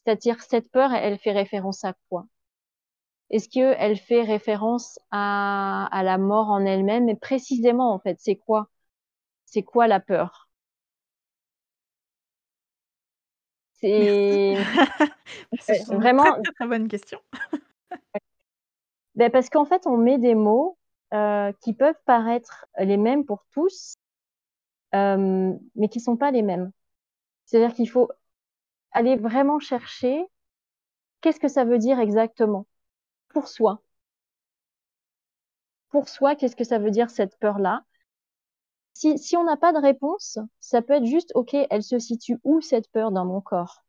C'est-à-dire, 0.06 0.42
cette 0.42 0.72
peur, 0.72 0.94
elle 0.94 1.20
fait 1.20 1.34
référence 1.34 1.84
à 1.86 1.94
quoi? 2.10 2.28
Est-ce 3.30 3.50
qu'elle 3.50 3.98
fait 3.98 4.24
référence 4.24 4.98
à, 5.12 5.88
à 5.92 6.02
la 6.04 6.18
mort 6.18 6.50
en 6.50 6.66
elle-même? 6.66 7.06
Mais 7.06 7.16
précisément, 7.16 7.94
en 7.94 8.00
fait, 8.00 8.18
c'est 8.20 8.36
quoi? 8.36 8.70
C'est 9.46 9.64
quoi 9.64 9.88
la 9.88 10.00
peur? 10.02 10.45
C'est 13.80 14.56
vraiment 15.90 16.24
très, 16.24 16.54
très 16.56 16.68
bonne 16.68 16.88
question. 16.88 17.20
ben 19.16 19.32
parce 19.32 19.50
qu'en 19.50 19.66
fait, 19.66 19.86
on 19.86 19.98
met 19.98 20.18
des 20.18 20.36
mots 20.36 20.78
euh, 21.14 21.52
qui 21.62 21.74
peuvent 21.74 22.00
paraître 22.06 22.66
les 22.80 22.98
mêmes 22.98 23.26
pour 23.26 23.46
tous, 23.52 23.98
euh, 24.94 25.54
mais 25.76 25.90
qui 25.90 26.00
sont 26.00 26.18
pas 26.18 26.32
les 26.32 26.42
mêmes. 26.42 26.72
C'est-à-dire 27.46 27.76
qu'il 27.76 27.90
faut 27.90 28.10
aller 28.92 29.18
vraiment 29.18 29.60
chercher 29.60 30.26
qu'est-ce 31.22 31.40
que 31.40 31.48
ça 31.48 31.66
veut 31.66 31.78
dire 31.78 32.00
exactement 32.00 32.66
pour 33.30 33.48
soi. 33.48 33.82
Pour 35.90 36.10
soi, 36.10 36.36
qu'est-ce 36.36 36.56
que 36.56 36.64
ça 36.64 36.80
veut 36.80 36.92
dire 36.92 37.10
cette 37.10 37.38
peur-là? 37.40 37.84
Si, 38.96 39.38
on 39.38 39.44
n'a 39.44 39.58
pas 39.58 39.74
de 39.74 39.80
réponse, 39.80 40.40
ça 40.60 40.82
peut 40.82 40.94
être 40.94 41.06
juste, 41.06 41.32
OK, 41.36 41.54
elle 41.54 41.84
se 41.84 42.00
situe 42.00 42.40
où 42.44 42.62
cette 42.62 42.90
peur 42.92 43.12
dans 43.12 43.26
mon 43.26 43.42
corps? 43.42 43.84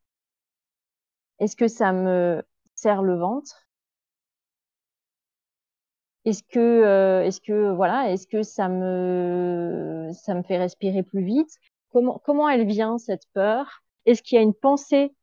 Est-ce 1.39 1.55
que 1.55 1.67
ça 1.67 1.93
me 1.93 2.43
serre 2.75 3.03
le 3.03 3.15
ventre? 3.17 3.67
Est-ce 6.25 6.43
que, 6.43 6.59
euh, 6.59 7.73
voilà, 7.73 8.11
est-ce 8.11 8.27
que 8.27 8.43
ça 8.43 8.67
me, 8.67 10.09
ça 10.13 10.35
me 10.35 10.43
fait 10.43 10.57
respirer 10.57 11.03
plus 11.03 11.23
vite? 11.23 11.57
Comment, 11.89 12.21
comment 12.25 12.49
elle 12.49 12.65
vient 12.67 12.97
cette 12.97 13.27
peur? 13.33 13.83
Est-ce 14.05 14.21
qu'il 14.21 14.35
y 14.35 14.39
a 14.39 14.41
une 14.43 14.53
pensée 14.53 15.15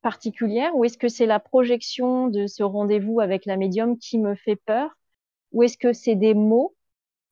particulière? 0.00 0.74
Ou 0.76 0.84
est-ce 0.84 0.96
que 0.96 1.08
c'est 1.08 1.26
la 1.26 1.40
projection 1.40 2.28
de 2.28 2.46
ce 2.46 2.62
rendez-vous 2.62 3.20
avec 3.20 3.44
la 3.44 3.58
médium 3.58 3.98
qui 3.98 4.18
me 4.18 4.34
fait 4.34 4.56
peur? 4.56 4.96
Ou 5.52 5.62
est-ce 5.62 5.76
que 5.76 5.92
c'est 5.92 6.14
des 6.14 6.32
mots 6.32 6.74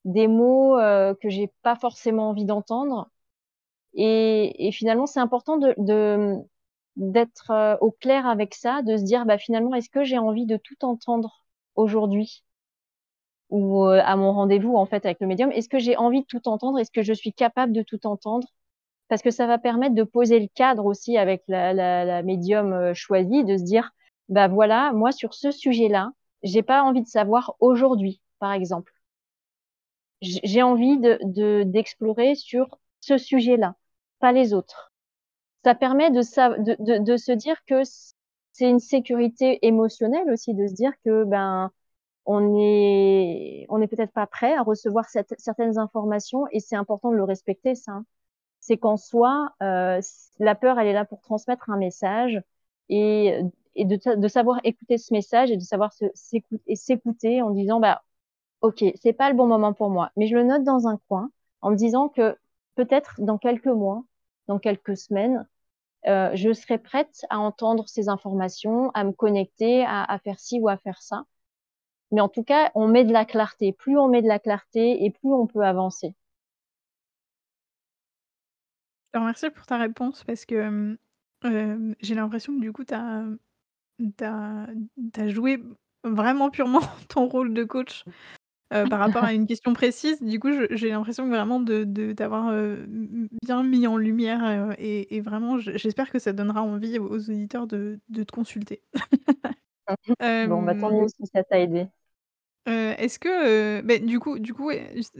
des 0.05 0.28
mots 0.28 0.78
euh, 0.78 1.14
que 1.14 1.28
j'ai 1.28 1.53
pas 1.62 1.76
forcément 1.76 2.30
envie 2.30 2.44
d'entendre. 2.44 3.11
Et, 3.94 4.68
et, 4.68 4.72
finalement, 4.72 5.07
c'est 5.07 5.20
important 5.20 5.59
de, 5.59 5.74
d'être 6.96 7.50
euh, 7.50 7.76
au 7.80 7.90
clair 7.92 8.26
avec 8.26 8.55
ça, 8.55 8.82
de 8.82 8.96
se 8.96 9.03
dire, 9.05 9.26
bah, 9.26 9.38
finalement, 9.38 9.74
est-ce 9.74 9.90
que 9.90 10.05
j'ai 10.05 10.18
envie 10.18 10.46
de 10.46 10.57
tout 10.57 10.84
entendre 10.84 11.44
aujourd'hui? 11.76 12.44
Ou 13.50 13.84
euh, 13.86 14.00
à 14.05 14.16
mon 14.16 14.32
rendez-vous 14.32 14.76
en 14.76 14.86
fait 14.86 15.05
avec 15.05 15.20
le 15.20 15.26
médium 15.26 15.53
Est-ce 15.53 15.68
que 15.68 15.78
j'ai 15.78 15.96
envie 15.96 16.22
de 16.22 16.26
tout 16.26 16.48
entendre? 16.48 16.78
Est-ce 16.78 16.90
que 16.90 17.03
je 17.03 17.12
suis 17.12 17.32
capable 17.32 17.72
de 17.72 17.82
tout 17.82 18.07
entendre? 18.07 18.48
Parce 19.09 19.22
que 19.22 19.30
ça 19.30 19.46
va 19.46 19.59
permettre 19.59 19.94
de 19.94 20.05
poser 20.05 20.40
le 20.40 20.48
cadre 20.55 20.86
aussi 20.86 21.18
avec 21.18 21.42
la, 21.48 21.74
la, 21.74 22.05
la 22.05 22.22
médium 22.22 22.94
choisie, 22.94 23.44
de 23.44 23.59
se 23.59 23.62
dire, 23.64 23.90
bah 24.30 24.48
voilà, 24.48 24.92
moi 24.94 25.12
sur 25.12 25.34
ce 25.34 25.50
sujet-là, 25.50 26.12
j'ai 26.42 26.62
pas 26.62 26.82
envie 26.82 27.03
de 27.03 27.09
savoir 27.09 27.55
aujourd'hui, 27.61 28.22
par 28.38 28.53
exemple 28.53 28.92
j'ai 30.22 30.62
envie 30.62 30.98
de 30.98 31.64
d'explorer 31.64 32.34
sur 32.34 32.78
ce 33.00 33.18
sujet-là, 33.18 33.76
pas 34.20 34.32
les 34.32 34.54
autres. 34.54 34.92
Ça 35.64 35.74
permet 35.74 36.10
de, 36.10 36.20
de, 36.62 36.76
de, 36.80 37.04
de 37.04 37.16
se 37.16 37.32
dire 37.32 37.56
que 37.66 37.82
c'est 38.52 38.68
une 38.70 38.80
sécurité 38.80 39.58
émotionnelle 39.66 40.30
aussi, 40.30 40.54
de 40.54 40.66
se 40.66 40.74
dire 40.74 40.92
que 41.04 41.24
ben 41.24 41.70
on 42.26 42.56
est 42.60 43.66
on 43.70 43.80
est 43.82 43.88
peut-être 43.88 44.12
pas 44.12 44.26
prêt 44.26 44.54
à 44.54 44.62
recevoir 44.62 45.06
certaines 45.38 45.78
informations 45.78 46.46
et 46.52 46.60
c'est 46.60 46.76
important 46.76 47.10
de 47.12 47.16
le 47.16 47.24
respecter 47.24 47.74
ça. 47.74 48.02
C'est 48.60 48.78
qu'en 48.78 48.96
soi, 48.96 49.54
euh, 49.62 50.00
la 50.38 50.54
peur, 50.54 50.78
elle 50.78 50.88
est 50.88 50.92
là 50.92 51.04
pour 51.04 51.20
transmettre 51.22 51.70
un 51.70 51.76
message 51.78 52.40
et, 52.88 53.40
et 53.76 53.84
de, 53.84 53.98
de 54.16 54.28
savoir 54.28 54.60
écouter 54.64 54.98
ce 54.98 55.12
message 55.14 55.50
et 55.50 55.56
de 55.56 55.62
savoir 55.62 55.92
s'écouter 56.74 57.42
en 57.42 57.50
disant 57.50 57.80
bah 57.80 58.02
ok, 58.62 58.84
c'est 59.00 59.12
pas 59.12 59.30
le 59.30 59.36
bon 59.36 59.46
moment 59.46 59.72
pour 59.72 59.90
moi, 59.90 60.10
mais 60.16 60.28
je 60.28 60.36
le 60.36 60.44
note 60.44 60.64
dans 60.64 60.86
un 60.86 60.98
coin 61.08 61.30
en 61.60 61.70
me 61.70 61.76
disant 61.76 62.08
que 62.08 62.36
peut-être 62.76 63.20
dans 63.20 63.38
quelques 63.38 63.66
mois, 63.66 64.04
dans 64.46 64.58
quelques 64.58 64.96
semaines, 64.96 65.46
euh, 66.08 66.30
je 66.34 66.52
serai 66.52 66.78
prête 66.78 67.24
à 67.30 67.38
entendre 67.38 67.88
ces 67.88 68.08
informations, 68.08 68.90
à 68.92 69.04
me 69.04 69.12
connecter, 69.12 69.84
à, 69.84 70.18
faire 70.24 70.38
ci 70.38 70.60
ou 70.60 70.68
à 70.68 70.76
faire 70.76 71.02
ça. 71.02 71.24
Mais 72.10 72.20
en 72.20 72.28
tout 72.28 72.42
cas, 72.42 72.70
on 72.74 72.88
met 72.88 73.04
de 73.04 73.12
la 73.12 73.24
clarté. 73.24 73.72
Plus 73.72 73.98
on 73.98 74.08
met 74.08 74.22
de 74.22 74.28
la 74.28 74.38
clarté 74.38 75.04
et 75.04 75.10
plus 75.10 75.32
on 75.32 75.46
peut 75.46 75.62
avancer. 75.62 76.14
Je 79.06 79.12
te 79.12 79.18
remercie 79.18 79.50
pour 79.50 79.66
ta 79.66 79.78
réponse 79.78 80.24
parce 80.24 80.44
que 80.44 80.96
euh, 81.44 81.94
j'ai 82.00 82.14
l'impression 82.14 82.54
que 82.54 82.60
du 82.60 82.72
coup, 82.72 82.84
tu 82.84 82.94
as, 82.94 83.24
joué 85.28 85.62
vraiment 86.02 86.50
purement 86.50 86.80
ton 87.08 87.28
rôle 87.28 87.54
de 87.54 87.64
coach 87.64 88.04
euh, 88.72 88.86
par 88.86 88.98
rapport 88.98 89.24
à 89.24 89.32
une 89.32 89.46
question 89.46 89.72
précise. 89.72 90.22
Du 90.22 90.38
coup, 90.38 90.50
j'ai 90.70 90.90
l'impression 90.90 91.28
vraiment 91.28 91.60
de 91.60 91.84
d'avoir, 92.12 92.48
euh, 92.48 92.84
bien 93.42 93.62
mis 93.62 93.86
en 93.86 93.96
lumière, 93.96 94.44
euh, 94.44 94.72
et 94.78 95.20
vraiment 95.20 95.58
j'espère 95.58 96.10
que 96.10 96.18
ça 96.18 96.32
donnera 96.32 96.62
envie 96.62 96.98
aux 96.98 97.30
auditeurs 97.30 97.66
de 97.66 98.00
de 98.08 98.22
te 98.22 98.32
consulter. 98.32 98.82
Bon, 100.20 100.62
bah, 100.62 100.74
tant 100.74 100.90
mieux 100.90 101.08
si 101.08 101.26
ça 101.26 101.42
t'a 101.42 101.60
aidé. 101.60 101.86
est-ce 102.66 103.18
que, 103.18 103.82
beh, 103.82 103.98
du 103.98 104.20
coup 104.20 104.38
du 104.38 104.54
coup, 104.54 104.70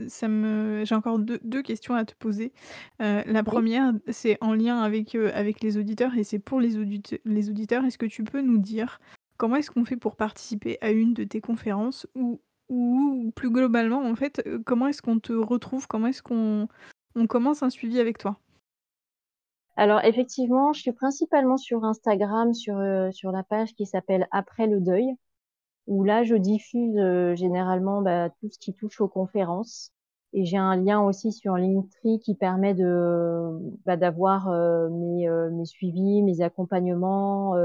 ça 0.07 0.27
me 0.27 0.83
j'ai 0.85 0.95
encore 0.95 1.19
deux 1.19 1.39
2 1.43 1.61
questions 1.61 1.93
à 1.93 2.05
te 2.05 2.15
poser. 2.15 2.53
la 2.99 3.43
première, 3.43 3.93
c'est 4.07 4.37
en 4.41 4.53
lien 4.53 4.79
avec, 4.79 5.13
avec 5.15 5.61
les 5.61 5.77
auditeurs 5.77 6.17
et 6.17 6.23
c'est 6.23 6.39
pour 6.39 6.59
les 6.59 6.71
les 7.25 7.49
auditeurs. 7.49 7.85
Est-ce 7.85 7.99
que 7.99 8.07
tu 8.07 8.23
peux 8.23 8.41
nous 8.41 8.57
dire 8.57 8.99
comment 9.37 9.57
est-ce 9.57 9.69
qu'on 9.69 9.85
fait 9.85 9.97
pour 9.97 10.15
participer 10.15 10.77
à 10.81 10.91
une 10.91 11.13
de 11.13 11.23
tes 11.25 11.41
conférences 11.41 12.07
ou 12.15 12.41
ou 12.69 13.31
plus 13.35 13.49
globalement, 13.49 14.01
en 14.01 14.15
fait, 14.15 14.47
comment 14.65 14.87
est-ce 14.87 15.01
qu'on 15.01 15.19
te 15.19 15.33
retrouve? 15.33 15.87
Comment 15.87 16.07
est-ce 16.07 16.23
qu'on 16.23 16.67
on 17.15 17.27
commence 17.27 17.63
un 17.63 17.69
suivi 17.69 17.99
avec 17.99 18.17
toi? 18.17 18.37
Alors 19.75 20.03
effectivement, 20.03 20.71
je 20.73 20.81
suis 20.81 20.91
principalement 20.91 21.57
sur 21.57 21.83
Instagram, 21.83 22.53
sur, 22.53 22.79
sur 23.11 23.31
la 23.31 23.43
page 23.43 23.73
qui 23.73 23.85
s'appelle 23.85 24.27
«Après 24.31 24.67
le 24.67 24.79
deuil», 24.79 25.15
où 25.87 26.03
là 26.03 26.23
je 26.23 26.35
diffuse, 26.35 26.95
généralement, 27.35 28.01
bah, 28.01 28.29
tout 28.29 28.49
ce 28.49 28.59
qui 28.59 28.73
touche 28.73 29.01
aux 29.01 29.07
conférences 29.07 29.91
et 30.31 30.45
j'ai 30.45 30.57
un 30.57 30.75
lien 30.77 31.01
aussi 31.01 31.31
sur 31.31 31.57
Linktree 31.57 32.19
qui 32.19 32.33
permet 32.35 32.73
de, 32.73 33.59
bah, 33.85 33.97
d'avoir, 33.97 34.49
mes, 34.89 35.27
mes 35.51 35.65
suivis, 35.65 36.21
mes 36.23 36.41
accompagnements, 36.41 37.55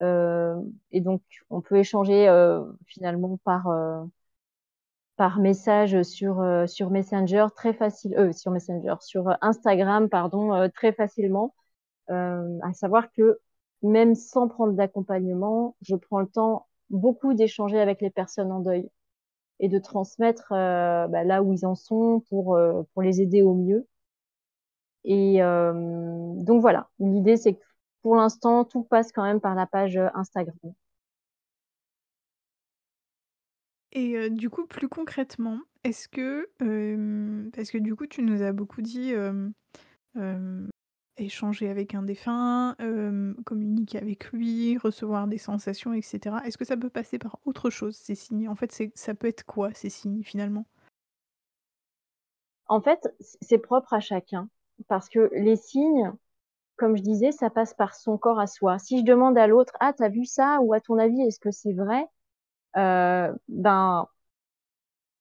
et 0.00 1.00
donc 1.00 1.22
on 1.50 1.60
peut 1.60 1.76
échanger, 1.76 2.26
finalement 2.86 3.38
par, 3.44 3.68
par 5.16 5.38
message 5.38 6.02
sur 6.02 6.40
euh, 6.40 6.66
sur 6.66 6.90
Messenger 6.90 7.46
très 7.54 7.72
facile 7.72 8.14
euh, 8.16 8.32
sur 8.32 8.50
Messenger 8.50 8.96
sur 9.00 9.28
euh, 9.28 9.34
Instagram 9.40 10.08
pardon 10.08 10.52
euh, 10.54 10.68
très 10.68 10.92
facilement. 10.92 11.54
À 12.08 12.72
savoir 12.74 13.10
que 13.12 13.40
même 13.82 14.14
sans 14.14 14.46
prendre 14.48 14.74
d'accompagnement 14.74 15.74
je 15.80 15.96
prends 15.96 16.20
le 16.20 16.26
temps 16.28 16.66
beaucoup 16.90 17.32
d'échanger 17.34 17.80
avec 17.80 18.02
les 18.02 18.10
personnes 18.10 18.52
en 18.52 18.60
deuil 18.60 18.90
et 19.60 19.68
de 19.68 19.78
transmettre 19.78 20.48
bah, 20.50 21.24
là 21.24 21.42
où 21.42 21.54
ils 21.54 21.64
en 21.66 21.74
sont 21.74 22.22
pour 22.28 22.58
pour 22.92 23.02
les 23.02 23.22
aider 23.22 23.42
au 23.42 23.54
mieux. 23.54 23.86
Et 25.04 25.38
donc 25.40 26.60
voilà. 26.60 26.90
L'idée 26.98 27.38
c'est 27.38 27.54
que 27.54 27.62
pour 28.02 28.16
l'instant 28.16 28.64
tout 28.64 28.82
passe 28.84 29.12
quand 29.12 29.24
même 29.24 29.40
par 29.40 29.54
la 29.54 29.66
page 29.66 29.98
Instagram 30.14 30.74
Et 33.94 34.28
du 34.30 34.50
coup, 34.50 34.66
plus 34.66 34.88
concrètement, 34.88 35.60
est-ce 35.84 36.08
que, 36.08 36.48
parce 37.54 37.70
que 37.70 37.78
du 37.78 37.94
coup, 37.94 38.06
tu 38.06 38.22
nous 38.22 38.42
as 38.42 38.52
beaucoup 38.52 38.82
dit, 38.82 39.12
échanger 41.16 41.68
avec 41.68 41.94
un 41.94 42.02
défunt, 42.02 42.76
communiquer 43.44 43.98
avec 43.98 44.32
lui, 44.32 44.76
recevoir 44.78 45.28
des 45.28 45.38
sensations 45.38 45.92
et 45.92 46.02
cetera. 46.02 46.44
Est-ce 46.44 46.58
que 46.58 46.64
ça 46.64 46.76
peut 46.76 46.90
passer 46.90 47.18
par 47.18 47.38
autre 47.44 47.70
chose, 47.70 47.96
ces 47.96 48.14
signes? 48.14 48.48
En 48.48 48.56
fait, 48.56 48.72
ça 48.94 49.14
peut 49.14 49.28
être 49.28 49.44
quoi 49.44 49.72
ces 49.74 49.90
signes, 49.90 50.22
finalement? 50.24 50.66
En 52.66 52.80
fait, 52.80 53.08
c'est 53.20 53.58
propre 53.58 53.94
à 53.94 54.00
chacun 54.00 54.48
parce 54.88 55.08
que 55.08 55.30
les 55.34 55.56
signes, 55.56 56.12
comme 56.76 56.96
je 56.96 57.02
disais, 57.02 57.32
ça 57.32 57.50
passe 57.50 57.74
par 57.74 57.94
son 57.94 58.18
corps 58.18 58.40
à 58.40 58.46
soi. 58.46 58.78
Si 58.78 59.00
je 59.00 59.04
demande 59.04 59.38
à 59.38 59.46
l'autre: 59.46 59.74
«Ah, 59.80 59.92
t'as 59.92 60.08
vu 60.08 60.24
ça?» 60.24 60.60
ou 60.62 60.74
«À 60.74 60.80
ton 60.80 60.98
avis, 60.98 61.22
est-ce 61.22 61.40
que 61.40 61.50
c'est 61.50 61.74
vrai?» 61.74 62.06
Euh, 62.76 63.32
ben 63.48 64.08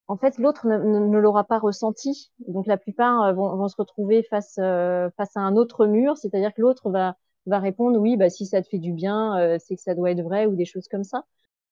en 0.07 0.17
fait, 0.17 0.37
l'autre 0.37 0.67
ne, 0.67 1.17
l'aura 1.17 1.45
pas 1.45 1.59
ressenti. 1.59 2.31
Donc 2.47 2.67
la 2.67 2.77
plupart 2.77 3.33
vont, 3.33 3.67
se 3.67 3.75
retrouver 3.77 4.23
face, 4.23 4.55
face 4.55 5.37
à 5.37 5.39
un 5.39 5.55
autre 5.55 5.85
mur, 5.87 6.17
c'est-à-dire 6.17 6.53
que 6.53 6.61
l'autre 6.61 6.89
va, 6.91 7.15
répondre 7.47 7.99
oui, 7.99 8.17
bah, 8.17 8.29
si 8.29 8.45
ça 8.45 8.61
te 8.61 8.67
fait 8.67 8.79
du 8.79 8.91
bien, 8.91 9.57
c'est 9.59 9.75
que 9.75 9.81
ça 9.81 9.95
doit 9.95 10.11
être 10.11 10.21
vrai 10.21 10.45
ou 10.45 10.55
des 10.55 10.65
choses 10.65 10.87
comme 10.89 11.03
ça. 11.05 11.23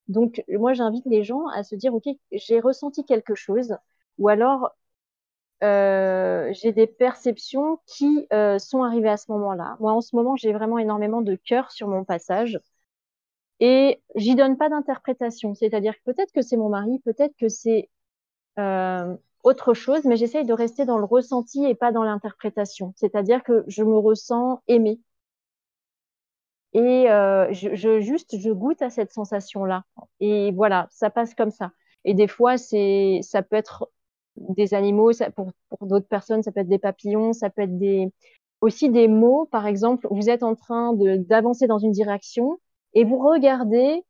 Donc 0.08 0.44
moi, 0.48 0.72
j'invite 0.72 1.06
les 1.06 1.24
gens 1.24 1.46
à 1.48 1.62
se 1.62 1.74
dire, 1.76 1.94
OK, 1.94 2.04
j'ai 2.32 2.60
ressenti 2.60 3.04
quelque 3.04 3.34
chose, 3.34 3.76
ou 4.18 4.28
alors 4.28 4.72
euh, 5.62 6.52
j'ai 6.52 6.72
des 6.72 6.86
perceptions 6.88 7.78
qui 7.86 8.26
euh, 8.32 8.58
sont 8.58 8.82
arrivées 8.82 9.08
à 9.10 9.16
ce 9.16 9.30
moment-là. 9.32 9.76
Moi, 9.80 9.92
en 9.92 10.00
ce 10.00 10.16
moment, 10.16 10.34
j'ai 10.36 10.52
vraiment 10.52 10.78
énormément 10.78 11.22
de 11.22 11.36
cœur 11.36 11.70
sur 11.70 11.86
mon 11.88 12.04
passage 12.04 12.58
et 13.64 14.02
j'y 14.16 14.34
donne 14.34 14.56
pas 14.56 14.68
d'interprétation. 14.68 15.54
C'est-à-dire 15.54 15.94
que 15.94 16.02
peut-être 16.10 16.32
que 16.32 16.42
c'est 16.42 16.56
mon 16.56 16.68
mari, 16.68 16.98
peut-être 17.04 17.36
que 17.36 17.48
c'est 17.48 17.88
euh, 18.58 19.16
autre 19.44 19.72
chose, 19.72 20.04
mais 20.04 20.16
j'essaye 20.16 20.44
de 20.44 20.52
rester 20.52 20.84
dans 20.84 20.98
le 20.98 21.04
ressenti 21.04 21.64
et 21.64 21.76
pas 21.76 21.92
dans 21.92 22.02
l'interprétation. 22.02 22.92
C'est-à-dire 22.96 23.44
que 23.44 23.64
je 23.68 23.84
me 23.84 23.96
ressens 23.96 24.60
aimée. 24.66 25.00
Et 26.72 27.04
je, 27.06 27.74
je, 27.74 28.00
juste, 28.00 28.36
je 28.36 28.50
goûte 28.50 28.82
à 28.82 28.90
cette 28.90 29.12
sensation-là. 29.12 29.84
Et 30.18 30.50
voilà, 30.50 30.88
ça 30.90 31.10
passe 31.10 31.32
comme 31.34 31.52
ça. 31.52 31.70
Et 32.04 32.14
des 32.14 32.26
fois, 32.26 32.58
c'est, 32.58 33.20
ça 33.22 33.42
peut 33.42 33.54
être 33.54 33.90
des 34.36 34.74
animaux, 34.74 35.12
ça, 35.12 35.30
pour, 35.30 35.52
pour 35.68 35.86
d'autres 35.86 36.08
personnes, 36.08 36.42
ça 36.42 36.50
peut 36.50 36.60
être 36.60 36.68
des 36.68 36.80
papillons, 36.80 37.32
ça 37.32 37.48
peut 37.48 37.62
être 37.62 38.10
aussi 38.60 38.90
des 38.90 39.06
mots, 39.06 39.46
par 39.52 39.68
exemple, 39.68 40.08
vous 40.10 40.30
êtes 40.30 40.42
en 40.42 40.56
train 40.56 40.94
d'avancer 40.94 41.68
dans 41.68 41.78
une 41.78 41.92
direction 41.92 42.58
et 42.94 43.04
vous 43.04 43.18
regardez 43.18 44.04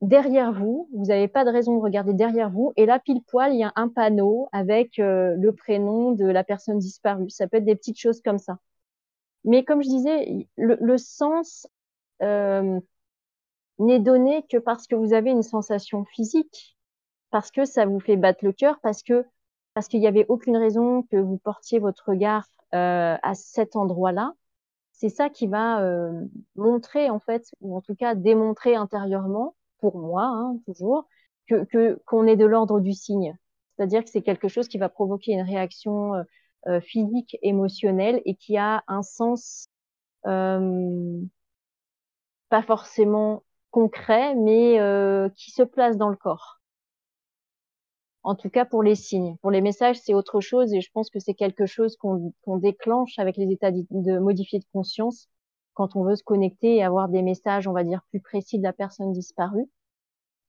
derrière 0.00 0.52
vous, 0.52 0.88
vous 0.92 1.06
n'avez 1.06 1.28
pas 1.28 1.44
de 1.44 1.50
raison 1.50 1.76
de 1.76 1.82
regarder 1.82 2.14
derrière 2.14 2.50
vous, 2.50 2.72
et 2.76 2.86
là, 2.86 2.98
pile 3.00 3.22
poil, 3.22 3.52
il 3.52 3.58
y 3.58 3.64
a 3.64 3.72
un 3.76 3.88
panneau 3.88 4.48
avec 4.52 4.98
euh, 4.98 5.34
le 5.36 5.52
prénom 5.52 6.12
de 6.12 6.26
la 6.26 6.44
personne 6.44 6.78
disparue. 6.78 7.30
Ça 7.30 7.48
peut 7.48 7.56
être 7.58 7.64
des 7.64 7.76
petites 7.76 7.98
choses 7.98 8.20
comme 8.22 8.38
ça. 8.38 8.58
Mais 9.44 9.64
comme 9.64 9.82
je 9.82 9.88
disais, 9.88 10.48
le, 10.56 10.98
sens 10.98 11.66
euh, 12.22 12.80
n'est 13.78 14.00
donné 14.00 14.44
que 14.50 14.58
parce 14.58 14.86
que 14.86 14.94
vous 14.94 15.14
avez 15.14 15.30
une 15.30 15.42
sensation 15.42 16.04
physique 16.04 16.76
parce 17.30 17.50
que 17.50 17.64
ça 17.64 17.86
vous 17.86 18.00
fait 18.00 18.16
battre 18.16 18.44
le 18.44 18.52
cœur, 18.52 18.78
parce 18.82 19.02
que 19.02 19.24
parce 19.74 19.86
qu'il 19.88 20.00
n'y 20.00 20.08
avait 20.08 20.26
aucune 20.28 20.56
raison 20.56 21.02
que 21.04 21.16
vous 21.16 21.38
portiez 21.38 21.78
votre 21.78 22.08
regard 22.08 22.46
euh, 22.74 23.16
à 23.22 23.34
cet 23.34 23.76
endroit-là. 23.76 24.32
C'est 24.98 25.08
ça 25.10 25.30
qui 25.30 25.46
va 25.46 25.80
euh, 25.82 26.24
montrer 26.56 27.08
en 27.08 27.20
fait, 27.20 27.44
ou 27.60 27.76
en 27.76 27.80
tout 27.80 27.94
cas 27.94 28.16
démontrer 28.16 28.74
intérieurement, 28.74 29.54
pour 29.78 29.96
moi 29.98 30.24
hein, 30.24 30.58
toujours, 30.66 31.06
que 31.48 31.94
qu'on 32.04 32.26
est 32.26 32.36
de 32.36 32.44
l'ordre 32.44 32.80
du 32.80 32.92
signe. 32.92 33.36
C'est-à-dire 33.76 34.04
que 34.04 34.10
c'est 34.10 34.22
quelque 34.22 34.48
chose 34.48 34.68
qui 34.68 34.78
va 34.78 34.88
provoquer 34.88 35.32
une 35.32 35.42
réaction 35.42 36.14
euh, 36.14 36.22
euh 36.66 36.80
physique, 36.80 37.36
émotionnelle 37.42 38.20
et 38.24 38.34
qui 38.34 38.56
a 38.58 38.82
un 38.88 39.02
sens 39.02 39.68
pas 40.24 40.60
forcément 42.62 43.44
concret, 43.70 44.34
mais 44.34 44.78
qui 45.36 45.50
se 45.52 45.62
place 45.62 45.96
dans 45.96 46.08
le 46.10 46.16
corps. 46.16 46.57
En 48.22 48.34
tout 48.34 48.50
cas 48.50 48.64
pour 48.64 48.82
les 48.82 48.94
signes. 48.94 49.36
Pour 49.42 49.50
les 49.50 49.60
messages, 49.60 49.98
c'est 50.00 50.14
autre 50.14 50.40
chose 50.40 50.72
et 50.74 50.80
je 50.80 50.90
pense 50.92 51.10
que 51.10 51.18
c'est 51.18 51.34
quelque 51.34 51.66
chose 51.66 51.96
qu'on 51.96 52.56
déclenche 52.56 53.18
avec 53.18 53.36
les 53.36 53.50
états 53.50 53.70
de 53.72 54.18
modifier 54.18 54.58
de 54.58 54.66
conscience 54.72 55.28
quand 55.74 55.94
on 55.94 56.02
veut 56.02 56.16
se 56.16 56.24
connecter 56.24 56.76
et 56.76 56.82
avoir 56.82 57.08
des 57.08 57.22
messages, 57.22 57.68
on 57.68 57.72
va 57.72 57.84
dire, 57.84 58.02
plus 58.10 58.20
précis 58.20 58.58
de 58.58 58.64
la 58.64 58.72
personne 58.72 59.12
disparue. 59.12 59.68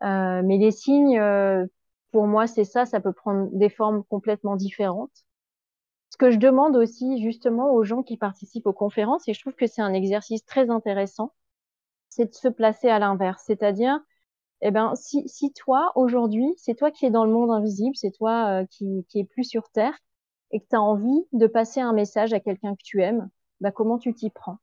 Euh, 0.04 0.42
mais 0.44 0.58
les 0.58 0.72
signes, 0.72 1.20
euh, 1.20 1.68
pour 2.12 2.26
moi, 2.26 2.48
c'est 2.48 2.64
ça, 2.64 2.86
ça 2.86 3.00
peut 3.00 3.14
prendre 3.14 3.50
des 3.54 3.70
formes 3.70 4.04
complètement 4.06 4.56
différentes. 4.56 5.26
Ce 6.10 6.18
que 6.18 6.32
je 6.32 6.38
demande 6.38 6.76
aussi 6.76 7.22
justement 7.22 7.72
aux 7.74 7.84
gens 7.84 8.02
qui 8.02 8.18
participent 8.18 8.66
aux 8.66 8.74
conférences, 8.74 9.28
et 9.28 9.34
je 9.34 9.40
trouve 9.40 9.54
que 9.54 9.68
c'est 9.68 9.82
un 9.82 9.94
exercice 9.94 10.44
très 10.46 10.70
intéressant, 10.72 11.34
c'est 12.10 12.26
de 12.26 12.34
se 12.34 12.48
placer 12.48 12.90
à 12.90 12.98
l'inverse, 12.98 13.44
c'est-à-dire 13.46 14.00
eh 14.62 14.72
ben, 14.72 14.96
si, 14.96 15.28
si 15.30 15.52
toi, 15.54 15.92
aujourd'hui, 15.96 16.54
c'est 16.58 16.76
toi 16.76 16.92
qui 16.92 17.06
es 17.06 17.12
dans 17.12 17.26
le 17.26 17.32
monde 17.32 17.52
invisible, 17.52 17.96
c'est 17.96 18.12
toi 18.12 18.62
euh, 18.64 18.66
qui, 18.68 19.06
qui 19.10 19.20
est 19.20 19.26
plus 19.26 19.44
sur 19.46 19.70
Terre, 19.72 19.98
et 20.52 20.60
que 20.62 20.66
tu 20.70 20.76
as 20.76 20.82
envie 20.82 21.26
de 21.34 21.48
passer 21.48 21.82
un 21.82 21.94
message 21.94 22.34
à 22.34 22.40
quelqu'un 22.40 22.76
que 22.76 22.84
tu 22.84 23.02
aimes, 23.04 23.30
bah, 23.62 23.72
comment 23.72 23.98
tu 24.00 24.14
t'y 24.14 24.30
prends? 24.30 24.60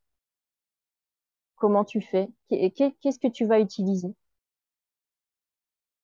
Comment 1.56 1.84
tu 1.84 2.00
fais? 2.00 2.30
Qu'est-ce 2.48 3.18
que 3.18 3.28
tu 3.28 3.44
vas 3.44 3.60
utiliser? 3.60 4.14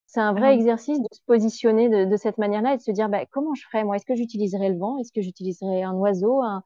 C'est 0.07 0.21
un 0.21 0.33
vrai 0.35 0.49
ah 0.49 0.53
exercice 0.55 1.01
de 1.01 1.09
se 1.13 1.21
positionner 1.27 1.89
de, 1.89 2.05
de 2.05 2.17
cette 2.17 2.39
manière-là 2.39 2.75
et 2.75 2.77
de 2.77 2.83
se 2.83 2.91
dire 2.93 3.09
bah, 3.09 3.25
comment 3.27 3.55
je 3.55 3.65
ferais 3.67 3.83
moi? 3.85 3.97
Est-ce 3.97 4.05
que 4.07 4.15
j'utiliserais 4.15 4.69
le 4.71 4.79
vent? 4.79 4.99
Est-ce 4.99 5.11
que 5.13 5.23
j'utiliserais 5.23 5.83
un 5.83 5.95
oiseau, 5.95 6.43
un, 6.43 6.63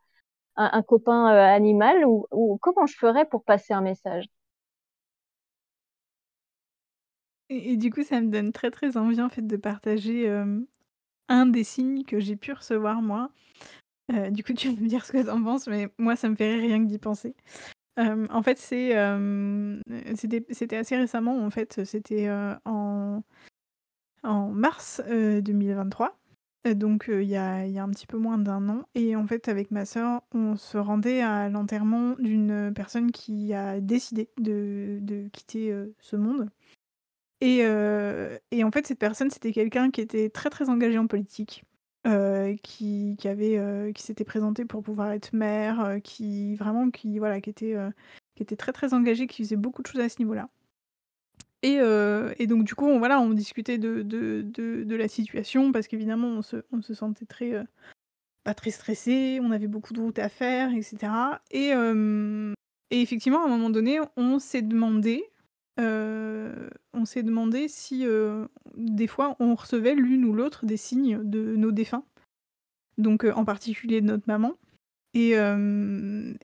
un, 0.56 0.70
un 0.74 0.82
copain 0.82 1.32
euh, 1.34 1.56
animal? 1.56 2.06
Ou, 2.06 2.26
ou 2.32 2.58
comment 2.62 2.86
je 2.86 2.96
ferais 2.98 3.26
pour 3.26 3.44
passer 3.44 3.74
un 3.74 3.82
message? 3.82 4.26
Et 7.48 7.76
du 7.76 7.90
coup, 7.90 8.02
ça 8.02 8.20
me 8.20 8.28
donne 8.30 8.52
très, 8.52 8.70
très 8.70 8.96
envie, 8.96 9.20
en 9.20 9.28
fait, 9.28 9.46
de 9.46 9.56
partager, 9.56 10.28
un 11.28 11.46
des 11.46 11.64
signes 11.64 12.04
que 12.04 12.20
j'ai 12.20 12.36
pu 12.36 12.52
recevoir 12.52 13.02
moi. 13.02 13.30
Heu, 14.12 14.30
du 14.30 14.44
coup, 14.44 14.52
tu 14.54 14.68
vas 14.70 14.80
me 14.80 14.88
dire 14.88 15.04
ce 15.06 15.12
que 15.12 15.22
tu 15.22 15.30
en 15.30 15.42
penses, 15.42 15.66
mais 15.68 15.88
moi, 15.98 16.16
ça 16.16 16.28
me 16.28 16.36
rire 16.36 16.60
rien 16.60 16.82
que 16.84 16.88
d'y 16.88 16.98
penser. 16.98 17.34
en 17.98 18.42
fait, 18.42 18.58
c'était 18.58 18.92
assez 20.76 20.96
récemment, 20.96 21.38
en 21.44 21.50
fait, 21.50 21.84
c'était, 21.84 22.28
en 22.64 23.22
en 24.22 24.48
mars, 24.50 25.00
2023. 25.08 26.18
donc 26.74 27.06
il 27.08 27.22
y 27.28 27.36
a 27.36 27.56
un 27.62 27.90
petit 27.90 28.06
peu 28.06 28.18
moins 28.18 28.38
d'un 28.38 28.68
an 28.68 28.82
et 28.94 29.16
en 29.16 29.26
fait, 29.26 29.48
avec 29.48 29.70
ma 29.70 29.84
sœur, 29.84 30.22
on 30.32 30.56
se 30.56 30.78
rendait 30.78 31.20
à 31.22 31.48
l'enterrement 31.48 32.14
d'une 32.18 32.72
personne 32.74 33.12
qui 33.12 33.54
a 33.54 33.80
décidé 33.80 34.28
de 34.38 35.28
quitter, 35.32 35.74
ce 36.00 36.16
monde. 36.16 36.50
Et 37.46 38.64
en 38.64 38.70
fait, 38.70 38.86
cette 38.86 38.98
personne, 38.98 39.30
c'était 39.30 39.52
quelqu'un 39.52 39.90
qui 39.90 40.00
était 40.00 40.28
très, 40.30 40.50
très 40.50 40.68
engagé 40.68 40.98
en 40.98 41.06
politique, 41.06 41.64
qui 42.04 43.16
avait, 43.24 43.92
qui 43.94 44.02
s'était 44.02 44.24
présenté 44.24 44.64
pour 44.64 44.82
pouvoir 44.82 45.12
être 45.12 45.32
maire, 45.32 45.98
qui 46.02 46.54
vraiment 46.56 46.90
qui 46.90 47.18
voilà, 47.18 47.40
qui 47.40 47.50
était, 47.50 47.76
qui 48.34 48.42
était 48.42 48.56
très, 48.56 48.72
très 48.72 48.94
engagé, 48.94 49.26
qui 49.26 49.42
faisait 49.42 49.56
beaucoup 49.56 49.82
de 49.82 49.86
choses 49.86 50.00
à 50.00 50.08
ce 50.08 50.18
niveau-là. 50.18 50.48
Et 51.62 52.46
donc 52.46 52.64
du 52.64 52.74
coup, 52.74 52.86
on 52.86 52.98
voilà, 52.98 53.18
on 53.20 53.30
discutait 53.30 53.78
de 53.78 54.02
de 54.02 54.42
de 54.42 54.96
la 54.96 55.08
situation 55.08 55.72
parce 55.72 55.88
qu'évidemment 55.88 56.28
on 56.28 56.42
se 56.42 56.56
on 56.70 56.80
se 56.80 56.94
sentait 56.94 57.26
très, 57.26 57.54
pas 58.44 58.54
très 58.54 58.70
stressé, 58.70 59.40
on 59.42 59.50
avait 59.50 59.66
beaucoup 59.66 59.92
de 59.92 60.00
routes 60.00 60.20
à 60.20 60.28
faire 60.28 60.72
et 60.72 60.82
cetera. 60.82 61.40
Et 61.50 61.72
et 62.92 63.02
effectivement, 63.02 63.42
à 63.42 63.46
un 63.46 63.48
moment 63.48 63.70
donné, 63.70 63.98
on 64.16 64.38
s'est 64.38 64.62
demandé 64.62 65.24
on 65.78 67.04
s'est 67.04 67.22
demandé 67.22 67.68
si, 67.68 68.06
des 68.76 69.06
fois, 69.06 69.36
on 69.40 69.54
recevait 69.54 69.94
l'une 69.94 70.24
ou 70.24 70.32
l'autre 70.32 70.66
des 70.66 70.76
signes 70.76 71.20
de 71.22 71.56
nos 71.56 71.72
défunts. 71.72 72.04
Donc, 72.98 73.24
en 73.24 73.44
particulier 73.44 74.00
de 74.00 74.06
notre 74.06 74.26
maman. 74.26 74.54
Et 75.14 75.32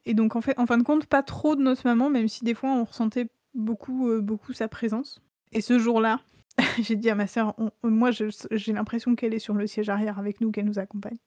et 0.05 0.15
donc 0.15 0.37
en 0.37 0.41
fait 0.41 0.59
en 0.59 0.67
fin 0.67 0.79
de 0.79 0.83
compte, 0.83 1.07
pas 1.07 1.23
trop 1.23 1.57
de 1.57 1.63
notre 1.63 1.87
maman, 1.87 2.11
même 2.11 2.29
si 2.29 2.45
des 2.45 2.55
fois 2.55 2.71
on 2.71 2.85
ressentait 2.85 3.29
beaucoup, 3.55 4.21
beaucoup 4.21 4.53
sa 4.53 4.69
présence. 4.69 5.21
Et 5.53 5.61
ce 5.61 5.79
jour-là, 5.79 6.21
j'ai 6.81 6.97
dit 6.97 7.11
à 7.11 7.15
ma 7.15 7.27
sœur: 7.27 7.55
moi 7.83 8.11
j'ai 8.13 8.73
l'impression 8.73 9.15
qu'elle 9.15 9.35
est 9.35 9.39
sur 9.39 9.55
le 9.55 9.67
siège 9.67 9.89
arrière 9.89 10.19
avec 10.19 10.41
nous, 10.41 10.51
qu'elle 10.51 10.67
nous 10.67 10.79
accompagne». 10.79 11.19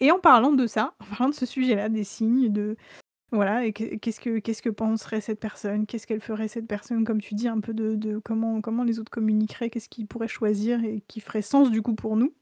Et 0.00 0.10
en 0.10 0.18
parlant 0.18 0.52
de 0.52 0.66
ça, 0.66 0.94
en 1.00 1.04
parlant 1.04 1.28
de 1.28 1.34
ce 1.34 1.44
sujet-là, 1.44 1.90
des 1.90 2.04
signes, 2.04 2.50
de 2.50 2.76
voilà 3.32 3.64
et 3.64 3.72
qu'est-ce 3.72 4.20
que 4.20 4.38
qu'est-ce 4.40 4.62
que 4.62 4.70
penserait 4.70 5.20
cette 5.20 5.38
personne? 5.40 5.86
Qu'est-ce 5.86 6.06
qu'elle 6.06 6.20
ferait 6.20 6.48
cette 6.48 6.66
personne? 6.66 7.04
Comme 7.04 7.20
tu 7.20 7.34
dis 7.34 7.48
un 7.48 7.60
peu 7.60 7.72
de 7.74 7.94
de 7.94 8.18
comment 8.18 8.60
comment 8.60 8.82
les 8.84 8.98
autres 8.98 9.10
communiqueraient, 9.10 9.70
qu'est-ce 9.70 9.88
qu'ils 9.88 10.06
pourraient 10.08 10.28
choisir 10.28 10.82
et 10.84 11.02
qui 11.08 11.20
ferait 11.20 11.42
sens 11.42 11.70
du 11.70 11.80
coup 11.82 11.94
pour 11.94 12.16
nous? 12.16 12.32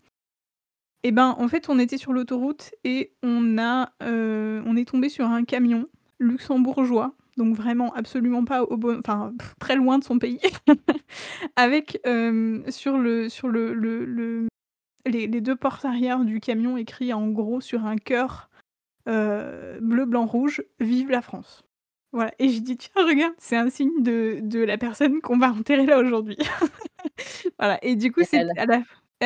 Et 1.05 1.13
ben, 1.13 1.37
en 1.39 1.49
fait, 1.49 1.69
on 1.69 1.79
était 1.79 1.97
sur 1.99 2.13
l'autoroute 2.13 2.71
et 2.85 3.13
on 3.23 3.57
a, 3.59 3.93
heu, 4.03 4.63
on 4.67 4.77
est 4.77 4.89
tombé 4.89 5.09
sur 5.09 5.27
un 5.27 5.45
camion 5.45 5.87
luxembourgeois, 6.19 7.15
donc 7.37 7.55
vraiment 7.55 7.95
absolument 7.95 8.45
pas 8.45 8.65
au 8.65 8.77
bon 8.77 8.99
enfin 8.99 9.33
très 9.61 9.77
loin 9.77 9.99
de 9.99 10.05
son 10.05 10.19
pays, 10.19 10.41
avec, 11.57 12.01
hem, 12.05 12.65
sur 12.71 12.99
le 12.99 13.29
sur 13.29 13.49
le 13.49 13.75
le 13.75 14.05
le 14.05 14.49
les 15.07 15.27
les 15.29 15.41
2 15.43 15.57
portes 15.57 15.85
arrière 15.85 16.25
du 16.25 16.41
camion 16.41 16.77
écrit 16.79 17.13
en 17.15 17.29
gros 17.29 17.61
sur 17.61 17.87
un 17.87 17.97
cœur 17.97 18.48
euh, 19.09 19.79
bleu, 19.81 20.05
blanc, 20.07 20.27
rouge, 20.27 20.63
vive 20.81 21.11
la 21.11 21.23
France. 21.23 21.65
Voilà, 22.13 22.33
et 22.39 22.49
j'ai 22.49 22.61
dit: 22.61 22.77
«Tiens, 22.79 23.07
regarde, 23.07 23.35
c'est 23.39 23.57
un 23.57 23.71
signe 23.71 24.03
de 24.03 24.41
de 24.43 24.61
la 24.61 24.79
personne 24.79 25.21
qu'on 25.23 25.39
va 25.39 25.51
enterrer 25.53 25.87
là 25.87 25.99
aujourd'hui». 26.01 26.37
Voilà 27.59 27.79
et 27.83 27.97
du 27.97 28.13
coup, 28.13 28.23
c'est 28.25 28.41
à 28.59 28.67
la 28.67 28.83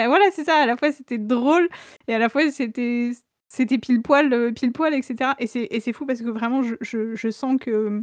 voilà, 0.09 0.27
c'est 0.33 0.45
ça, 0.45 0.57
à 0.57 0.67
la 0.67 0.77
fois 0.77 0.93
c'était 0.93 1.19
drôle 1.19 1.69
et 2.09 2.15
à 2.15 2.19
la 2.19 2.29
fois 2.31 2.51
c'était 2.51 3.13
c'était 3.49 3.79
pile 3.79 4.03
poil, 4.03 4.33
heu, 4.35 4.53
pile 4.53 4.73
poil 4.73 4.95
et 4.95 5.03
cetera 5.03 5.37
et 5.41 5.47
c'est 5.49 5.93
fou 5.93 6.07
parce 6.07 6.21
que 6.23 6.31
vraiment 6.31 6.63
je 6.63 6.77
je 6.83 7.15
je 7.17 7.31
sens 7.31 7.59
que 7.61 8.03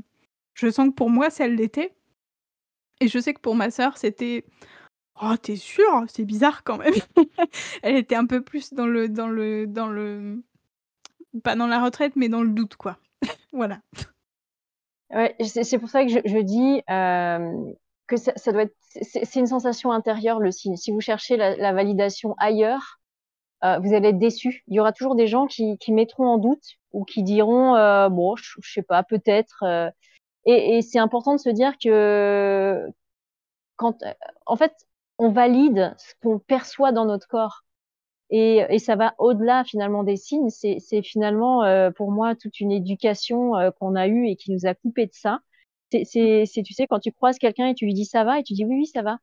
je 0.56 0.70
sens 0.72 0.90
que 0.90 0.94
pour 0.96 1.10
moi 1.12 1.30
ça 1.32 1.48
l'était 1.48 1.94
et 3.02 3.08
je 3.08 3.20
sais 3.20 3.34
que 3.34 3.40
pour 3.42 3.56
ma 3.56 3.72
sœur 3.72 3.98
c'était 3.98 4.46
«Oh, 5.22 5.36
tu 5.44 5.54
es 5.54 5.56
sûre? 5.58 6.06
C'est 6.10 6.26
bizarre 6.26 6.64
quand 6.64 6.78
même». 6.78 6.94
Elle 7.84 7.98
était 7.98 8.16
un 8.16 8.26
peu 8.26 8.42
plus 8.44 8.74
dans 8.74 8.88
le 8.88 9.10
dans 9.10 9.28
le 9.30 9.68
dans 9.68 9.88
le 9.90 10.44
pas 11.40 11.56
dans 11.56 11.68
la 11.68 11.84
retraite, 11.84 12.14
mais 12.16 12.30
dans 12.30 12.44
le 12.44 12.50
doute, 12.50 12.76
quoi. 12.76 12.98
Voilà. 13.54 13.80
Ouais, 15.12 15.36
c'est 15.42 15.80
pour 15.80 15.90
ça 15.90 16.04
que 16.06 16.12
je 16.12 16.20
je 16.24 16.38
dis, 16.38 16.82
hem, 16.88 17.74
que 18.08 18.16
ça 18.18 18.32
ça 18.36 18.52
doit 18.52 18.64
être 18.64 18.76
c'est 19.02 19.40
une 19.40 19.48
sensation 19.48 19.92
intérieure, 19.92 20.40
le 20.40 20.52
signe. 20.52 20.76
Si 20.76 20.92
vous 20.92 21.02
cherchez 21.02 21.36
la 21.38 21.74
validation 21.74 22.36
ailleurs, 22.38 23.00
heu, 23.66 23.80
vous 23.84 23.94
allez 23.96 24.10
être 24.10 24.20
déçus. 24.20 24.64
Il 24.68 24.76
y 24.76 24.80
aura 24.82 24.94
toujours 24.94 25.16
des 25.16 25.28
gens 25.28 25.48
qui 25.48 25.78
qui 25.80 25.94
mettront 25.94 26.28
en 26.28 26.38
doute 26.40 26.64
ou 26.94 27.06
qui 27.06 27.24
diront, 27.24 27.76
heu: 27.78 28.10
«Bon, 28.10 28.36
je 28.38 28.52
je 28.62 28.74
sais 28.74 28.84
pas, 28.84 29.04
peut-être», 29.04 29.64
et 30.46 30.78
et 30.78 30.82
c'est 30.84 31.00
important 31.00 31.36
de 31.36 31.40
se 31.42 31.50
dire 31.50 31.74
que 31.84 32.86
quand, 33.78 33.98
en 34.46 34.56
fait, 34.58 34.74
on 35.18 35.32
valide 35.32 35.96
ce 36.00 36.14
qu'on 36.22 36.40
perçoit 36.40 36.92
dans 36.92 37.06
notre 37.06 37.28
corps 37.28 37.64
et 38.30 38.66
et 38.70 38.80
ça 38.80 38.96
va 38.96 39.14
au-delà 39.20 39.64
finalement 39.64 40.04
des 40.04 40.18
signes. 40.18 40.50
C'est 40.50 41.02
finalement, 41.04 41.66
heu, 41.66 41.92
pour 41.92 42.12
moi 42.12 42.36
toute 42.36 42.60
une 42.60 42.72
éducation, 42.72 43.58
heu, 43.60 43.72
qu'on 43.72 43.96
a 43.96 44.08
eue 44.08 44.28
et 44.28 44.36
qui 44.36 44.52
nous 44.52 44.66
a 44.66 44.74
coupés 44.76 45.08
de 45.08 45.14
ça. 45.14 45.40
C'est 45.92 46.64
tu 46.66 46.74
sais, 46.74 46.88
quand 46.88 47.00
tu 47.00 47.12
croises 47.12 47.40
quelqu'un 47.40 47.68
et 47.68 47.74
tu 47.76 47.86
lui 47.86 47.94
dis: 47.96 48.06
«Ça 48.06 48.24
va?» 48.24 48.40
et 48.40 48.44
tu 48.44 48.54
dis: 48.54 48.66
«Oui, 48.66 48.76
oui, 48.78 48.86
ça 48.88 49.02
va». 49.02 49.20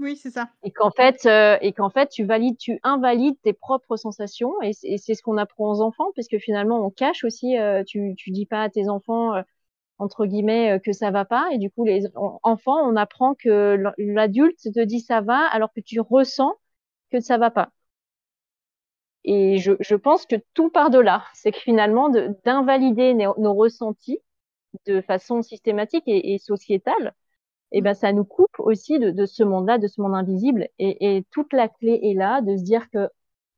Oui, 0.00 0.16
c'est 0.16 0.30
ça. 0.30 0.48
Et 0.64 0.72
qu'en 0.72 0.90
fait, 0.90 1.24
heu 1.26 1.56
et 1.60 1.72
qu'en 1.72 1.88
fait 1.90 2.08
tu 2.08 2.24
valides 2.24 2.56
tu 2.58 2.80
invalides 2.82 3.40
tes 3.42 3.52
propres 3.52 3.96
sensations 3.96 4.52
et 4.62 4.72
c'est 4.72 5.14
ce 5.14 5.22
qu'on 5.22 5.36
apprend 5.36 5.70
aux 5.70 5.80
enfants 5.80 6.10
puisque 6.14 6.38
finalement 6.38 6.84
on 6.84 6.90
cache 6.90 7.22
aussi, 7.24 7.56
heu, 7.56 7.84
tu 7.86 8.14
tu 8.16 8.30
dis 8.32 8.44
pas 8.46 8.62
à 8.62 8.68
tes 8.70 8.88
enfants, 8.88 9.36
heu, 9.36 9.42
entre 9.98 10.26
guillemets, 10.26 10.74
heu, 10.76 10.80
que 10.80 10.92
ça 10.92 11.10
va 11.10 11.24
pas 11.26 11.46
et 11.52 11.58
du 11.58 11.70
coup 11.70 11.84
les 11.84 12.06
en 12.16 12.40
enfants, 12.44 12.78
on 12.88 12.96
apprend 12.96 13.34
que 13.34 13.76
l'adulte 13.98 14.58
te 14.74 14.80
dit: 14.84 15.00
«Ça 15.00 15.20
va» 15.22 15.46
alors 15.52 15.72
que 15.74 15.80
tu 15.80 16.00
ressens 16.00 16.54
que 17.14 17.20
ça 17.20 17.38
va 17.38 17.50
pas. 17.50 17.70
Et 19.24 19.58
je 19.58 19.72
je 19.80 19.94
pense 19.94 20.26
que 20.26 20.36
tout 20.54 20.70
part 20.70 20.90
de 20.90 20.98
là. 20.98 21.24
C'est 21.34 21.52
que 21.52 21.58
finalement 21.58 22.08
de 22.10 22.36
d'invalider 22.44 23.14
nos 23.14 23.54
ressentis 23.54 24.20
de 24.86 25.00
façon 25.02 25.42
systématique 25.42 26.04
et 26.06 26.38
sociétale 26.38 27.14
et 27.72 27.80
Mmh. 27.80 27.84
ben, 27.84 27.94
ça 27.94 28.12
nous 28.12 28.24
coupe 28.24 28.58
aussi 28.60 28.98
de 29.00 29.26
ce 29.26 29.42
monde-là, 29.44 29.78
de 29.78 29.88
ce 29.88 30.00
monde 30.00 30.14
invisible 30.14 30.68
et 30.78 31.24
toute 31.30 31.52
la 31.52 31.68
clé 31.68 32.00
est 32.04 32.14
là 32.14 32.40
de 32.42 32.56
se 32.56 32.62
dire 32.62 32.90
que: 32.90 33.10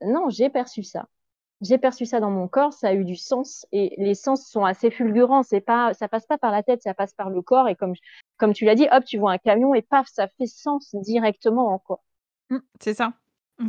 «Non, 0.03 0.31
j'ai 0.31 0.51
perçu 0.51 0.83
ça. 0.83 1.09
J'ai 1.63 1.79
perçu 1.79 2.07
ça 2.07 2.21
dans 2.21 2.31
mon 2.31 2.49
corps, 2.49 2.73
ça 2.75 2.89
a 2.89 2.95
eu 2.95 3.05
du 3.05 3.17
sens» 3.17 3.67
et 3.73 3.95
les 3.99 4.15
sens 4.15 4.47
sont 4.49 4.65
assez 4.65 4.91
fulgurants. 4.91 5.43
C'est 5.43 5.61
pas 5.61 5.95
ça 5.95 6.09
passe 6.09 6.27
pas 6.27 6.39
par 6.39 6.53
la 6.53 6.63
tête, 6.63 6.83
ça 6.83 6.95
passe 6.95 7.15
par 7.15 7.31
le 7.31 7.43
corps 7.43 7.69
et 7.69 7.77
comme 7.77 7.95
comme 8.39 8.53
tu 8.55 8.65
l'as 8.67 8.75
dit, 8.75 8.89
hop, 8.93 9.05
tu 9.05 9.19
vois 9.19 9.33
un 9.33 9.39
camion 9.39 9.75
et 9.75 9.83
paf, 9.83 10.09
ça 10.09 10.29
fait 10.39 10.47
sens 10.47 10.95
directement 10.97 11.69
en 11.75 11.79
quoi. 11.79 12.03
Mmh, 12.51 12.59
c'est 12.81 12.95
ça. 12.95 13.13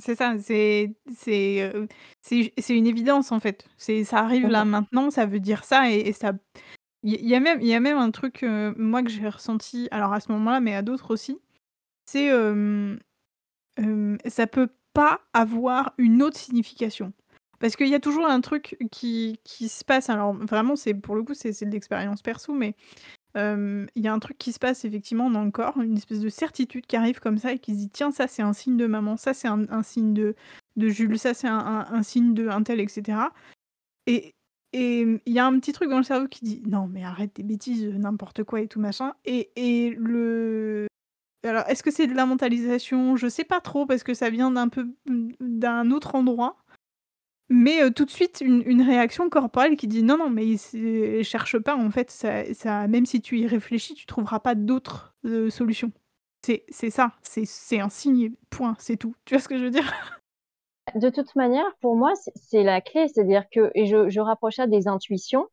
C'est 0.02 0.16
ça, 0.16 0.38
c'est 0.38 0.94
c'est, 1.16 1.72
heu, 1.74 1.88
c'est 2.22 2.54
c'est 2.58 2.76
une 2.78 2.88
évidence, 2.88 3.32
en 3.32 3.40
fait. 3.40 3.66
C'est 3.78 4.04
ça 4.04 4.20
arrive 4.20 4.50
là, 4.50 4.66
maintenant, 4.66 5.10
ça 5.12 5.26
veut 5.26 5.40
dire 5.40 5.64
ça 5.64 5.90
et 5.90 6.00
et 6.10 6.14
ça 6.14 6.34
il 7.04 7.14
y 7.14 7.18
il 7.24 7.28
y 7.30 7.36
a 7.36 7.40
même 7.42 7.62
il 7.62 7.68
y 7.68 7.74
a 7.76 7.80
même 7.82 7.98
un 7.98 8.12
truc, 8.12 8.44
heu, 8.44 8.74
moi 8.78 9.04
que 9.04 9.10
j'ai 9.10 9.30
ressenti, 9.30 9.88
alors 9.92 10.14
à 10.14 10.20
ce 10.22 10.32
moment-là, 10.34 10.60
mais 10.62 10.76
à 10.76 10.82
d'autres 10.84 11.12
aussi, 11.14 11.40
c'est, 12.06 12.28
hem, 12.28 13.00
hem, 13.78 14.18
ça 14.28 14.48
peut 14.48 14.70
pas 14.94 15.22
avoir 15.34 15.94
une 16.00 16.24
autre 16.24 16.38
signification. 16.38 17.14
Parce 17.60 17.76
qu'il 17.78 17.90
y 17.90 17.96
a 17.96 18.00
toujours 18.02 18.28
un 18.28 18.42
truc 18.42 18.78
qui 18.92 19.40
qui 19.46 19.70
se 19.70 19.86
passe, 19.86 20.10
alors 20.10 20.34
vraiment 20.36 20.76
c'est 20.78 20.94
pour 20.96 21.16
le 21.16 21.24
coup, 21.24 21.34
c'est 21.36 21.54
c'est 21.54 21.66
de 21.68 21.72
l'expérience 21.72 22.22
perso, 22.24 22.54
mais 22.54 22.76
Il 23.36 23.88
y 24.04 24.08
a 24.08 24.14
un 24.14 24.20
truc 24.20 24.38
qui 24.38 24.52
se 24.52 24.60
passe 24.60 24.84
effectivement 24.86 25.30
dans 25.30 25.44
le 25.44 25.52
corps, 25.52 25.78
une 25.80 25.98
espèce 25.98 26.20
de 26.22 26.30
certitude 26.30 26.86
qui 26.88 26.96
arrive 26.96 27.20
comme 27.20 27.38
ça 27.38 27.52
et 27.54 27.60
qui 27.60 27.74
se 27.74 27.78
dit: 27.80 27.90
«Tiens, 27.90 28.12
ça 28.12 28.28
c'est 28.28 28.42
un 28.42 28.54
signe 28.54 28.78
de 28.78 28.88
maman, 28.88 29.16
ça 29.18 29.34
c'est 29.34 29.48
un 29.48 29.84
signe 29.84 30.14
de 30.14 30.36
de 30.76 30.88
Jules, 30.90 31.20
ça 31.20 31.34
c'est 31.34 31.48
un 31.48 31.58
un 31.60 31.86
un 31.94 32.04
signe 32.04 32.34
de 32.34 32.48
untel» 32.50 32.80
et 32.80 32.88
cetera. 32.88 33.34
Et 34.08 34.36
et 34.74 35.02
il 35.26 35.34
y 35.34 35.40
a 35.40 35.46
un 35.48 35.60
petit 35.60 35.74
truc 35.74 35.90
dans 35.90 35.98
le 35.98 36.04
cerveau 36.04 36.28
qui 36.30 36.44
dit: 36.46 36.64
«Non 36.68 36.88
mais 36.88 37.04
arrête 37.06 37.34
tes 37.36 37.44
bêtises, 37.44 37.86
heu, 37.86 37.94
n'importe 37.94 38.44
quoi 38.44 38.62
et 38.62 38.68
tout 38.70 38.80
machin» 38.82 39.14
et 39.26 39.52
et 39.58 39.92
le 39.98 40.88
alors 41.46 41.66
est-ce 41.70 41.84
que 41.84 41.92
c'est 41.92 42.08
de 42.08 42.16
la 42.16 42.26
mentalisation? 42.28 43.18
Je 43.18 43.28
sais 43.30 43.46
pas 43.46 43.62
trop 43.62 43.86
parce 43.88 44.04
que 44.04 44.14
ça 44.16 44.30
vient 44.32 44.52
d'un 44.52 44.70
peu, 44.70 44.88
d'un 45.42 45.92
autre 45.92 46.16
endroit 46.16 46.58
mais 47.50 47.82
heu, 47.84 47.92
tout 47.92 48.06
de 48.06 48.10
suite 48.12 48.42
une 48.42 48.82
réaction 48.82 49.30
corporelle 49.30 49.78
qui 49.78 49.88
dit: 49.88 50.04
«Non, 50.04 50.18
non, 50.18 50.30
mais 50.30 50.58
c'est 50.58 51.24
cherche 51.24 51.58
pas 51.60 51.76
en 51.76 51.92
fait, 51.92 52.12
ça 52.12 52.88
même 52.88 53.06
si 53.06 53.22
tu 53.22 53.38
y 53.40 53.48
réfléchis, 53.48 53.94
tu 53.96 54.06
trouveras 54.06 54.40
pas 54.40 54.56
d'autres, 54.56 55.16
heu, 55.26 55.50
solutions». 55.50 55.92
C'est 56.72 56.90
ça, 56.92 57.14
c'est 57.24 57.80
un 57.80 57.90
signe, 57.90 58.32
point, 58.50 58.76
c'est 58.80 58.96
tout. 58.98 59.16
Tu 59.26 59.34
vois 59.36 59.42
ce 59.42 59.50
que 59.50 59.58
je 59.58 59.66
veux 59.66 59.70
dire? 59.72 59.94
De 60.96 61.10
toute 61.10 61.34
manière, 61.38 61.78
pour 61.80 61.96
moi, 61.96 62.14
c'est 62.16 62.32
c'est 62.36 62.64
la 62.64 62.82
clé, 62.82 63.08
c'est-à-dire 63.08 63.46
que 63.50 63.72
et 63.74 63.86
je 63.86 64.10
je 64.10 64.20
rapproche 64.20 64.56
ça 64.56 64.68
des 64.68 64.88
intuitions. 64.90 65.48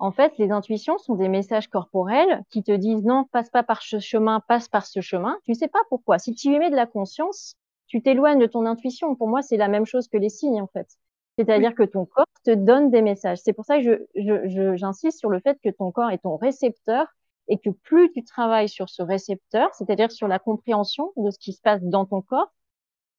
En 0.00 0.12
fait, 0.12 0.38
les 0.38 0.50
intuitions 0.52 0.98
sont 0.98 1.16
des 1.16 1.28
messages 1.28 1.68
corporels 1.68 2.42
qui 2.50 2.62
te 2.64 2.72
disent: 2.72 3.04
«Non, 3.04 3.24
passe 3.32 3.50
pas 3.50 3.62
par 3.64 3.82
ce 3.82 4.00
chemin, 4.00 4.40
passe 4.48 4.68
par 4.68 4.86
ce 4.86 5.00
chemin». 5.02 5.38
Tu 5.44 5.54
sais 5.54 5.68
pas 5.68 5.80
pourquoi. 5.90 6.18
Si 6.18 6.34
tu 6.34 6.48
y 6.54 6.58
mets 6.58 6.70
de 6.70 6.76
la 6.76 6.86
conscience, 6.86 7.56
tu 7.88 8.02
t'éloignes 8.02 8.40
de 8.40 8.46
ton 8.46 8.66
intuition. 8.66 9.16
Pour 9.16 9.28
moi, 9.28 9.42
c'est 9.42 9.56
la 9.58 9.68
même 9.68 9.86
chose 9.86 10.08
que 10.08 10.18
les 10.18 10.30
signes, 10.30 10.62
en 10.62 10.68
fait. 10.68 10.88
Oui. 11.38 11.44
C'est-à-dire 11.44 11.74
que 11.74 11.82
ton 11.82 12.06
corps 12.06 12.26
te 12.44 12.50
donne 12.52 12.90
des 12.90 13.02
messages. 13.02 13.38
C'est 13.38 13.52
pour 13.52 13.64
ça 13.64 13.80
que 13.82 14.06
j'insiste 14.76 15.18
sur 15.18 15.30
le 15.30 15.40
fait 15.40 15.58
que 15.62 15.70
ton 15.70 15.90
corps 15.90 16.10
est 16.10 16.18
ton 16.18 16.36
récepteur 16.36 17.06
et 17.48 17.58
que 17.58 17.70
plus 17.70 18.10
tu 18.12 18.24
travailles 18.24 18.68
sur 18.68 18.88
ce 18.88 19.02
récepteur, 19.02 19.68
c'est-à-dire 19.74 20.10
sur 20.10 20.28
la 20.28 20.38
compréhension 20.38 21.12
de 21.16 21.30
ce 21.30 21.38
qui 21.38 21.52
se 21.52 21.60
passe 21.60 21.82
dans 21.82 22.06
ton 22.06 22.22
corps 22.22 22.52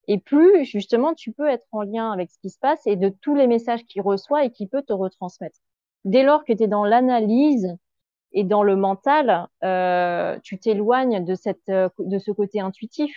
et 0.07 0.19
plus 0.19 0.65
justement 0.65 1.13
tu 1.15 1.31
peux 1.33 1.49
être 1.49 1.67
en 1.71 1.83
lien 1.83 2.11
avec 2.11 2.31
ce 2.31 2.39
qui 2.39 2.49
se 2.51 2.59
passe 2.59 2.81
et 2.87 2.95
de 2.97 3.09
tous 3.09 3.35
les 3.35 3.47
messages 3.47 3.85
qu'il 3.85 4.01
reçoit 4.03 4.45
et 4.45 4.51
qu'il 4.51 4.69
peut 4.69 4.83
te 4.83 4.93
retransmettre. 4.93 5.59
Dès 6.05 6.23
lors 6.23 6.45
que 6.45 6.53
tu 6.53 6.63
es 6.63 6.67
dans 6.67 6.85
l'analyse 6.85 7.75
et 8.33 8.43
dans 8.45 8.63
le 8.63 8.75
mental, 8.77 9.47
heu, 9.63 10.39
tu 10.43 10.59
t'éloignes 10.59 11.25
de 11.25 11.35
cette, 11.35 11.69
heu, 11.69 11.89
de 11.99 12.19
ce 12.19 12.31
côté 12.31 12.59
intuitif. 12.61 13.15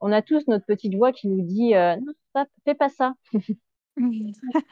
On 0.00 0.12
a 0.12 0.22
tous 0.22 0.46
notre 0.48 0.66
petite 0.66 0.94
voix 0.96 1.12
qui 1.12 1.28
nous 1.28 1.42
dit, 1.42 1.74
heu: 1.74 1.96
«Non, 1.96 2.12
ça, 2.34 2.46
fais 2.64 2.74
pas 2.74 2.88
ça». 2.90 3.14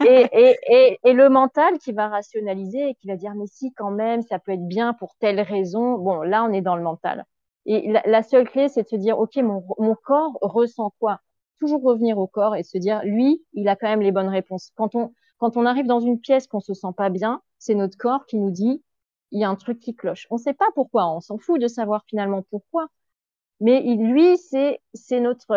Et 0.05 0.27
et 0.33 0.57
et 0.69 0.99
et 1.05 1.13
le 1.13 1.29
mental 1.29 1.79
qui 1.79 1.93
va 1.93 2.09
rationaliser 2.09 2.91
et 2.91 2.95
qui 2.95 3.09
va 3.09 3.17
dire: 3.17 3.35
«Mais 3.37 3.47
si, 3.47 3.73
quand 3.75 3.91
même, 3.91 4.23
ça 4.23 4.39
peut 4.39 4.53
être 4.53 4.67
bien 4.67 4.95
pour 4.95 5.15
telle 5.17 5.41
raison». 5.41 5.99
Bon, 5.99 6.23
là, 6.23 6.45
on 6.45 6.53
est 6.53 6.63
dans 6.63 6.77
le 6.77 6.83
mental 6.83 7.25
et 7.67 7.93
la 7.93 8.03
la 8.07 8.23
seule 8.23 8.49
clé, 8.49 8.69
c'est 8.69 8.83
de 8.85 8.89
se 8.89 8.97
dire: 8.97 9.19
«OK, 9.19 9.37
mon 9.37 9.63
mon 9.79 9.95
corps 9.95 10.39
ressent 10.41 10.93
quoi?» 11.01 11.21
Toujours 11.59 11.83
revenir 11.83 12.19
au 12.19 12.27
corps 12.27 12.57
et 12.57 12.63
se 12.63 12.79
dire: 12.79 13.03
«Lui, 13.05 13.45
il 13.53 13.69
a 13.69 13.77
quand 13.77 13.89
même 13.89 14.01
les 14.01 14.13
bonnes 14.13 14.29
réponses». 14.31 14.71
Quand 14.77 14.95
on 14.95 15.13
quand 15.39 15.57
on 15.57 15.67
arrive 15.67 15.87
dans 15.87 16.01
une 16.01 16.21
pièce 16.21 16.47
qu'on 16.47 16.61
se 16.61 16.75
sent 16.75 16.93
pas 16.97 17.11
bien, 17.11 17.43
c'est 17.59 17.75
notre 17.75 17.99
corps 17.99 18.25
qui 18.27 18.39
nous 18.39 18.51
dit: 18.51 18.83
«Il 19.33 19.41
y 19.41 19.45
a 19.45 19.51
un 19.51 19.57
truc 19.57 19.79
qui 19.81 19.95
cloche». 19.95 20.27
On 20.31 20.39
sait 20.39 20.55
pas 20.55 20.67
pourquoi, 20.75 21.09
on 21.15 21.21
s'en 21.21 21.39
fout 21.39 21.61
de 21.61 21.69
savoir 21.69 22.05
finalement 22.07 22.43
pourquoi, 22.51 22.89
mais 23.61 23.83
il 23.85 24.11
lui, 24.13 24.39
c'est 24.39 24.81
c'est 24.95 25.21
notre, 25.21 25.55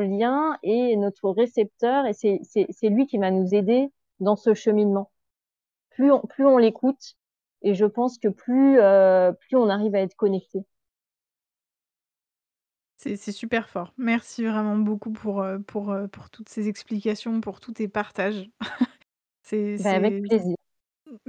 lien 0.00 0.58
et 0.62 0.96
notre 0.96 1.30
récepteur 1.30 2.06
et 2.06 2.12
c'est 2.12 2.88
lui 2.88 3.06
qui 3.06 3.18
va 3.18 3.30
nous 3.30 3.54
aider 3.54 3.90
dans 4.20 4.36
ce 4.36 4.54
cheminement. 4.54 5.10
Plus 5.90 6.12
on 6.12 6.20
plus 6.20 6.46
on 6.46 6.58
l'écoute 6.58 7.16
et 7.62 7.74
je 7.74 7.86
pense 7.86 8.18
que 8.18 8.28
plus, 8.28 8.78
heu, 8.80 9.32
plus 9.40 9.56
on 9.56 9.68
arrive 9.68 9.94
à 9.94 10.00
être 10.00 10.16
connecté. 10.16 10.64
C'est 13.02 13.32
super 13.32 13.70
fort. 13.70 13.94
Merci 13.96 14.44
vraiment 14.44 14.76
beaucoup 14.76 15.10
pour, 15.10 15.42
heu, 15.42 15.58
pour, 15.62 15.96
toutes 16.30 16.50
ces 16.50 16.68
explications, 16.68 17.40
pour 17.40 17.58
tous 17.60 17.72
tes 17.72 17.88
partages. 17.88 18.50
C'est 19.42 19.78
Bah, 19.78 19.92
avec 19.92 20.22
plaisir. 20.22 20.56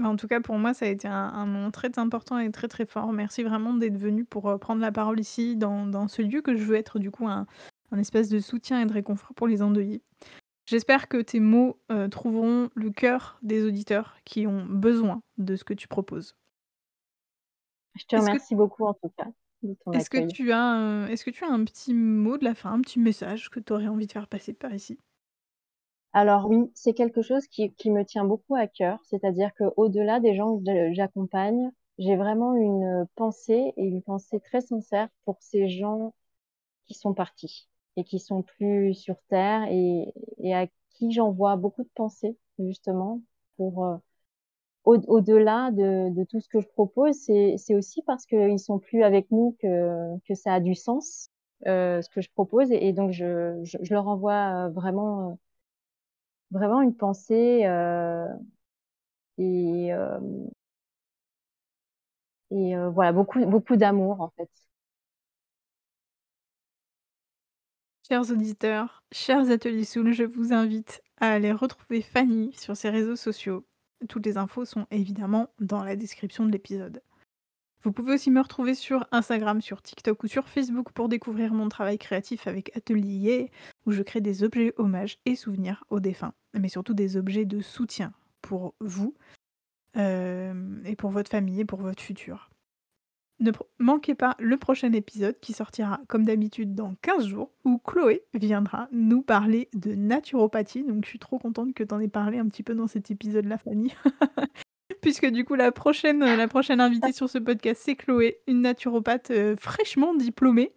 En 0.02 0.16
tout 0.16 0.28
cas 0.28 0.42
pour 0.42 0.58
moi 0.58 0.74
ça 0.74 0.86
a 0.86 0.90
été 0.90 1.08
un 1.08 1.14
un 1.34 1.46
moment 1.46 1.72
très 1.72 1.98
important 2.00 2.38
et 2.40 2.52
très, 2.52 2.68
très 2.68 2.86
fort. 2.86 3.12
Merci 3.14 3.44
vraiment 3.44 3.74
d'être 3.74 3.98
venu 3.98 4.26
pour, 4.26 4.50
heu, 4.50 4.58
prendre 4.58 4.82
la 4.82 4.92
parole 4.92 5.20
ici 5.20 5.56
dans 5.56 5.86
dans 5.86 6.08
ce 6.08 6.22
lieu 6.22 6.42
que 6.42 6.56
je 6.56 6.64
veux 6.64 6.76
être 6.76 7.00
du 7.00 7.12
coup 7.12 7.28
un 7.28 7.46
un 7.92 7.98
espèce 8.00 8.30
de 8.30 8.40
soutien 8.40 8.82
et 8.82 8.86
de 8.86 8.94
réconfort 8.94 9.34
pour 9.36 9.48
les 9.48 9.62
endeuillés. 9.62 10.02
J'espère 10.68 11.08
que 11.10 11.22
tes 11.22 11.40
mots, 11.42 11.82
heu, 11.92 12.10
trouveront 12.10 12.70
le 12.76 12.92
cœur 12.92 13.40
des 13.44 13.66
auditeurs 13.66 14.18
qui 14.26 14.48
ont 14.48 14.66
besoin 14.66 15.24
de 15.38 15.56
ce 15.58 15.64
que 15.66 15.74
tu 15.76 15.88
proposes. 15.90 16.36
Je 17.96 18.04
te 18.06 18.16
Est-ce 18.16 18.30
que 18.30 18.38
remercie 18.38 18.54
beaucoup 18.54 18.84
en 18.86 18.94
tout 18.94 19.14
cas 19.18 19.30
de 19.62 19.74
ton 19.76 19.94
est-ce 19.94 20.10
que 20.10 20.18
accueil. 20.18 20.34
tu 20.34 20.52
as, 20.52 21.06
heu, 21.08 21.10
est-ce 21.10 21.24
que 21.26 21.32
tu 21.32 21.44
as 21.46 21.50
un 21.52 21.64
petit 21.66 21.94
mot 21.94 22.38
de 22.38 22.44
la 22.46 22.56
fin, 22.56 22.72
un 22.74 22.82
petit 22.82 23.00
message 23.00 23.50
que 23.50 23.60
tu 23.62 23.72
aurais 23.74 23.88
envie 23.88 24.08
de 24.08 24.12
faire 24.12 24.28
passer 24.28 24.54
par 24.54 24.74
ici? 24.74 24.98
Alors 26.14 26.48
oui, 26.50 26.72
c'est 26.74 26.94
quelque 26.94 27.22
chose 27.22 27.48
qui 27.48 27.74
qui 27.74 27.90
me 27.92 28.04
tient 28.06 28.26
beaucoup 28.26 28.56
à 28.56 28.68
cœur, 28.68 29.00
c'est-à-dire 29.06 29.52
qu'au-delà 29.56 30.20
des 30.20 30.36
gens 30.36 30.58
que 30.58 30.94
j'accompagne, 30.94 31.72
j'ai 31.98 32.16
vraiment 32.16 32.54
une, 32.56 33.06
pensée 33.16 33.74
et 33.78 33.84
une 33.86 34.02
pensée 34.02 34.40
très 34.40 34.62
sincère 34.62 35.10
pour 35.26 35.38
ces 35.42 35.70
gens 35.70 36.14
qui 36.88 36.94
sont 36.96 37.14
partis 37.14 37.70
et 37.98 38.04
qui 38.06 38.20
sont 38.20 38.44
plus 38.44 38.94
sur 38.96 39.18
terre 39.30 39.66
et 39.70 40.14
et 40.40 40.56
à 40.56 40.68
qui 40.92 41.12
j'envoie 41.12 41.56
beaucoup 41.58 41.84
de 41.84 41.90
pensées 41.96 42.38
justement 42.60 43.22
pour, 43.58 43.86
heu, 43.86 43.98
au-delà 44.86 45.72
de, 45.72 46.10
de, 46.14 46.24
tout 46.24 46.40
ce 46.40 46.50
que 46.50 46.60
je 46.60 46.68
propose, 46.68 47.16
c'est 47.16 47.76
aussi 47.76 48.02
parce 48.04 48.26
qu'ils 48.26 48.60
sont 48.60 48.80
plus 48.80 49.04
avec 49.04 49.30
nous 49.32 49.56
que, 49.62 50.18
que 50.28 50.36
ça 50.36 50.56
a 50.56 50.60
du 50.60 50.76
sens, 50.76 51.30
euh, 51.68 52.02
ce 52.02 52.10
que 52.10 52.22
je 52.22 52.30
propose. 52.32 52.72
Et, 52.72 52.94
donc, 52.94 53.12
je, 53.12 53.60
je, 53.64 53.78
je, 53.82 53.94
leur 53.94 54.08
envoie 54.08 54.70
vraiment, 54.70 55.38
vraiment 56.52 56.82
une 56.82 56.96
pensée 56.96 57.66
euh, 57.66 58.28
et, 59.38 59.92
euh, 59.94 60.20
euh, 62.52 62.90
voilà, 62.90 63.12
beaucoup, 63.14 63.44
beaucoup 63.46 63.76
d'amour, 63.78 64.22
en 64.22 64.30
fait. 64.38 64.50
Chers 68.08 68.30
auditeurs, 68.30 69.04
chers 69.12 69.50
Ateliers 69.50 69.86
Soul, 69.86 70.14
je 70.14 70.24
vous 70.24 70.54
invite 70.54 71.02
à 71.20 71.32
aller 71.32 71.52
retrouver 71.52 72.04
Fanny 72.04 72.54
sur 72.54 72.78
ses 72.78 72.92
réseaux 72.92 73.16
sociaux. 73.16 73.66
Toutes 74.08 74.28
les 74.28 74.38
infos 74.38 74.66
sont 74.66 74.86
évidemment 74.92 75.50
dans 75.60 75.84
la 75.84 75.96
description 75.96 76.46
de 76.46 76.52
l'épisode. 76.52 77.02
Vous 77.84 77.92
pouvez 77.92 78.14
aussi 78.14 78.30
me 78.30 78.42
retrouver 78.42 78.76
sur 78.76 79.08
Instagram, 79.12 79.62
sur 79.62 79.82
TikTok 79.82 80.24
ou 80.24 80.28
sur 80.28 80.48
Facebook 80.48 80.92
pour 80.92 81.10
découvrir 81.10 81.54
mon 81.54 81.68
travail 81.68 81.98
créatif 81.98 82.46
avec 82.46 82.76
Atelier, 82.78 83.50
où 83.86 83.92
je 83.92 84.04
crée 84.04 84.22
des 84.22 84.44
objets 84.44 84.74
hommages 84.78 85.18
et 85.26 85.36
souvenirs 85.36 85.84
aux 85.90 86.00
défunts, 86.00 86.34
mais 86.54 86.70
surtout 86.70 86.94
des 86.94 87.18
objets 87.18 87.46
de 87.46 87.60
soutien 87.60 88.14
pour 88.42 88.76
vous 88.80 89.16
euh, 89.98 90.84
et 90.86 90.96
pour 90.96 91.10
votre 91.10 91.32
famille 91.32 91.62
et 91.62 91.66
pour 91.66 91.82
votre 91.82 92.04
futur. 92.04 92.52
Ne 93.40 93.52
manquez 93.80 94.14
pas 94.14 94.36
le 94.38 94.56
prochain 94.58 94.94
épisode 94.94 95.40
qui 95.40 95.54
sortira 95.54 96.00
comme 96.08 96.26
d'habitude 96.26 96.76
dans 96.76 96.94
15 97.02 97.26
jours 97.26 97.50
où 97.66 97.80
Chloé 97.80 98.24
viendra 98.36 98.88
nous 98.92 99.24
parler 99.24 99.68
de 99.74 99.96
naturopathie. 99.96 100.84
Donc 100.84 101.06
je 101.06 101.10
suis 101.10 101.18
trop 101.18 101.40
contente 101.40 101.74
que 101.74 101.84
tu 101.84 101.92
en 101.92 102.00
aies 102.00 102.08
parlé 102.08 102.38
un 102.38 102.48
petit 102.48 102.62
peu 102.62 102.76
dans 102.76 102.86
cet 102.86 103.10
épisode-là, 103.10 103.58
Fanny. 103.58 103.96
Puisque 105.02 105.26
du 105.26 105.44
coup 105.44 105.56
la 105.56 105.72
prochaine, 105.72 106.20
la 106.20 106.48
prochaine 106.48 106.80
invitée 106.80 107.12
sur 107.12 107.30
ce 107.30 107.40
podcast, 107.40 107.82
c'est 107.84 107.96
Chloé, 107.96 108.40
une 108.48 108.62
naturopathe 108.62 109.32
euh, 109.32 109.56
fraîchement 109.60 110.14
diplômée. 110.14 110.72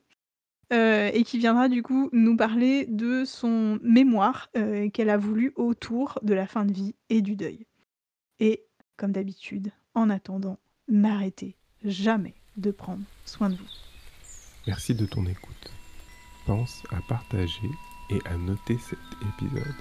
Euh, 0.72 1.10
et 1.12 1.24
qui 1.24 1.38
viendra 1.38 1.68
du 1.68 1.82
coup 1.82 2.08
nous 2.12 2.38
parler 2.38 2.86
de 2.86 3.26
son 3.26 3.78
mémoire 3.82 4.48
euh, 4.56 4.88
qu'elle 4.88 5.10
a 5.10 5.18
voulu 5.18 5.52
autour 5.56 6.18
de 6.22 6.32
la 6.32 6.46
fin 6.46 6.64
de 6.64 6.72
vie 6.72 6.94
et 7.10 7.20
du 7.20 7.36
deuil. 7.36 7.66
Et 8.40 8.64
comme 8.96 9.12
d'habitude, 9.12 9.72
en 9.94 10.08
attendant, 10.08 10.58
n'arrêtez 10.88 11.54
jamais 11.84 12.34
de 12.56 12.70
prendre 12.70 13.02
soin 13.26 13.50
de 13.50 13.56
vous. 13.56 13.68
Merci 14.66 14.94
de 14.94 15.04
ton 15.04 15.26
écoute. 15.26 15.70
Pense 16.46 16.82
à 16.90 17.00
partager 17.08 17.70
et 18.10 18.18
à 18.24 18.36
noter 18.38 18.78
cet 18.78 18.98
épisode. 19.36 19.74